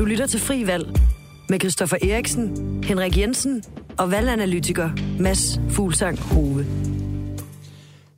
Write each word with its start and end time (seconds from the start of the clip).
Du 0.00 0.04
lytter 0.04 0.26
til 0.26 0.40
Fri 0.40 0.66
Valg 0.66 1.00
med 1.48 1.60
Christoffer 1.60 1.96
Eriksen, 2.02 2.84
Henrik 2.84 3.18
Jensen 3.18 3.62
og 3.98 4.10
valganalytiker 4.10 4.90
Mads 5.18 5.60
Fuglsang 5.70 6.18
Hove. 6.18 6.66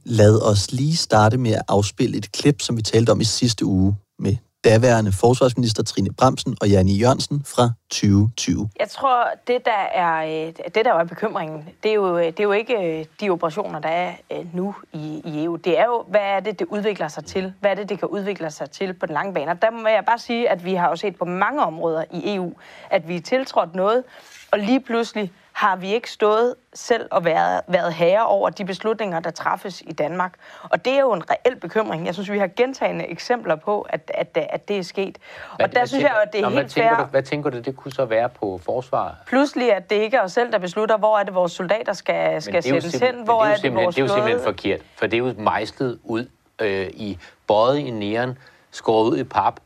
Lad 0.04 0.42
os 0.42 0.72
lige 0.72 0.96
starte 0.96 1.38
med 1.38 1.52
at 1.52 1.62
afspille 1.68 2.16
et 2.18 2.32
klip, 2.32 2.60
som 2.60 2.76
vi 2.76 2.82
talte 2.82 3.10
om 3.10 3.20
i 3.20 3.24
sidste 3.24 3.64
uge 3.64 3.96
med 4.18 4.36
daværende 4.64 5.12
forsvarsminister 5.12 5.82
Trine 5.82 6.12
Bremsen 6.12 6.56
og 6.60 6.68
Janne 6.68 6.92
Jørgensen 6.92 7.44
fra 7.46 7.70
2020. 7.90 8.70
Jeg 8.80 8.88
tror, 8.88 9.24
det 9.46 9.64
der 9.64 9.82
er, 9.94 10.46
øh, 10.46 10.52
det 10.74 10.84
der 10.84 10.94
er 10.94 11.04
bekymringen, 11.04 11.68
det 11.82 11.90
er, 11.90 11.94
jo, 11.94 12.18
øh, 12.18 12.26
det 12.26 12.40
er 12.40 12.44
jo 12.44 12.52
ikke 12.52 12.98
øh, 13.00 13.04
de 13.20 13.30
operationer, 13.30 13.78
der 13.78 13.88
er 13.88 14.12
nu 14.54 14.74
i, 14.92 15.22
i 15.24 15.44
EU. 15.44 15.56
Det 15.56 15.78
er 15.78 15.84
jo, 15.84 16.04
hvad 16.08 16.20
er 16.20 16.40
det, 16.40 16.58
det 16.58 16.66
udvikler 16.70 17.08
sig 17.08 17.24
til? 17.24 17.52
Hvad 17.60 17.70
er 17.70 17.74
det, 17.74 17.88
det 17.88 17.98
kan 17.98 18.08
udvikle 18.08 18.50
sig 18.50 18.70
til 18.70 18.92
på 18.92 19.06
den 19.06 19.14
lange 19.14 19.34
bane? 19.34 19.50
Og 19.50 19.62
der 19.62 19.70
må 19.70 19.88
jeg 19.88 20.04
bare 20.06 20.18
sige, 20.18 20.50
at 20.50 20.64
vi 20.64 20.74
har 20.74 20.88
jo 20.88 20.96
set 20.96 21.16
på 21.16 21.24
mange 21.24 21.62
områder 21.62 22.04
i 22.10 22.34
EU, 22.34 22.52
at 22.90 23.08
vi 23.08 23.16
er 23.16 23.20
tiltrådt 23.20 23.74
noget, 23.74 24.04
og 24.50 24.58
lige 24.58 24.80
pludselig 24.80 25.32
har 25.62 25.76
vi 25.76 25.94
ikke 25.94 26.10
stået 26.10 26.54
selv 26.74 27.08
og 27.10 27.24
været, 27.24 27.60
været 27.68 27.92
herre 27.92 28.26
over 28.26 28.50
de 28.50 28.64
beslutninger, 28.64 29.20
der 29.20 29.30
træffes 29.30 29.82
i 29.86 29.92
Danmark. 29.92 30.34
Og 30.62 30.84
det 30.84 30.92
er 30.92 31.00
jo 31.00 31.12
en 31.12 31.22
reel 31.30 31.60
bekymring. 31.60 32.06
Jeg 32.06 32.14
synes, 32.14 32.30
vi 32.30 32.38
har 32.38 32.46
gentagende 32.46 33.06
eksempler 33.06 33.56
på, 33.56 33.80
at, 33.80 34.10
at, 34.14 34.38
at 34.50 34.68
det 34.68 34.78
er 34.78 34.82
sket. 34.82 35.18
Hvad, 35.56 35.66
og 35.66 35.74
der 35.74 35.86
synes 35.86 36.02
tænker, 36.02 36.08
jeg, 36.08 36.22
at 36.22 36.32
det 36.32 36.38
er 36.38 36.42
nå, 36.42 36.48
helt 36.48 36.74
hvad 36.74 36.84
fair. 36.84 36.96
Du, 36.96 37.04
hvad 37.04 37.22
tænker 37.22 37.50
du, 37.50 37.58
det 37.58 37.76
kunne 37.76 37.92
så 37.92 38.04
være 38.04 38.28
på 38.28 38.60
forsvar? 38.64 39.16
Pludselig, 39.26 39.72
at 39.72 39.90
det 39.90 39.96
ikke 39.96 40.16
er 40.16 40.22
os 40.22 40.32
selv, 40.32 40.52
der 40.52 40.58
beslutter, 40.58 40.98
hvor 40.98 41.18
er 41.18 41.22
det, 41.22 41.34
vores 41.34 41.52
soldater 41.52 41.92
skal, 41.92 42.42
skal 42.42 42.62
sættes 42.62 42.94
hen, 42.94 43.24
hvor 43.24 43.42
det 43.42 43.50
er, 43.50 43.54
er 43.54 43.56
det, 43.56 43.74
vores 43.74 43.94
Det 43.94 44.02
er 44.02 44.06
jo 44.06 44.14
simpelthen 44.14 44.44
forkert, 44.44 44.80
for 44.96 45.06
det 45.06 45.14
er 45.14 45.18
jo 45.18 45.34
mejslet 45.38 45.98
ud 46.04 46.26
øh, 46.58 46.86
i 46.92 47.18
bøjet 47.46 47.78
i 47.78 47.90
næren, 47.90 48.38
skåret 48.70 49.10
ud 49.10 49.18
i 49.18 49.24
pap, 49.24 49.60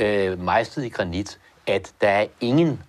øh, 0.00 0.40
mejslet 0.40 0.84
i 0.84 0.88
granit, 0.88 1.38
at 1.66 1.92
der 2.00 2.08
er 2.08 2.26
ingen 2.40 2.82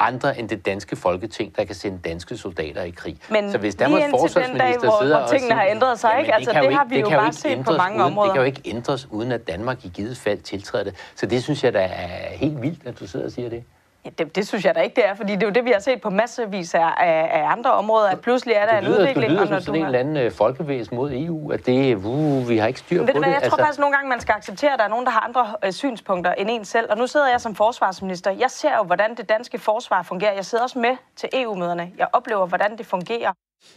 andre 0.00 0.38
end 0.38 0.48
det 0.48 0.66
danske 0.66 0.96
folketing, 0.96 1.56
der 1.56 1.64
kan 1.64 1.74
sende 1.74 1.98
danske 1.98 2.36
soldater 2.36 2.82
i 2.82 2.90
krig. 2.90 3.18
Men 3.30 3.52
så 3.52 3.58
hvis 3.58 3.74
Danmarks 3.74 4.10
forsvarsminister 4.10 4.66
dag, 4.66 4.78
hvor, 4.78 5.02
sidder 5.02 5.18
hvor 5.18 5.28
tingene 5.28 5.54
og 5.54 5.54
siger, 5.54 5.54
har 5.54 5.66
ændret 5.70 5.98
sig, 5.98 6.16
ikke? 6.18 6.34
Altså, 6.34 6.52
det, 6.52 6.62
det 6.62 6.74
har 6.74 6.84
vi 6.84 6.96
det 6.96 7.02
jo 7.02 7.08
bare 7.10 7.32
set 7.32 7.64
på 7.64 7.72
mange 7.72 7.98
uden, 7.98 8.12
områder. 8.12 8.28
Det 8.28 8.34
kan 8.34 8.40
jo 8.40 8.46
ikke 8.46 8.62
ændres, 8.64 9.08
uden 9.10 9.32
at 9.32 9.48
Danmark 9.48 9.84
i 9.84 9.88
givet 9.88 10.16
fald 10.16 10.38
tiltræder 10.38 10.84
det. 10.84 10.94
Så 11.14 11.26
det 11.26 11.42
synes 11.42 11.64
jeg, 11.64 11.72
der 11.72 11.80
er 11.80 12.36
helt 12.36 12.62
vildt, 12.62 12.86
at 12.86 13.00
du 13.00 13.06
sidder 13.06 13.26
og 13.26 13.32
siger 13.32 13.48
det. 13.48 13.64
Ja, 14.04 14.10
det, 14.18 14.36
det 14.36 14.48
synes 14.48 14.64
jeg 14.64 14.74
da 14.74 14.80
ikke, 14.80 14.96
det 14.96 15.06
er, 15.06 15.14
fordi 15.14 15.32
det 15.32 15.42
er 15.42 15.46
jo 15.46 15.52
det, 15.52 15.64
vi 15.64 15.70
har 15.70 15.80
set 15.80 16.00
på 16.00 16.10
massevis 16.10 16.74
af, 16.74 16.80
af, 16.80 17.28
af 17.32 17.52
andre 17.52 17.72
områder, 17.72 18.08
at 18.08 18.20
pludselig 18.20 18.54
er 18.54 18.66
der 18.66 18.80
lyder, 18.80 18.94
en 18.94 19.00
udvikling. 19.00 19.30
Det 19.30 19.30
lyder 19.30 19.46
som 19.46 19.60
sådan 19.60 19.80
en 19.80 19.86
eller 19.86 19.98
anden 19.98 20.16
øh, 20.16 20.32
folkevæsen 20.32 20.96
mod 20.96 21.12
EU, 21.12 21.52
at 21.52 21.66
det, 21.66 21.94
uh, 21.94 22.48
vi 22.48 22.58
har 22.58 22.66
ikke 22.66 22.80
styr 22.80 22.98
Men 22.98 23.06
på 23.06 23.12
det. 23.12 23.22
det. 23.22 23.26
Jeg 23.26 23.34
altså... 23.34 23.50
tror 23.50 23.58
faktisk 23.58 23.78
nogle 23.78 23.96
gange, 23.96 24.08
man 24.08 24.20
skal 24.20 24.32
acceptere, 24.32 24.72
at 24.72 24.78
der 24.78 24.84
er 24.84 24.88
nogen, 24.88 25.06
der 25.06 25.12
har 25.12 25.20
andre 25.20 25.46
øh, 25.64 25.72
synspunkter 25.72 26.32
end 26.32 26.50
en 26.50 26.64
selv. 26.64 26.86
Og 26.90 26.96
nu 26.98 27.06
sidder 27.06 27.28
jeg 27.28 27.40
som 27.40 27.54
forsvarsminister. 27.54 28.30
Jeg 28.30 28.50
ser 28.50 28.76
jo, 28.76 28.82
hvordan 28.82 29.16
det 29.16 29.28
danske 29.28 29.58
forsvar 29.58 30.02
fungerer. 30.02 30.32
Jeg 30.32 30.44
sidder 30.44 30.64
også 30.64 30.78
med 30.78 30.96
til 31.16 31.28
EU-møderne. 31.32 31.90
Jeg 31.98 32.06
oplever, 32.12 32.46
hvordan 32.46 32.78
det 32.78 32.86
fungerer. 32.86 33.32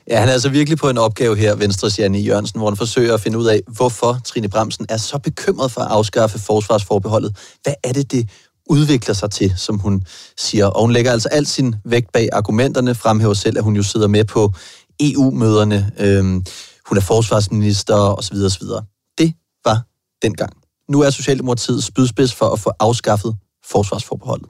Ja, 0.09 0.19
han 0.19 0.27
er 0.27 0.33
altså 0.33 0.49
virkelig 0.49 0.77
på 0.77 0.89
en 0.89 0.97
opgave 0.97 1.35
her, 1.35 1.55
Venstres 1.55 1.99
Janne 1.99 2.17
Jørgensen, 2.17 2.59
hvor 2.59 2.69
han 2.69 2.77
forsøger 2.77 3.13
at 3.13 3.21
finde 3.21 3.37
ud 3.37 3.47
af, 3.47 3.59
hvorfor 3.67 4.15
Trine 4.25 4.49
Bremsen 4.49 4.85
er 4.89 4.97
så 4.97 5.19
bekymret 5.19 5.71
for 5.71 5.81
at 5.81 5.87
afskaffe 5.91 6.39
forsvarsforbeholdet. 6.39 7.57
Hvad 7.63 7.73
er 7.83 7.93
det, 7.93 8.11
det 8.11 8.29
udvikler 8.69 9.13
sig 9.13 9.31
til, 9.31 9.53
som 9.57 9.79
hun 9.79 10.03
siger. 10.37 10.65
Og 10.65 10.81
hun 10.81 10.91
lægger 10.91 11.11
altså 11.11 11.29
alt 11.29 11.47
sin 11.47 11.75
vægt 11.85 12.11
bag 12.11 12.29
argumenterne, 12.33 12.95
fremhæver 12.95 13.33
selv, 13.33 13.57
at 13.57 13.63
hun 13.63 13.75
jo 13.75 13.83
sidder 13.83 14.07
med 14.07 14.25
på 14.25 14.53
EU-møderne. 14.99 15.91
Øhm, 15.99 16.45
hun 16.85 16.97
er 16.97 17.01
forsvarsminister 17.01 17.95
osv. 17.95 18.35
osv. 18.35 18.67
Det 19.17 19.33
var 19.65 19.81
dengang. 20.21 20.53
Nu 20.89 21.01
er 21.01 21.09
Socialdemokratiet 21.09 21.83
spydspids 21.83 22.33
for 22.33 22.49
at 22.49 22.59
få 22.59 22.71
afskaffet 22.79 23.35
forsvarsforbeholdet. 23.65 24.47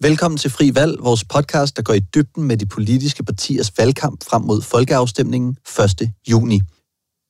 Velkommen 0.00 0.38
til 0.38 0.50
Fri 0.50 0.74
Valg, 0.74 0.96
vores 1.00 1.24
podcast, 1.24 1.76
der 1.76 1.82
går 1.82 1.94
i 1.94 2.00
dybden 2.00 2.44
med 2.44 2.56
de 2.56 2.66
politiske 2.66 3.24
partiers 3.24 3.78
valgkamp 3.78 4.24
frem 4.24 4.42
mod 4.42 4.62
folkeafstemningen 4.62 5.56
1. 6.00 6.10
juni. 6.28 6.60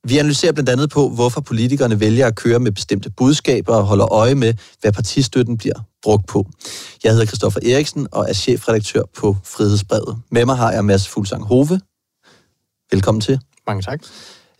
Vi 0.08 0.18
analyserer 0.18 0.52
blandt 0.52 0.70
andet 0.70 0.90
på, 0.90 1.08
hvorfor 1.08 1.40
politikerne 1.40 2.00
vælger 2.00 2.26
at 2.26 2.34
køre 2.34 2.58
med 2.58 2.72
bestemte 2.72 3.10
budskaber 3.10 3.74
og 3.74 3.84
holder 3.84 4.12
øje 4.12 4.34
med, 4.34 4.54
hvad 4.80 4.92
partistøtten 4.92 5.56
bliver 5.58 5.74
brugt 6.02 6.26
på. 6.26 6.46
Jeg 7.04 7.12
hedder 7.12 7.26
Christoffer 7.26 7.60
Eriksen 7.62 8.06
og 8.12 8.26
er 8.28 8.32
chefredaktør 8.32 9.02
på 9.16 9.36
Frihedsbrevet. 9.44 10.18
Med 10.30 10.44
mig 10.44 10.56
har 10.56 10.72
jeg 10.72 10.84
Mads 10.84 11.08
Fuglsang 11.08 11.44
Hove. 11.44 11.80
Velkommen 12.90 13.20
til. 13.20 13.40
Mange 13.66 13.82
tak. 13.82 14.00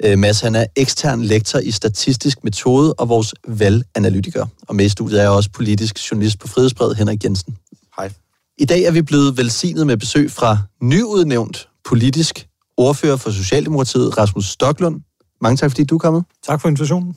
Øh, 0.05 0.19
Mads, 0.19 0.41
han 0.41 0.55
er 0.55 0.67
ekstern 0.77 1.23
lektor 1.23 1.59
i 1.59 1.71
statistisk 1.71 2.45
metode 2.45 2.95
og 2.95 3.09
vores 3.09 3.35
valganalytiker. 3.49 4.47
Og 4.69 4.77
med 4.77 4.85
i 4.85 4.89
studiet 4.89 5.23
er 5.23 5.29
også 5.29 5.51
politisk 5.51 6.11
journalist 6.11 6.39
på 6.39 6.49
Frihedsbrevet, 6.49 6.97
Henrik 6.97 7.25
Jensen. 7.25 7.57
Hej. 7.97 8.13
I 8.59 8.65
dag 8.65 8.83
er 8.83 8.91
vi 8.91 9.03
blevet 9.03 9.37
velsignet 9.37 9.87
med 9.87 9.97
besøg 9.97 10.31
fra 10.31 10.59
nyudnævnt 10.83 11.69
politisk 11.85 12.49
ordfører 12.77 13.17
for 13.17 13.31
Socialdemokratiet, 13.31 14.19
Rasmus 14.19 14.47
Stoklund. 14.47 15.01
Mange 15.41 15.57
tak, 15.57 15.71
fordi 15.71 15.85
du 15.85 15.95
er 15.95 15.99
kommet. 15.99 16.25
Tak 16.43 16.61
for 16.61 16.69
invitationen. 16.69 17.17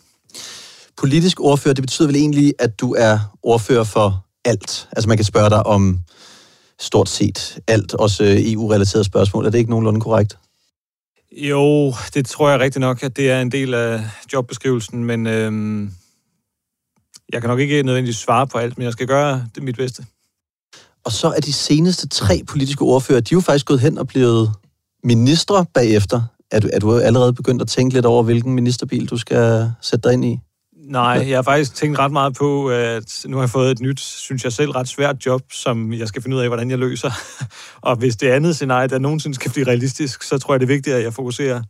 Politisk 0.98 1.40
ordfører, 1.40 1.74
det 1.74 1.82
betyder 1.82 2.08
vel 2.08 2.16
egentlig, 2.16 2.54
at 2.60 2.80
du 2.80 2.94
er 2.94 3.20
ordfører 3.44 3.84
for 3.84 4.26
alt. 4.46 4.90
Altså 4.92 5.08
man 5.08 5.18
kan 5.18 5.26
spørge 5.26 5.50
dig 5.50 5.66
om 5.66 6.00
stort 6.80 7.10
set 7.10 7.60
alt, 7.68 7.94
også 7.94 8.24
EU-relaterede 8.38 9.04
spørgsmål. 9.04 9.46
Er 9.46 9.50
det 9.50 9.58
ikke 9.58 9.70
nogenlunde 9.70 10.02
korrekt? 10.02 10.38
Jo, 11.32 11.94
det 12.14 12.26
tror 12.26 12.50
jeg 12.50 12.60
rigtig 12.60 12.80
nok, 12.80 13.04
at 13.04 13.18
det 13.18 13.32
er 13.32 13.42
en 13.42 13.52
del 13.52 13.74
af 13.74 14.02
jobbeskrivelsen, 14.34 15.04
men 15.04 15.28
øhm, 15.28 15.92
jeg 17.34 17.42
kan 17.42 17.50
nok 17.50 17.60
ikke 17.60 17.84
nødvendigvis 17.84 18.18
svare 18.18 18.48
på 18.48 18.58
alt, 18.58 18.78
men 18.78 18.86
jeg 18.86 18.94
skal 18.94 19.08
gøre 19.08 19.46
det 19.56 19.64
mit 19.64 19.78
bedste. 19.78 20.06
Og 21.04 21.12
så 21.12 21.28
er 21.28 21.40
de 21.40 21.54
seneste 21.54 22.08
tre 22.08 22.42
politiske 22.48 22.82
ordfører, 22.82 23.20
de 23.20 23.34
er 23.34 23.38
jo 23.38 23.42
faktisk 23.42 23.66
gået 23.66 23.80
hen 23.80 23.98
og 23.98 24.08
blevet 24.08 24.52
ministre 25.04 25.66
bagefter. 25.74 26.22
Er 26.52 26.60
du, 26.60 26.70
er 26.74 26.80
du 26.80 26.98
allerede 26.98 27.34
begyndt 27.34 27.62
at 27.62 27.68
tænke 27.68 27.94
lidt 27.94 28.06
over, 28.06 28.24
hvilken 28.24 28.54
ministerbil 28.54 29.10
du 29.10 29.18
skal 29.18 29.72
sætte 29.82 30.10
dig 30.10 30.14
ind 30.14 30.26
i? 30.26 30.40
Nej, 30.90 31.26
jeg 31.28 31.38
har 31.38 31.42
faktisk 31.42 31.76
tænkt 31.76 32.00
ret 32.00 32.12
meget 32.12 32.36
på, 32.36 32.70
at 32.70 33.26
nu 33.28 33.38
har 33.38 33.44
jeg 33.44 33.50
fået 33.50 33.72
et 33.72 33.80
nyt, 33.80 34.00
synes 34.00 34.44
jeg 34.44 34.54
selv, 34.54 34.72
ret 34.72 34.88
svært 34.88 35.26
job, 35.26 35.42
som 35.52 35.94
jeg 35.94 36.08
skal 36.08 36.22
finde 36.22 36.38
ud 36.38 36.42
af, 36.42 36.48
hvordan 36.48 36.70
jeg 36.70 36.80
løser. 36.80 37.12
og 37.90 37.96
hvis 37.96 38.16
det 38.16 38.30
andet 38.30 38.56
scenarie, 38.56 38.88
der 38.88 39.00
nogensinde 39.00 39.36
skal 39.36 39.52
blive 39.52 39.68
realistisk, 39.68 40.24
så 40.24 40.38
tror 40.38 40.54
jeg, 40.54 40.60
det 40.60 40.66
er 40.66 40.74
vigtigt, 40.74 40.96
at 40.96 41.04
jeg 41.04 41.14
fokuserer 41.14 41.62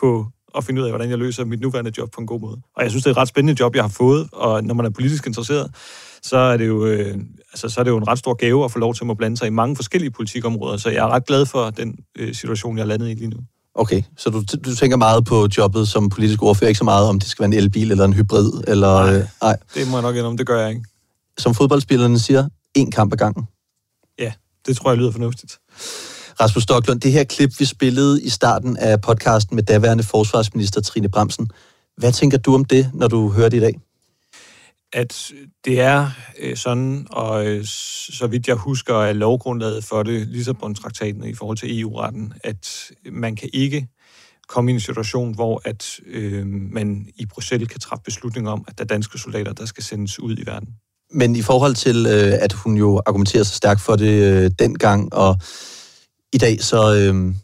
på 0.00 0.26
at 0.56 0.64
finde 0.64 0.80
ud 0.80 0.86
af, 0.86 0.92
hvordan 0.92 1.10
jeg 1.10 1.18
løser 1.18 1.44
mit 1.44 1.60
nuværende 1.60 1.92
job 1.98 2.10
på 2.10 2.20
en 2.20 2.26
god 2.26 2.40
måde. 2.40 2.60
Og 2.76 2.82
jeg 2.82 2.90
synes, 2.90 3.04
det 3.04 3.10
er 3.10 3.14
et 3.14 3.18
ret 3.18 3.28
spændende 3.28 3.60
job, 3.60 3.74
jeg 3.74 3.84
har 3.84 3.88
fået, 3.88 4.28
og 4.32 4.64
når 4.64 4.74
man 4.74 4.86
er 4.86 4.90
politisk 4.90 5.26
interesseret, 5.26 5.74
så 6.22 6.36
er 6.36 6.56
det 6.56 6.66
jo, 6.66 6.86
øh, 6.86 7.16
altså, 7.52 7.68
så 7.68 7.80
er 7.80 7.84
det 7.84 7.90
jo 7.90 7.96
en 7.96 8.08
ret 8.08 8.18
stor 8.18 8.34
gave 8.34 8.64
at 8.64 8.72
få 8.72 8.78
lov 8.78 8.94
til 8.94 9.06
at 9.10 9.16
blande 9.16 9.36
sig 9.36 9.46
i 9.46 9.50
mange 9.50 9.76
forskellige 9.76 10.10
politikområder. 10.10 10.76
Så 10.76 10.90
jeg 10.90 10.98
er 10.98 11.08
ret 11.08 11.26
glad 11.26 11.46
for 11.46 11.70
den 11.70 11.98
øh, 12.18 12.34
situation, 12.34 12.76
jeg 12.76 12.82
er 12.82 12.86
landet 12.86 13.10
i 13.10 13.14
lige 13.14 13.30
nu. 13.30 13.38
Okay, 13.74 14.02
så 14.16 14.30
du, 14.30 14.42
du 14.64 14.74
tænker 14.74 14.96
meget 14.96 15.24
på 15.24 15.48
jobbet 15.58 15.88
som 15.88 16.08
politisk 16.08 16.42
ordfører, 16.42 16.68
ikke 16.68 16.78
så 16.78 16.84
meget 16.84 17.08
om 17.08 17.20
det 17.20 17.28
skal 17.28 17.42
være 17.42 17.56
en 17.56 17.64
elbil 17.64 17.90
eller 17.90 18.04
en 18.04 18.12
hybrid? 18.12 18.50
Eller, 18.68 19.04
nej, 19.04 19.16
øh, 19.16 19.24
nej, 19.42 19.56
det 19.74 19.88
må 19.88 19.96
jeg 19.96 20.02
nok 20.02 20.24
om, 20.24 20.36
det 20.36 20.46
gør 20.46 20.60
jeg 20.60 20.70
ikke. 20.70 20.84
Som 21.38 21.54
fodboldspillerne 21.54 22.18
siger, 22.18 22.48
en 22.74 22.90
kamp 22.90 23.12
ad 23.12 23.16
gangen. 23.16 23.48
Ja, 24.18 24.32
det 24.66 24.76
tror 24.76 24.90
jeg 24.90 24.98
lyder 24.98 25.12
fornuftigt. 25.12 25.58
Rasmus 26.40 26.62
Stocklund, 26.62 27.00
det 27.00 27.12
her 27.12 27.24
klip, 27.24 27.50
vi 27.58 27.64
spillede 27.64 28.22
i 28.22 28.28
starten 28.28 28.76
af 28.76 29.00
podcasten 29.00 29.54
med 29.54 29.62
daværende 29.62 30.04
forsvarsminister 30.04 30.80
Trine 30.80 31.08
Bremsen. 31.08 31.50
Hvad 31.96 32.12
tænker 32.12 32.38
du 32.38 32.54
om 32.54 32.64
det, 32.64 32.90
når 32.94 33.08
du 33.08 33.28
hører 33.28 33.48
det 33.48 33.56
i 33.56 33.60
dag? 33.60 33.80
At 34.92 35.32
det 35.64 35.80
er 35.80 36.10
øh, 36.40 36.56
sådan, 36.56 37.06
og 37.10 37.46
øh, 37.46 37.64
så 37.64 38.26
vidt 38.26 38.48
jeg 38.48 38.56
husker, 38.56 38.94
er 38.94 39.12
lovgrundlaget 39.12 39.84
for 39.84 40.02
det, 40.02 40.28
Lissabon-traktaten 40.28 41.24
i 41.24 41.34
forhold 41.34 41.56
til 41.56 41.80
EU-retten, 41.80 42.32
at 42.44 42.90
man 43.12 43.36
kan 43.36 43.50
ikke 43.52 43.88
komme 44.48 44.70
i 44.70 44.74
en 44.74 44.80
situation, 44.80 45.34
hvor 45.34 45.62
at 45.64 46.00
øh, 46.06 46.46
man 46.46 47.06
i 47.16 47.26
Bruxelles 47.26 47.68
kan 47.68 47.80
træffe 47.80 48.02
beslutning 48.04 48.48
om, 48.48 48.64
at 48.68 48.78
der 48.78 48.84
er 48.84 48.88
danske 48.88 49.18
soldater, 49.18 49.52
der 49.52 49.64
skal 49.64 49.84
sendes 49.84 50.20
ud 50.20 50.36
i 50.36 50.46
verden. 50.46 50.68
Men 51.10 51.36
i 51.36 51.42
forhold 51.42 51.74
til, 51.74 52.06
øh, 52.06 52.32
at 52.40 52.52
hun 52.52 52.76
jo 52.76 53.02
argumenterer 53.06 53.44
så 53.44 53.54
stærkt 53.54 53.80
for 53.80 53.96
det 53.96 54.44
øh, 54.44 54.50
dengang, 54.58 55.14
og 55.14 55.36
i 56.32 56.38
dag, 56.38 56.62
så, 56.62 56.94
øh, 56.94 57.34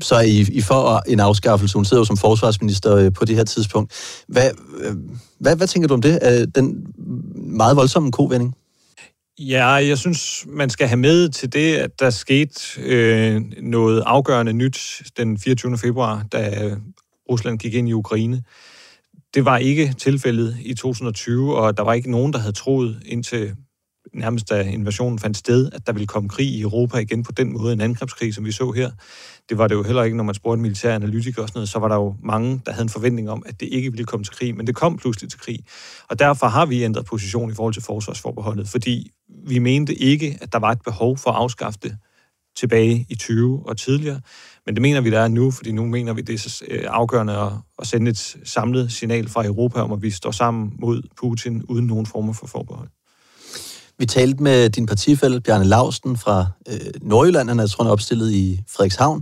så 0.00 0.14
er 0.14 0.20
I, 0.20 0.40
I 0.40 0.60
for 0.60 1.02
en 1.08 1.20
afskaffelse. 1.20 1.78
Hun 1.78 1.84
sidder 1.84 2.00
jo 2.00 2.04
som 2.04 2.16
forsvarsminister 2.16 2.96
øh, 2.96 3.12
på 3.12 3.24
det 3.24 3.36
her 3.36 3.44
tidspunkt. 3.44 3.92
Hvad, 4.28 4.50
øh, 4.80 4.96
hvad, 5.40 5.56
hvad 5.56 5.66
tænker 5.66 5.88
du 5.88 5.94
om 5.94 6.02
det? 6.02 6.18
Øh, 6.22 6.48
den 6.54 6.86
meget 7.36 7.76
voldsomme 7.76 8.12
kovending? 8.12 8.54
Ja, 9.38 9.66
jeg 9.66 9.98
synes, 9.98 10.46
man 10.48 10.70
skal 10.70 10.88
have 10.88 10.96
med 10.96 11.28
til 11.28 11.52
det, 11.52 11.76
at 11.76 12.00
der 12.00 12.10
skete 12.10 12.60
øh, 12.80 13.42
noget 13.62 14.02
afgørende 14.06 14.52
nyt 14.52 15.02
den 15.16 15.38
24. 15.38 15.78
februar, 15.78 16.26
da 16.32 16.64
øh, 16.64 16.76
Rusland 17.30 17.58
gik 17.58 17.74
ind 17.74 17.88
i 17.88 17.92
Ukraine. 17.92 18.42
Det 19.34 19.44
var 19.44 19.58
ikke 19.58 19.94
tilfældet 19.98 20.56
i 20.60 20.74
2020, 20.74 21.56
og 21.56 21.76
der 21.76 21.82
var 21.82 21.92
ikke 21.92 22.10
nogen, 22.10 22.32
der 22.32 22.38
havde 22.38 22.52
troet 22.52 23.02
indtil 23.06 23.56
nærmest 24.14 24.50
da 24.50 24.62
invasionen 24.62 25.18
fandt 25.18 25.36
sted, 25.36 25.70
at 25.72 25.86
der 25.86 25.92
ville 25.92 26.06
komme 26.06 26.28
krig 26.28 26.46
i 26.46 26.60
Europa 26.60 26.98
igen 26.98 27.22
på 27.22 27.32
den 27.32 27.52
måde, 27.52 27.72
en 27.72 27.80
angrebskrig, 27.80 28.34
som 28.34 28.44
vi 28.44 28.52
så 28.52 28.70
her. 28.70 28.90
Det 29.50 29.58
var 29.58 29.66
det 29.66 29.74
jo 29.74 29.82
heller 29.82 30.02
ikke, 30.02 30.16
når 30.16 30.24
man 30.24 30.34
spurgte 30.34 30.62
militære 30.62 30.94
analytikere 30.94 31.44
og 31.44 31.48
sådan 31.48 31.58
noget, 31.58 31.68
så 31.68 31.78
var 31.78 31.88
der 31.88 31.94
jo 31.94 32.16
mange, 32.22 32.60
der 32.66 32.72
havde 32.72 32.82
en 32.82 32.88
forventning 32.88 33.30
om, 33.30 33.42
at 33.46 33.60
det 33.60 33.68
ikke 33.72 33.90
ville 33.90 34.04
komme 34.04 34.24
til 34.24 34.34
krig, 34.34 34.56
men 34.56 34.66
det 34.66 34.74
kom 34.74 34.96
pludselig 34.96 35.30
til 35.30 35.40
krig. 35.40 35.58
Og 36.08 36.18
derfor 36.18 36.46
har 36.46 36.66
vi 36.66 36.84
ændret 36.84 37.06
position 37.06 37.50
i 37.50 37.54
forhold 37.54 37.74
til 37.74 37.82
forsvarsforbeholdet, 37.82 38.68
fordi 38.68 39.10
vi 39.46 39.58
mente 39.58 39.94
ikke, 39.94 40.38
at 40.40 40.52
der 40.52 40.58
var 40.58 40.70
et 40.70 40.82
behov 40.84 41.18
for 41.18 41.30
at 41.30 41.36
afskaffe 41.36 41.78
det 41.82 41.96
tilbage 42.56 43.06
i 43.08 43.14
20 43.14 43.62
og 43.66 43.76
tidligere. 43.76 44.20
Men 44.66 44.74
det 44.74 44.82
mener 44.82 45.00
vi, 45.00 45.10
der 45.10 45.20
er 45.20 45.28
nu, 45.28 45.50
fordi 45.50 45.72
nu 45.72 45.86
mener 45.86 46.12
vi, 46.12 46.20
det 46.20 46.34
er 46.34 46.38
så 46.38 46.64
afgørende 46.84 47.36
at, 47.36 47.52
at 47.78 47.86
sende 47.86 48.10
et 48.10 48.36
samlet 48.44 48.92
signal 48.92 49.28
fra 49.28 49.46
Europa 49.46 49.80
om, 49.80 49.92
at 49.92 50.02
vi 50.02 50.10
står 50.10 50.30
sammen 50.30 50.72
mod 50.78 51.02
Putin 51.16 51.62
uden 51.62 51.86
nogen 51.86 52.06
former 52.06 52.32
for 52.32 52.46
forbehold. 52.46 52.88
Vi 54.00 54.06
talte 54.06 54.42
med 54.42 54.70
din 54.76 54.86
partifælle, 54.86 55.40
Bjarne 55.40 55.64
Lausten 55.64 56.16
fra 56.24 56.38
øh, 56.70 56.92
Nordjylland. 57.10 57.48
Han 57.48 57.58
er, 57.58 57.66
tror 57.66 57.84
jeg, 57.84 57.92
opstillet 57.92 58.30
i 58.42 58.46
Frederikshavn 58.72 59.18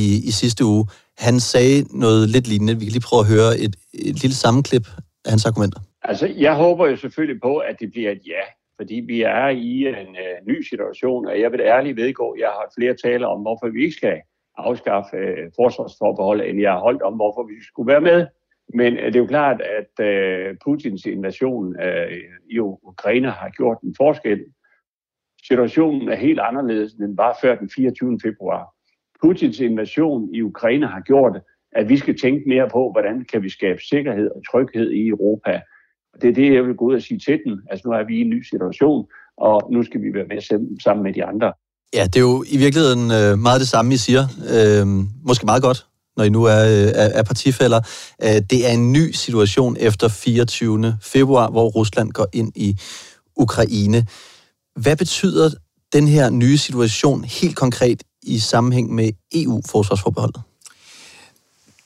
i, 0.00 0.02
i 0.28 0.30
sidste 0.30 0.64
uge. 0.64 0.84
Han 1.26 1.40
sagde 1.40 1.76
noget 2.04 2.28
lidt 2.28 2.46
lignende. 2.48 2.74
Vi 2.78 2.84
kan 2.84 2.92
lige 2.92 3.08
prøve 3.08 3.20
at 3.24 3.30
høre 3.34 3.50
et, 3.64 3.74
et 3.94 4.16
lille 4.22 4.36
sammenklip 4.44 4.86
af 5.24 5.30
hans 5.32 5.46
argumenter. 5.46 5.80
Altså, 6.02 6.26
jeg 6.46 6.54
håber 6.54 6.84
jo 6.90 6.96
selvfølgelig 6.96 7.40
på, 7.42 7.56
at 7.56 7.76
det 7.80 7.88
bliver 7.92 8.10
et 8.10 8.22
ja 8.26 8.44
fordi 8.82 8.94
vi 8.94 9.22
er 9.22 9.48
i 9.48 9.72
en 9.88 10.12
øh, 10.24 10.36
ny 10.50 10.62
situation, 10.70 11.26
og 11.26 11.40
jeg 11.40 11.52
vil 11.52 11.60
ærligt 11.60 11.96
vedgå, 11.96 12.26
at 12.30 12.40
jeg 12.40 12.48
har 12.48 12.72
flere 12.78 12.94
taler 13.04 13.26
om, 13.26 13.40
hvorfor 13.40 13.66
vi 13.74 13.80
ikke 13.84 13.96
skal 13.96 14.16
afskaffe 14.58 15.16
øh, 15.16 15.50
forsvarsforbeholdet, 15.56 16.50
end 16.50 16.60
jeg 16.60 16.72
har 16.72 16.78
holdt 16.78 17.02
om, 17.02 17.14
hvorfor 17.14 17.42
vi 17.42 17.54
skulle 17.70 17.92
være 17.92 18.00
med. 18.00 18.26
Men 18.74 18.92
øh, 18.96 19.06
det 19.06 19.16
er 19.16 19.20
jo 19.20 19.26
klart, 19.26 19.60
at 19.60 20.04
øh, 20.06 20.56
Putins 20.64 21.06
invasion 21.06 21.80
øh, 21.80 22.18
i 22.50 22.58
Ukraine 22.58 23.30
har 23.30 23.50
gjort 23.56 23.78
en 23.84 23.94
forskel. 23.96 24.40
Situationen 25.48 26.08
er 26.08 26.16
helt 26.16 26.40
anderledes, 26.40 26.92
end 26.92 27.02
den 27.02 27.16
var 27.16 27.38
før 27.42 27.54
den 27.54 27.70
24. 27.70 28.18
februar. 28.22 28.74
Putins 29.22 29.60
invasion 29.60 30.34
i 30.34 30.42
Ukraine 30.42 30.86
har 30.86 31.00
gjort, 31.00 31.40
at 31.72 31.88
vi 31.88 31.96
skal 31.96 32.18
tænke 32.18 32.48
mere 32.48 32.68
på, 32.68 32.90
hvordan 32.92 33.24
kan 33.32 33.42
vi 33.42 33.48
skabe 33.48 33.80
sikkerhed 33.82 34.30
og 34.36 34.42
tryghed 34.50 34.90
i 34.90 35.08
Europa. 35.08 35.60
Det 36.22 36.28
er 36.28 36.34
det, 36.34 36.54
jeg 36.54 36.64
vil 36.66 36.74
gå 36.74 36.84
ud 36.84 36.94
og 36.94 37.02
sige 37.02 37.18
til 37.18 37.40
den. 37.46 37.60
Altså 37.70 37.88
nu 37.88 37.94
er 37.94 38.04
vi 38.04 38.16
i 38.16 38.20
en 38.20 38.30
ny 38.30 38.42
situation, 38.42 39.06
og 39.36 39.72
nu 39.72 39.82
skal 39.82 40.02
vi 40.02 40.14
være 40.14 40.26
med 40.26 40.40
sammen 40.82 41.02
med 41.02 41.12
de 41.12 41.24
andre. 41.24 41.52
Ja, 41.94 42.04
det 42.04 42.16
er 42.16 42.20
jo 42.20 42.44
i 42.54 42.58
virkeligheden 42.64 43.04
øh, 43.18 43.38
meget 43.38 43.60
det 43.60 43.68
samme, 43.68 43.94
I 43.94 43.96
siger. 43.96 44.24
Øh, 44.56 44.86
måske 45.28 45.46
meget 45.46 45.62
godt, 45.62 45.86
når 46.16 46.24
I 46.24 46.28
nu 46.28 46.44
er, 46.44 46.64
øh, 46.64 46.92
er 46.94 47.22
partifælder. 47.22 47.80
Øh, 48.22 48.42
det 48.50 48.66
er 48.66 48.70
en 48.70 48.92
ny 48.92 49.12
situation 49.12 49.76
efter 49.80 50.08
24. 50.08 50.96
februar, 51.02 51.50
hvor 51.50 51.68
Rusland 51.68 52.10
går 52.10 52.26
ind 52.32 52.52
i 52.54 52.78
Ukraine. 53.36 54.06
Hvad 54.76 54.96
betyder 54.96 55.50
den 55.92 56.08
her 56.08 56.30
nye 56.30 56.58
situation 56.58 57.24
helt 57.24 57.56
konkret 57.56 58.02
i 58.22 58.38
sammenhæng 58.38 58.94
med 58.94 59.10
EU-forsvarsforbeholdet? 59.34 60.42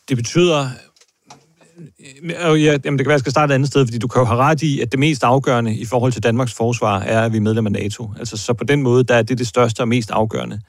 Det 0.08 0.16
betyder, 0.16 0.60
øh, 0.60 2.50
øh, 2.50 2.64
Ja, 2.64 2.78
jamen, 2.84 2.98
det 2.98 2.98
kan 2.98 2.98
være, 2.98 3.04
at 3.04 3.08
jeg 3.08 3.20
skal 3.20 3.32
starte 3.32 3.50
et 3.50 3.54
andet 3.54 3.68
sted, 3.68 3.86
fordi 3.86 3.98
du 3.98 4.08
kan 4.08 4.20
jo 4.20 4.26
have 4.26 4.38
ret 4.38 4.62
i, 4.62 4.80
at 4.80 4.92
det 4.92 5.00
mest 5.00 5.24
afgørende 5.24 5.76
i 5.76 5.84
forhold 5.84 6.12
til 6.12 6.22
Danmarks 6.22 6.54
forsvar 6.54 7.00
er, 7.00 7.22
at 7.22 7.32
vi 7.32 7.36
er 7.36 7.40
medlem 7.40 7.66
af 7.66 7.72
NATO. 7.72 8.12
Altså, 8.18 8.36
så 8.36 8.52
på 8.52 8.64
den 8.64 8.82
måde, 8.82 9.04
der 9.04 9.14
er 9.14 9.22
det 9.22 9.38
det 9.38 9.46
største 9.46 9.80
og 9.80 9.88
mest 9.88 10.10
afgørende. 10.10 10.60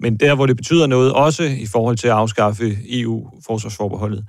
Men 0.00 0.16
der, 0.16 0.34
hvor 0.34 0.46
det 0.46 0.56
betyder 0.56 0.86
noget, 0.86 1.12
også 1.12 1.42
i 1.42 1.66
forhold 1.66 1.96
til 1.96 2.06
at 2.06 2.14
afskaffe 2.14 2.78
EU-forsvarsforbeholdet, 2.88 4.24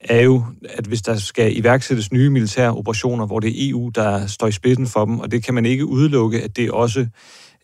er 0.00 0.20
jo, 0.20 0.44
at 0.68 0.86
hvis 0.86 1.02
der 1.02 1.16
skal 1.16 1.56
iværksættes 1.56 2.12
nye 2.12 2.30
militære 2.30 2.74
operationer, 2.74 3.26
hvor 3.26 3.40
det 3.40 3.50
er 3.50 3.70
EU, 3.70 3.90
der 3.94 4.26
står 4.26 4.46
i 4.46 4.52
spidsen 4.52 4.86
for 4.86 5.04
dem, 5.04 5.20
og 5.20 5.30
det 5.30 5.44
kan 5.44 5.54
man 5.54 5.66
ikke 5.66 5.86
udelukke, 5.86 6.42
at 6.42 6.56
det 6.56 6.70
også 6.70 7.06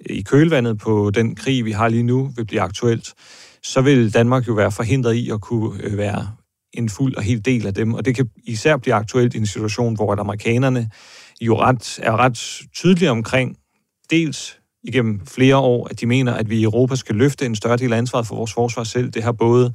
i 0.01 0.23
kølvandet 0.23 0.79
på 0.79 1.11
den 1.11 1.35
krig, 1.35 1.65
vi 1.65 1.73
har 1.73 1.89
lige 1.89 2.03
nu, 2.03 2.33
vil 2.37 2.47
blive 2.47 2.61
aktuelt, 2.61 3.15
så 3.62 3.81
vil 3.81 4.15
Danmark 4.15 4.49
jo 4.49 4.53
være 4.53 4.73
forhindret 4.73 5.15
i 5.15 5.31
at 5.31 5.41
kunne 5.41 5.83
øh, 5.85 5.99
være 5.99 6.29
en 6.73 6.89
fuld 6.89 7.15
og 7.17 7.23
helt 7.23 7.45
del 7.45 7.67
af 7.67 7.75
dem. 7.75 7.95
Og 7.95 8.05
det 8.05 8.15
kan 8.17 8.29
især 8.45 8.77
blive 8.77 8.95
aktuelt 8.95 9.35
i 9.35 9.39
en 9.39 9.47
situation, 9.47 9.95
hvor 9.95 10.21
amerikanerne 10.21 10.91
jo 11.41 11.61
ret, 11.61 11.99
er 12.03 12.17
ret 12.17 12.61
tydelige 12.75 13.11
omkring, 13.11 13.57
dels 14.11 14.61
igennem 14.85 15.27
flere 15.27 15.57
år, 15.57 15.89
at 15.91 16.01
de 16.01 16.07
mener, 16.07 16.35
at 16.35 16.51
vi 16.51 16.59
i 16.59 16.63
Europa 16.63 16.95
skal 16.95 17.15
løfte 17.15 17.47
en 17.47 17.57
større 17.57 17.77
del 17.77 17.93
af 17.93 17.99
ansvaret 17.99 18.27
for 18.27 18.37
vores 18.37 18.53
forsvar 18.53 18.85
selv. 18.85 19.11
Det 19.11 19.23
har 19.23 19.33
både 19.33 19.75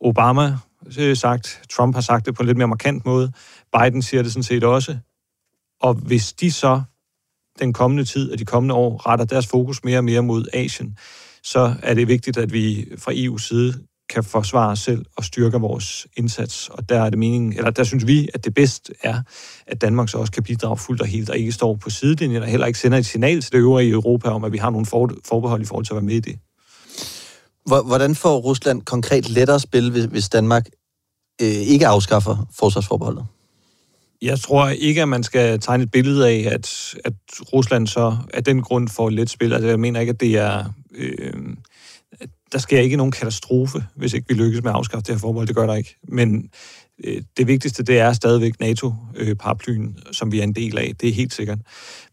Obama 0.00 0.56
øh, 0.98 1.16
sagt, 1.16 1.62
Trump 1.70 1.94
har 1.94 2.02
sagt 2.02 2.26
det 2.26 2.34
på 2.34 2.42
en 2.42 2.46
lidt 2.46 2.58
mere 2.58 2.68
markant 2.68 3.06
måde, 3.06 3.32
Biden 3.78 4.02
siger 4.02 4.22
det 4.22 4.32
sådan 4.32 4.42
set 4.42 4.64
også. 4.64 4.96
Og 5.80 5.94
hvis 5.94 6.32
de 6.32 6.52
så 6.52 6.82
den 7.58 7.72
kommende 7.72 8.04
tid 8.04 8.32
og 8.32 8.38
de 8.38 8.44
kommende 8.44 8.74
år 8.74 9.06
retter 9.06 9.24
deres 9.24 9.46
fokus 9.46 9.84
mere 9.84 9.98
og 9.98 10.04
mere 10.04 10.22
mod 10.22 10.46
Asien, 10.52 10.98
så 11.42 11.74
er 11.82 11.94
det 11.94 12.08
vigtigt, 12.08 12.36
at 12.36 12.52
vi 12.52 12.88
fra 12.98 13.12
EU's 13.12 13.48
side 13.48 13.86
kan 14.10 14.24
forsvare 14.24 14.70
os 14.70 14.78
selv 14.78 15.04
og 15.16 15.24
styrke 15.24 15.58
vores 15.58 16.06
indsats. 16.16 16.68
Og 16.68 16.88
der 16.88 17.02
er 17.02 17.10
det 17.10 17.18
meningen, 17.18 17.52
eller 17.52 17.70
der 17.70 17.84
synes 17.84 18.06
vi, 18.06 18.28
at 18.34 18.44
det 18.44 18.54
bedste 18.54 18.92
er, 19.02 19.22
at 19.66 19.80
Danmark 19.80 20.08
så 20.08 20.18
også 20.18 20.32
kan 20.32 20.42
bidrage 20.42 20.76
fuldt 20.76 21.00
og 21.00 21.06
helt, 21.06 21.30
og 21.30 21.38
ikke 21.38 21.52
står 21.52 21.74
på 21.74 21.90
sidelinjen, 21.90 22.42
og 22.42 22.48
heller 22.48 22.66
ikke 22.66 22.78
sender 22.78 22.98
et 22.98 23.06
signal 23.06 23.40
til 23.40 23.52
det 23.52 23.58
øvrige 23.58 23.90
Europa 23.90 24.28
om, 24.28 24.44
at 24.44 24.52
vi 24.52 24.58
har 24.58 24.70
nogle 24.70 24.86
forbehold 25.24 25.62
i 25.62 25.64
forhold 25.64 25.84
til 25.84 25.92
at 25.92 25.96
være 25.96 26.04
med 26.04 26.14
i 26.14 26.20
det. 26.20 26.38
Hvordan 27.66 28.14
får 28.14 28.38
Rusland 28.38 28.82
konkret 28.82 29.28
lettere 29.28 29.60
spil, 29.60 30.06
hvis 30.06 30.28
Danmark 30.28 30.66
øh, 31.42 31.48
ikke 31.48 31.86
afskaffer 31.86 32.46
forsvarsforbeholdet? 32.58 33.26
Jeg 34.22 34.40
tror 34.40 34.68
ikke, 34.68 35.02
at 35.02 35.08
man 35.08 35.22
skal 35.22 35.60
tegne 35.60 35.82
et 35.82 35.90
billede 35.90 36.28
af, 36.28 36.48
at, 36.52 36.94
at 37.04 37.12
Rusland 37.52 37.86
så 37.86 38.16
af 38.34 38.44
den 38.44 38.62
grund 38.62 38.88
får 38.88 39.10
let 39.10 39.30
spil. 39.30 39.52
Altså, 39.52 39.68
jeg 39.68 39.80
mener 39.80 40.00
ikke, 40.00 40.10
at 40.10 40.20
det 40.20 40.38
er... 40.38 40.64
Øh, 40.94 41.32
der 42.54 42.60
sker 42.60 42.80
ikke 42.80 42.96
nogen 42.96 43.12
katastrofe, 43.12 43.84
hvis 43.96 44.12
ikke 44.12 44.28
vi 44.28 44.34
lykkes 44.34 44.62
med 44.62 44.70
at 44.70 44.76
afskaffe 44.76 45.02
det 45.06 45.14
her 45.14 45.18
forbehold. 45.18 45.46
Det 45.46 45.56
gør 45.56 45.66
der 45.66 45.74
ikke. 45.74 45.96
Men 46.08 46.50
øh, 47.04 47.22
det 47.36 47.46
vigtigste, 47.46 47.82
det 47.82 47.98
er 47.98 48.12
stadigvæk 48.12 48.60
NATO-paraplyen, 48.60 49.86
øh, 49.86 50.12
som 50.12 50.32
vi 50.32 50.38
er 50.38 50.42
en 50.42 50.52
del 50.52 50.78
af. 50.78 50.92
Det 51.00 51.08
er 51.08 51.12
helt 51.12 51.34
sikkert. 51.34 51.58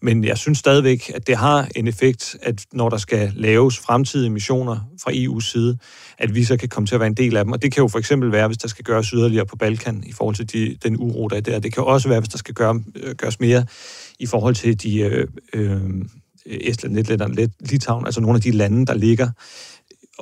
Men 0.02 0.24
jeg 0.24 0.38
synes 0.38 0.58
stadigvæk, 0.58 1.12
at 1.16 1.28
det 1.28 1.38
har 1.38 1.68
en 1.76 1.88
effekt, 1.88 2.38
at 2.42 2.66
når 2.74 2.90
der 2.90 2.98
skal 2.98 3.32
laves 3.36 3.80
fremtidige 3.80 4.30
missioner 4.30 4.90
fra 5.04 5.12
EU's 5.12 5.52
side, 5.52 5.78
at 6.18 6.36
vi 6.36 6.44
så 6.44 6.58
kan 6.58 6.70
komme 6.70 6.88
til 6.88 6.96
at 6.96 7.00
være 7.00 7.08
en 7.08 7.18
del 7.18 7.38
af 7.38 7.44
dem. 7.44 7.54
Og 7.54 7.62
det 7.62 7.72
kan 7.72 7.82
jo 7.82 7.88
for 7.88 8.00
eksempel 8.00 8.32
være, 8.32 8.48
hvis 8.48 8.58
der 8.58 8.68
skal 8.68 8.86
gøres 8.86 9.08
yderligere 9.08 9.46
på 9.46 9.56
Balkan 9.56 10.04
i 10.08 10.12
forhold 10.12 10.36
til 10.36 10.54
de, 10.54 10.78
den 10.84 10.98
uro, 10.98 11.28
der 11.28 11.36
er 11.38 11.42
der. 11.42 11.60
Det 11.60 11.74
kan 11.74 11.84
også 11.84 12.10
være, 12.10 12.20
hvis 12.20 12.30
der 12.30 12.38
skal 12.38 12.54
gøre, 12.54 12.82
øh, 12.96 13.16
gøres 13.16 13.40
mere 13.40 13.66
i 14.20 14.26
forhold 14.26 14.56
til 14.56 14.84
de 14.84 15.00
øh, 15.00 15.28
øh, 15.54 15.82
Estland, 16.46 16.96
Letland, 16.96 17.50
Litauen, 17.60 18.06
altså 18.06 18.22
nogle 18.22 18.36
af 18.36 18.42
de 18.42 18.52
lande, 18.52 18.86
der 18.86 18.94
ligger 18.94 19.30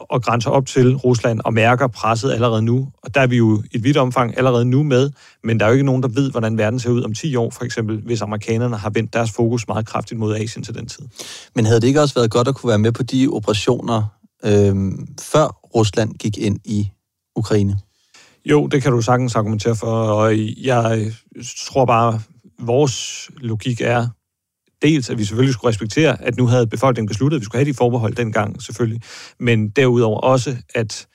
og 0.09 0.23
grænser 0.23 0.49
op 0.49 0.65
til 0.65 0.95
Rusland 0.95 1.41
og 1.45 1.53
mærker 1.53 1.87
presset 1.87 2.31
allerede 2.31 2.61
nu. 2.61 2.87
Og 3.03 3.15
der 3.15 3.21
er 3.21 3.27
vi 3.27 3.37
jo 3.37 3.63
i 3.71 3.77
et 3.77 3.83
vidt 3.83 3.97
omfang 3.97 4.37
allerede 4.37 4.65
nu 4.65 4.83
med, 4.83 5.11
men 5.43 5.59
der 5.59 5.65
er 5.65 5.69
jo 5.69 5.73
ikke 5.73 5.85
nogen, 5.85 6.03
der 6.03 6.09
ved, 6.09 6.31
hvordan 6.31 6.57
verden 6.57 6.79
ser 6.79 6.89
ud 6.89 7.03
om 7.03 7.13
10 7.13 7.35
år, 7.35 7.49
for 7.49 7.63
eksempel, 7.65 8.01
hvis 8.05 8.21
amerikanerne 8.21 8.77
har 8.77 8.89
vendt 8.89 9.13
deres 9.13 9.31
fokus 9.31 9.67
meget 9.67 9.85
kraftigt 9.85 10.19
mod 10.19 10.35
Asien 10.35 10.63
til 10.63 10.75
den 10.75 10.87
tid. 10.87 11.05
Men 11.55 11.65
havde 11.65 11.81
det 11.81 11.87
ikke 11.87 12.01
også 12.01 12.15
været 12.15 12.31
godt 12.31 12.47
at 12.47 12.55
kunne 12.55 12.69
være 12.69 12.79
med 12.79 12.91
på 12.91 13.03
de 13.03 13.27
operationer, 13.27 14.03
øh, 14.45 14.75
før 15.21 15.47
Rusland 15.75 16.13
gik 16.13 16.37
ind 16.37 16.59
i 16.65 16.89
Ukraine? 17.35 17.77
Jo, 18.45 18.67
det 18.67 18.83
kan 18.83 18.91
du 18.91 19.01
sagtens 19.01 19.35
argumentere 19.35 19.75
for, 19.75 19.87
og 19.87 20.37
jeg 20.63 21.11
tror 21.67 21.85
bare, 21.85 22.21
vores 22.59 23.29
logik 23.37 23.81
er, 23.81 24.07
dels, 24.81 25.09
at 25.09 25.17
vi 25.17 25.25
selvfølgelig 25.25 25.53
skulle 25.53 25.69
respektere, 25.69 26.21
at 26.21 26.37
nu 26.37 26.47
havde 26.47 26.67
befolkningen 26.67 27.07
besluttet, 27.07 27.37
at 27.37 27.41
vi 27.41 27.45
skulle 27.45 27.59
have 27.59 27.71
de 27.71 27.77
forbehold 27.77 28.15
dengang, 28.15 28.61
selvfølgelig. 28.61 29.01
Men 29.39 29.69
derudover 29.69 30.19
også, 30.19 30.55
at 30.75 31.07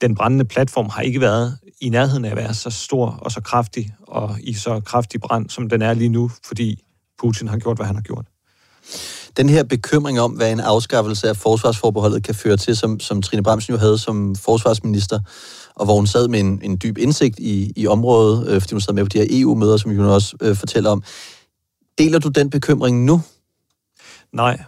den 0.00 0.14
brændende 0.14 0.44
platform 0.44 0.88
har 0.88 1.02
ikke 1.02 1.20
været 1.20 1.58
i 1.80 1.88
nærheden 1.88 2.24
af 2.24 2.30
at 2.30 2.36
være 2.36 2.54
så 2.54 2.70
stor 2.70 3.06
og 3.06 3.32
så 3.32 3.40
kraftig, 3.40 3.94
og 4.00 4.36
i 4.40 4.54
så 4.54 4.80
kraftig 4.80 5.20
brand, 5.20 5.50
som 5.50 5.68
den 5.68 5.82
er 5.82 5.94
lige 5.94 6.08
nu, 6.08 6.30
fordi 6.44 6.82
Putin 7.18 7.48
har 7.48 7.58
gjort, 7.58 7.76
hvad 7.76 7.86
han 7.86 7.96
har 7.96 8.02
gjort. 8.02 8.26
Den 9.36 9.48
her 9.48 9.64
bekymring 9.64 10.20
om, 10.20 10.32
hvad 10.32 10.52
en 10.52 10.60
afskaffelse 10.60 11.28
af 11.28 11.36
forsvarsforbeholdet 11.36 12.24
kan 12.24 12.34
føre 12.34 12.56
til, 12.56 12.76
som, 12.76 13.00
som 13.00 13.22
Trine 13.22 13.42
Bremsen 13.42 13.72
jo 13.72 13.78
havde 13.78 13.98
som 13.98 14.36
forsvarsminister, 14.36 15.20
og 15.74 15.84
hvor 15.84 15.94
hun 15.94 16.06
sad 16.06 16.28
med 16.28 16.40
en, 16.40 16.60
en 16.62 16.78
dyb 16.82 16.98
indsigt 16.98 17.38
i, 17.38 17.72
i 17.76 17.86
området, 17.86 18.48
øh, 18.48 18.60
fordi 18.60 18.74
hun 18.74 18.80
sad 18.80 18.94
med 18.94 19.04
på 19.04 19.08
de 19.08 19.18
her 19.18 19.26
EU-møder, 19.30 19.76
som 19.76 19.96
hun 19.96 20.04
også 20.04 20.36
øh, 20.40 20.56
fortæller 20.56 20.90
om. 20.90 21.02
Deler 21.98 22.18
du 22.18 22.28
den 22.28 22.50
bekymring 22.50 23.04
nu? 23.04 23.20
Nej, 24.32 24.62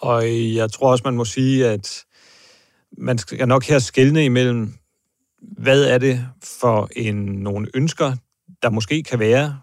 og 0.00 0.24
jeg 0.54 0.72
tror 0.72 0.90
også, 0.90 1.02
man 1.04 1.14
må 1.16 1.24
sige, 1.24 1.66
at 1.66 2.04
man 2.98 3.18
skal 3.18 3.48
nok 3.48 3.64
her 3.64 3.78
skælne 3.78 4.24
imellem, 4.24 4.74
hvad 5.58 5.84
er 5.84 5.98
det 5.98 6.26
for 6.60 6.88
en, 6.96 7.16
nogle 7.16 7.68
ønsker, 7.74 8.16
der 8.62 8.70
måske 8.70 9.02
kan 9.02 9.18
være 9.18 9.60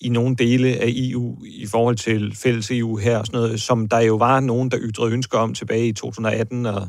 i 0.00 0.08
nogle 0.08 0.36
dele 0.36 0.68
af 0.68 0.86
EU 0.88 1.44
i 1.44 1.66
forhold 1.66 1.96
til 1.96 2.36
fælles 2.36 2.70
EU 2.70 2.96
her 2.96 3.18
og 3.18 3.26
sådan 3.26 3.40
noget, 3.40 3.60
som 3.60 3.88
der 3.88 4.00
jo 4.00 4.16
var 4.16 4.40
nogen, 4.40 4.70
der 4.70 4.78
ytrede 4.80 5.12
ønsker 5.12 5.38
om 5.38 5.54
tilbage 5.54 5.88
i 5.88 5.92
2018 5.92 6.66
og 6.66 6.88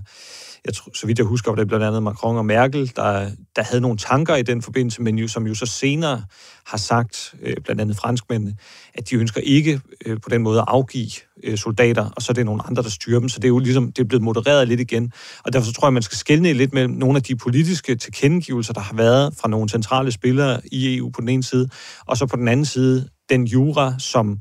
jeg 0.65 0.73
tror, 0.73 0.91
så 0.93 1.07
vidt 1.07 1.19
jeg 1.19 1.25
husker, 1.25 1.51
var 1.51 1.55
det 1.55 1.67
blandt 1.67 1.85
andet 1.85 2.03
Macron 2.03 2.37
og 2.37 2.45
Merkel, 2.45 2.91
der, 2.95 3.31
der 3.55 3.63
havde 3.63 3.81
nogle 3.81 3.97
tanker 3.97 4.35
i 4.35 4.41
den 4.41 4.61
forbindelse, 4.61 5.01
men 5.01 5.17
jo, 5.17 5.27
som 5.27 5.47
jo 5.47 5.55
så 5.55 5.65
senere 5.65 6.23
har 6.65 6.77
sagt, 6.77 7.35
øh, 7.41 7.55
blandt 7.63 7.81
andet 7.81 7.97
franskmændene, 7.97 8.55
at 8.93 9.09
de 9.09 9.15
ønsker 9.15 9.41
ikke 9.41 9.81
øh, 10.05 10.21
på 10.21 10.29
den 10.29 10.41
måde 10.41 10.59
at 10.59 10.65
afgive 10.67 11.09
øh, 11.43 11.57
soldater, 11.57 12.09
og 12.15 12.21
så 12.21 12.31
er 12.31 12.33
det 12.33 12.45
nogle 12.45 12.61
andre, 12.67 12.83
der 12.83 12.89
styrer 12.89 13.19
dem. 13.19 13.29
Så 13.29 13.39
det 13.39 13.45
er 13.45 13.49
jo 13.49 13.59
ligesom, 13.59 13.91
det 13.91 14.01
er 14.01 14.07
blevet 14.07 14.23
modereret 14.23 14.67
lidt 14.67 14.79
igen. 14.79 15.11
Og 15.43 15.53
derfor 15.53 15.65
så 15.65 15.73
tror 15.73 15.87
jeg, 15.87 15.93
man 15.93 16.03
skal 16.03 16.17
skelne 16.17 16.53
lidt 16.53 16.73
mellem 16.73 16.93
nogle 16.93 17.17
af 17.17 17.23
de 17.23 17.35
politiske 17.35 17.95
tilkendegivelser, 17.95 18.73
der 18.73 18.81
har 18.81 18.95
været 18.95 19.33
fra 19.41 19.47
nogle 19.47 19.69
centrale 19.69 20.11
spillere 20.11 20.61
i 20.71 20.97
EU 20.97 21.09
på 21.09 21.21
den 21.21 21.29
ene 21.29 21.43
side, 21.43 21.69
og 22.05 22.17
så 22.17 22.25
på 22.25 22.35
den 22.35 22.47
anden 22.47 22.65
side 22.65 23.09
den 23.29 23.45
jura, 23.45 23.99
som 23.99 24.39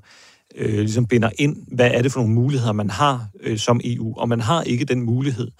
øh, 0.56 0.78
ligesom 0.78 1.06
binder 1.06 1.30
ind, 1.38 1.56
hvad 1.72 1.90
er 1.94 2.02
det 2.02 2.12
for 2.12 2.20
nogle 2.20 2.34
muligheder, 2.34 2.72
man 2.72 2.90
har 2.90 3.26
øh, 3.40 3.58
som 3.58 3.80
EU. 3.84 4.14
Og 4.16 4.28
man 4.28 4.40
har 4.40 4.62
ikke 4.62 4.84
den 4.84 5.02
mulighed 5.02 5.50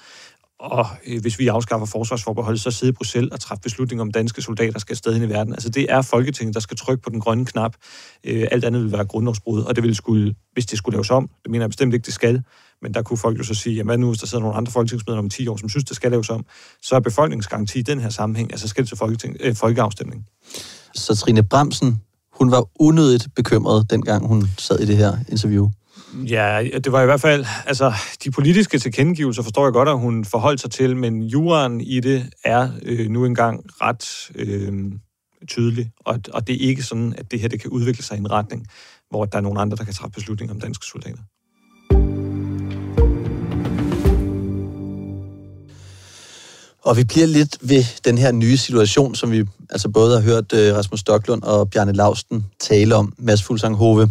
og 0.61 0.87
øh, 1.07 1.21
hvis 1.21 1.39
vi 1.39 1.49
afskaffer 1.49 1.87
forsvarsforbeholdet, 1.87 2.61
så 2.61 2.71
sidde 2.71 2.91
i 2.91 2.93
Bruxelles 2.93 3.33
og 3.33 3.41
træffe 3.41 3.63
beslutninger 3.63 4.03
om 4.03 4.13
danske 4.13 4.43
soldater 4.43 4.79
skal 4.79 4.95
afsted 4.95 5.23
i 5.23 5.29
verden. 5.29 5.53
Altså 5.53 5.69
det 5.69 5.87
er 5.89 6.03
Folketinget, 6.03 6.55
der 6.55 6.61
skal 6.61 6.77
trykke 6.77 7.03
på 7.03 7.11
den 7.11 7.21
grønne 7.21 7.47
knap. 7.47 7.77
Øh, 8.25 8.49
alt 8.51 8.65
andet 8.65 8.83
vil 8.83 8.93
være 8.93 9.05
grundlovsbrud, 9.05 9.63
og 9.63 9.77
det 9.77 9.85
vil 9.85 9.95
skulle, 9.95 10.35
hvis 10.53 10.67
det 10.67 10.79
skulle 10.79 10.95
laves 10.95 11.11
om, 11.11 11.31
det 11.43 11.51
mener 11.51 11.65
jeg 11.65 11.71
bestemt 11.71 11.95
ikke, 11.95 12.07
det 12.07 12.15
skal, 12.15 12.43
men 12.83 12.95
der 12.95 13.03
kunne 13.03 13.17
folk 13.17 13.39
jo 13.39 13.45
så 13.45 13.55
sige, 13.55 13.77
jamen 13.77 14.01
nu, 14.01 14.09
hvis 14.09 14.21
der 14.21 14.27
sidder 14.27 14.43
nogle 14.43 14.57
andre 14.57 14.73
folketingsmedlemmer 14.73 15.25
om 15.25 15.31
10 15.31 15.49
år, 15.49 15.57
som 15.57 15.69
synes, 15.69 15.85
det 15.85 15.97
skal 15.97 16.11
laves 16.11 16.31
om, 16.31 16.45
så 16.83 16.97
er 16.97 17.01
befolkningsgaranti 17.01 17.79
i 17.79 17.83
den 17.83 18.01
her 18.01 18.11
sammenhæng, 18.11 18.53
altså 18.53 18.69
skal 18.69 18.83
det 18.83 18.89
til 18.89 18.99
folketing, 18.99 19.37
øh, 19.41 19.55
folkeafstemning. 19.55 20.27
Så 20.95 21.17
Trine 21.17 21.43
Bremsen, 21.43 22.03
hun 22.33 22.51
var 22.51 22.67
unødigt 22.81 23.29
bekymret, 23.37 23.91
dengang 23.91 24.27
hun 24.27 24.49
sad 24.59 24.81
i 24.81 24.87
det 24.87 24.97
her 24.97 25.17
interview. 25.29 25.69
Ja, 26.15 26.63
det 26.85 26.93
var 26.93 27.03
i 27.03 27.05
hvert 27.05 27.21
fald, 27.21 27.47
altså 27.67 27.93
de 28.25 28.31
politiske 28.31 28.79
tilkendegivelser 28.79 29.43
forstår 29.43 29.67
jeg 29.67 29.73
godt, 29.73 29.89
at 29.89 29.99
hun 29.99 30.25
forholdt 30.25 30.61
sig 30.61 30.71
til, 30.71 30.97
men 30.97 31.23
juraen 31.23 31.81
i 31.81 32.01
det 32.01 32.31
er 32.45 32.69
øh, 32.83 33.09
nu 33.09 33.25
engang 33.25 33.65
ret 33.81 34.31
øh, 34.35 34.93
tydelig, 35.49 35.91
og, 36.01 36.21
og 36.33 36.47
det 36.47 36.55
er 36.55 36.69
ikke 36.69 36.83
sådan, 36.83 37.15
at 37.19 37.31
det 37.31 37.41
her 37.41 37.49
det 37.49 37.61
kan 37.61 37.71
udvikle 37.71 38.03
sig 38.05 38.17
i 38.17 38.21
en 38.21 38.31
retning, 38.31 38.67
hvor 39.11 39.25
der 39.25 39.39
er 39.39 39.43
nogen 39.43 39.59
andre, 39.59 39.77
der 39.77 39.85
kan 39.85 39.95
træffe 39.95 40.15
beslutninger 40.15 40.55
om 40.55 40.61
danske 40.61 40.87
soldater. 40.87 41.23
Og 46.85 46.97
vi 46.97 47.05
bliver 47.05 47.27
lidt 47.27 47.59
ved 47.61 47.85
den 48.05 48.19
her 48.19 48.33
nye 48.33 48.57
situation, 48.57 49.15
som 49.15 49.31
vi 49.31 49.45
altså 49.71 49.89
både 49.89 50.21
har 50.21 50.23
hørt 50.23 50.53
øh, 50.53 50.75
Rasmus 50.77 51.01
Stocklund 51.01 51.43
og 51.43 51.71
Bjarne 51.71 51.93
Lausten 51.93 52.45
tale 52.61 52.95
om, 52.95 53.13
Mads 53.19 53.43
Fuglsang 53.43 53.77
Hove. 53.77 54.09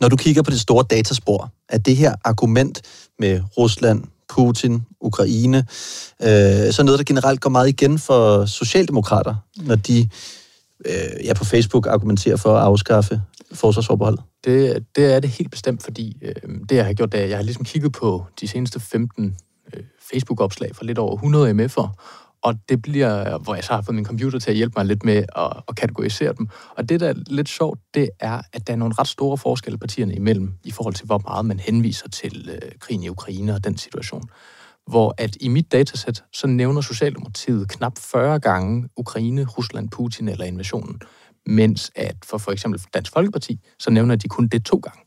Når 0.00 0.08
du 0.08 0.16
kigger 0.16 0.42
på 0.42 0.50
det 0.50 0.60
store 0.60 0.84
dataspor, 0.90 1.52
er 1.68 1.78
det 1.78 1.96
her 1.96 2.14
argument 2.24 2.82
med 3.18 3.40
Rusland, 3.58 4.04
Putin, 4.28 4.82
Ukraine, 5.00 5.58
øh, 6.22 6.72
så 6.72 6.82
noget, 6.84 6.98
der 6.98 7.04
generelt 7.04 7.40
går 7.40 7.50
meget 7.50 7.68
igen 7.68 7.98
for 7.98 8.44
socialdemokrater, 8.44 9.34
når 9.56 9.76
de 9.76 10.08
øh, 10.86 11.24
ja, 11.24 11.34
på 11.34 11.44
Facebook 11.44 11.86
argumenterer 11.86 12.36
for 12.36 12.56
at 12.56 12.62
afskaffe 12.62 13.22
forsvarsforbeholdet? 13.52 14.22
Det, 14.44 14.84
det 14.96 15.14
er 15.14 15.20
det 15.20 15.30
helt 15.30 15.50
bestemt, 15.50 15.82
fordi 15.82 16.16
øh, 16.22 16.60
det, 16.68 16.76
jeg 16.76 16.84
har 16.86 16.92
gjort, 16.92 17.12
det 17.12 17.20
er, 17.20 17.24
jeg 17.26 17.36
har 17.36 17.42
ligesom 17.42 17.64
kigget 17.64 17.92
på 17.92 18.24
de 18.40 18.48
seneste 18.48 18.80
15 18.80 19.36
øh, 19.74 19.82
Facebook-opslag 20.12 20.76
fra 20.76 20.84
lidt 20.84 20.98
over 20.98 21.14
100 21.14 21.50
MF'er, 21.50 21.88
og 22.42 22.54
det 22.68 22.82
bliver, 22.82 23.38
hvor 23.38 23.54
jeg 23.54 23.64
så 23.64 23.72
har 23.72 23.82
fået 23.82 23.94
min 23.94 24.04
computer 24.04 24.38
til 24.38 24.50
at 24.50 24.56
hjælpe 24.56 24.74
mig 24.76 24.86
lidt 24.86 25.04
med 25.04 25.16
at, 25.36 25.62
at 25.68 25.76
kategorisere 25.76 26.32
dem. 26.38 26.48
Og 26.76 26.88
det, 26.88 27.00
der 27.00 27.08
er 27.08 27.14
lidt 27.26 27.48
sjovt, 27.48 27.80
det 27.94 28.10
er, 28.20 28.42
at 28.52 28.66
der 28.66 28.72
er 28.72 28.76
nogle 28.76 28.94
ret 28.98 29.08
store 29.08 29.38
forskelle 29.38 29.78
partierne 29.78 30.14
imellem, 30.14 30.54
i 30.64 30.70
forhold 30.70 30.94
til, 30.94 31.06
hvor 31.06 31.18
meget 31.18 31.46
man 31.46 31.58
henviser 31.58 32.08
til 32.08 32.50
øh, 32.52 32.72
krigen 32.80 33.02
i 33.02 33.08
Ukraine 33.08 33.54
og 33.54 33.64
den 33.64 33.76
situation. 33.76 34.22
Hvor 34.86 35.14
at 35.18 35.36
i 35.40 35.48
mit 35.48 35.72
datasæt, 35.72 36.24
så 36.32 36.46
nævner 36.46 36.80
Socialdemokratiet 36.80 37.68
knap 37.68 37.98
40 37.98 38.40
gange 38.40 38.88
Ukraine, 38.96 39.44
Rusland, 39.44 39.90
Putin 39.90 40.28
eller 40.28 40.44
invasionen. 40.44 41.00
Mens 41.46 41.90
at 41.96 42.16
for 42.24 42.38
for 42.38 42.52
eksempel 42.52 42.80
Dansk 42.94 43.12
Folkeparti, 43.12 43.60
så 43.78 43.90
nævner 43.90 44.16
de 44.16 44.28
kun 44.28 44.48
det 44.48 44.64
to 44.64 44.76
gange. 44.76 45.00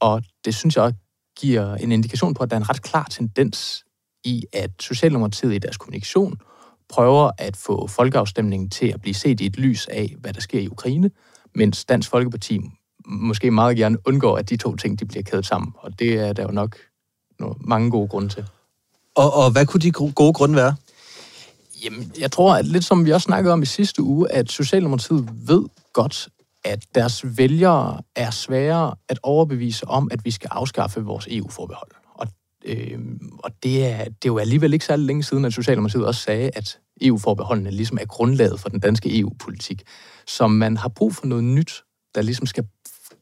Og 0.00 0.22
det 0.44 0.54
synes 0.54 0.76
jeg 0.76 0.94
giver 1.38 1.74
en 1.74 1.92
indikation 1.92 2.34
på, 2.34 2.42
at 2.42 2.50
der 2.50 2.56
er 2.56 2.60
en 2.60 2.70
ret 2.70 2.82
klar 2.82 3.06
tendens 3.10 3.84
i, 4.24 4.44
at 4.52 4.70
Socialdemokratiet 4.80 5.54
i 5.54 5.58
deres 5.58 5.76
kommunikation 5.76 6.40
prøver 6.90 7.30
at 7.38 7.56
få 7.56 7.86
folkeafstemningen 7.86 8.70
til 8.70 8.86
at 8.86 9.00
blive 9.00 9.14
set 9.14 9.40
i 9.40 9.46
et 9.46 9.58
lys 9.58 9.86
af, 9.86 10.14
hvad 10.18 10.32
der 10.32 10.40
sker 10.40 10.60
i 10.60 10.68
Ukraine, 10.68 11.10
mens 11.54 11.84
Dansk 11.84 12.10
Folkeparti 12.10 12.60
måske 13.06 13.50
meget 13.50 13.76
gerne 13.76 14.08
undgår, 14.08 14.36
at 14.36 14.50
de 14.50 14.56
to 14.56 14.76
ting 14.76 15.00
de 15.00 15.04
bliver 15.04 15.22
kædet 15.22 15.46
sammen. 15.46 15.72
Og 15.78 15.98
det 15.98 16.14
er 16.14 16.32
der 16.32 16.42
jo 16.42 16.50
nok 16.50 16.76
mange 17.60 17.90
gode 17.90 18.08
grunde 18.08 18.28
til. 18.28 18.44
Og, 19.14 19.34
og 19.34 19.50
hvad 19.50 19.66
kunne 19.66 19.80
de 19.80 19.92
gode 19.92 20.32
grunde 20.32 20.56
være? 20.56 20.74
Jamen, 21.84 22.12
jeg 22.18 22.32
tror, 22.32 22.54
at 22.54 22.66
lidt 22.66 22.84
som 22.84 23.06
vi 23.06 23.10
også 23.10 23.24
snakkede 23.24 23.52
om 23.52 23.62
i 23.62 23.66
sidste 23.66 24.02
uge, 24.02 24.32
at 24.32 24.50
Socialdemokratiet 24.50 25.28
ved 25.46 25.64
godt, 25.92 26.28
at 26.64 26.84
deres 26.94 27.24
vælgere 27.38 28.02
er 28.16 28.30
svære 28.30 28.94
at 29.08 29.18
overbevise 29.22 29.88
om, 29.88 30.08
at 30.12 30.24
vi 30.24 30.30
skal 30.30 30.48
afskaffe 30.52 31.00
vores 31.00 31.28
EU-forbehold. 31.30 31.99
Øh, 32.64 32.98
og 33.38 33.50
det 33.62 33.86
er, 33.86 34.04
det 34.04 34.24
er 34.24 34.26
jo 34.26 34.38
alligevel 34.38 34.72
ikke 34.72 34.84
særlig 34.84 35.06
længe 35.06 35.22
siden, 35.22 35.44
at 35.44 35.52
Socialdemokratiet 35.52 36.06
også 36.06 36.20
sagde, 36.20 36.50
at 36.54 36.78
EU-forbeholdene 37.00 37.70
ligesom 37.70 37.98
er 38.00 38.06
grundlaget 38.06 38.60
for 38.60 38.68
den 38.68 38.80
danske 38.80 39.18
EU-politik. 39.18 39.82
Så 40.26 40.46
man 40.46 40.76
har 40.76 40.88
brug 40.88 41.14
for 41.14 41.26
noget 41.26 41.44
nyt, 41.44 41.82
der 42.14 42.22
ligesom 42.22 42.46
skal 42.46 42.64